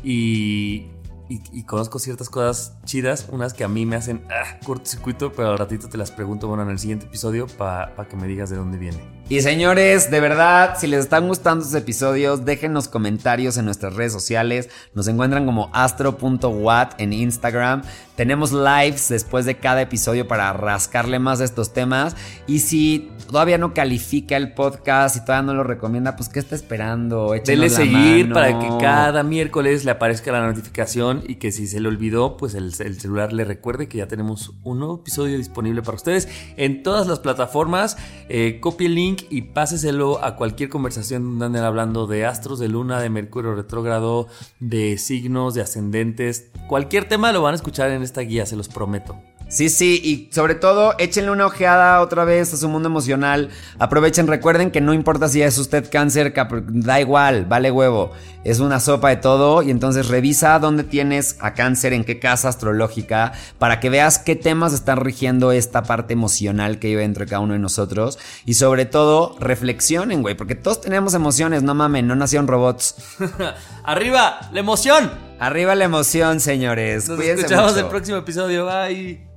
y, 0.03 0.87
y, 1.29 1.41
y 1.53 1.65
conozco 1.65 1.99
ciertas 1.99 2.29
cosas 2.31 2.77
chidas, 2.85 3.29
unas 3.31 3.55
que 3.55 3.65
a 3.65 3.69
mí 3.69 3.87
me 3.87 3.97
hacen 3.97 4.23
ah, 4.31 4.59
cortocircuito, 4.65 5.33
pero 5.33 5.51
al 5.51 5.59
ratito 5.59 5.89
te 5.89 5.99
las 5.99 6.11
pregunto, 6.11 6.49
bueno, 6.49 6.63
en 6.65 6.71
el 6.71 6.79
siguiente 6.79 7.07
episodio 7.07 7.47
para 7.47 7.95
que 8.09 8.17
me 8.17 8.27
digas 8.27 8.51
de 8.51 8.57
dónde 8.57 8.79
viene. 8.79 8.99
Y 9.33 9.41
señores, 9.41 10.11
de 10.11 10.21
verdad, 10.21 10.75
si 10.79 10.87
les 10.87 11.05
están 11.05 11.27
gustando 11.27 11.65
estos 11.65 11.81
episodios, 11.81 12.45
déjenos 12.45 12.87
comentarios 12.87 13.57
en 13.57 13.65
nuestras 13.65 13.95
redes 13.97 14.13
sociales. 14.13 14.69
Nos 14.93 15.09
encuentran 15.09 15.47
como 15.47 15.71
astro.wat 15.73 16.91
en 16.99 17.15
Instagram. 17.15 17.81
Tenemos 18.15 18.53
lives 18.53 19.09
después 19.09 19.47
de 19.47 19.57
cada 19.57 19.81
episodio 19.81 20.29
para 20.29 20.53
rascarle 20.53 21.19
más 21.19 21.41
a 21.41 21.45
estos 21.45 21.73
temas. 21.73 22.15
Y 22.47 22.59
si 22.59 23.11
todavía 23.27 23.57
no 23.57 23.73
califica 23.73 24.37
el 24.37 24.53
podcast 24.53 25.17
y 25.17 25.21
todavía 25.25 25.47
no 25.47 25.55
lo 25.55 25.65
recomienda, 25.65 26.15
pues 26.15 26.29
¿qué 26.29 26.39
está 26.39 26.55
esperando? 26.55 27.35
Échenos 27.35 27.47
Dele 27.47 27.71
la 27.71 27.75
seguir 27.75 28.29
mano. 28.29 28.35
para 28.35 28.59
que 28.59 28.69
cada 28.85 29.23
miércoles 29.23 29.87
le 29.87 29.93
aparezca 29.93 30.31
la 30.31 30.47
notificación 30.47 31.23
y 31.27 31.37
que 31.37 31.53
si 31.53 31.67
se 31.67 31.81
le 31.81 31.89
olvidó, 31.89 32.37
pues 32.37 32.55
el, 32.55 32.71
el 32.81 33.01
celular 33.01 33.33
le 33.33 33.47
recuerde 33.47 33.89
que 33.89 33.97
ya 33.97 34.07
tenemos 34.07 34.53
un 34.63 34.81
nuevo 34.81 34.97
episodio 34.97 35.39
disponible 35.39 35.81
para 35.81 35.97
ustedes 35.97 36.29
en 36.59 36.83
todas 36.83 37.07
las 37.07 37.19
plataformas. 37.21 37.97
Eh, 38.29 38.59
copie 38.61 38.89
el 38.89 38.95
link 38.95 39.22
y 39.31 39.43
páseselo 39.43 40.25
a 40.25 40.37
cualquier 40.37 40.69
conversación 40.69 41.25
donde 41.25 41.47
anden 41.47 41.65
hablando 41.65 42.07
de 42.07 42.27
astros, 42.27 42.59
de 42.59 42.69
luna, 42.69 43.01
de 43.01 43.11
Mercurio 43.11 43.55
retrógrado, 43.55 44.29
de 44.61 44.99
signos, 44.99 45.55
de 45.55 45.63
ascendentes. 45.63 46.51
Cualquier 46.69 47.09
tema 47.09 47.33
lo 47.33 47.43
van 47.43 47.53
a 47.53 47.57
escuchar 47.57 47.91
en 47.91 48.03
esta 48.03 48.21
guía, 48.23 48.47
se 48.47 48.57
los 48.57 48.69
prometo. 48.69 49.17
Sí, 49.53 49.69
sí, 49.69 50.01
y 50.03 50.35
sobre 50.35 50.55
todo 50.55 50.95
échenle 50.97 51.31
una 51.31 51.45
ojeada 51.45 52.01
otra 52.01 52.25
vez 52.25 52.55
a 52.55 52.57
su 52.57 52.71
mundo 52.71 52.89
emocional. 52.89 53.51
Aprovechen, 53.79 54.27
recuerden 54.27 54.71
que 54.71 54.81
no 54.81 54.95
importa 54.95 55.29
si 55.29 55.43
es 55.43 55.59
usted 55.59 55.91
cáncer, 55.91 56.33
da 56.69 57.01
igual, 57.03 57.45
vale 57.45 57.71
huevo. 57.71 58.13
Es 58.45 58.61
una 58.61 58.81
sopa 58.81 59.11
de 59.11 59.17
todo 59.17 59.63
y 59.63 59.71
entonces 59.71 60.09
revisa 60.09 60.59
dónde 60.59 60.85
tienes 60.85 61.37
a 61.41 61.53
cáncer, 61.53 61.93
en 61.93 62.05
qué 62.05 62.19
casa 62.19 62.49
astrológica, 62.49 63.35
para 63.59 63.79
que 63.79 63.91
veas 63.91 64.19
qué 64.19 64.37
temas 64.37 64.73
están 64.73 65.01
rigiendo 65.01 65.53
esta 65.53 65.83
parte 65.83 66.15
emocional 66.15 66.79
que 66.79 66.89
vive 66.89 67.05
entre 67.05 67.27
cada 67.27 67.41
uno 67.41 67.53
de 67.53 67.59
nosotros. 67.59 68.19
Y 68.47 68.55
sobre 68.55 68.87
todo, 68.87 69.37
reflexionen, 69.39 70.23
güey, 70.23 70.35
porque 70.35 70.55
todos 70.55 70.81
tenemos 70.81 71.13
emociones, 71.13 71.63
no 71.63 71.75
mamen, 71.75 72.07
no 72.07 72.17
nacieron 72.17 72.49
robots. 72.49 72.95
¡Arriba, 73.85 74.49
la 74.51 74.61
emoción! 74.61 75.11
Arriba 75.39 75.75
la 75.75 75.85
emoción, 75.85 76.41
señores. 76.41 77.07
Nos 77.07 77.21
escuchamos 77.21 77.77
el 77.77 77.87
próximo 77.89 78.17
episodio. 78.17 78.65
Bye. 78.65 79.32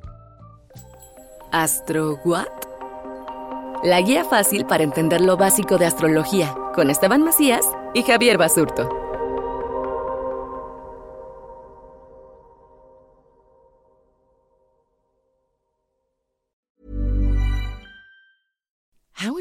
¿Astro 1.52 2.20
What? 2.26 2.48
La 3.84 4.02
guía 4.02 4.24
fácil 4.26 4.66
para 4.66 4.84
entender 4.84 5.22
lo 5.22 5.38
básico 5.38 5.78
de 5.78 5.86
astrología, 5.86 6.54
con 6.74 6.90
Esteban 6.90 7.24
Macías 7.24 7.66
y 7.94 8.02
Javier 8.04 8.38
Basurto. 8.38 9.05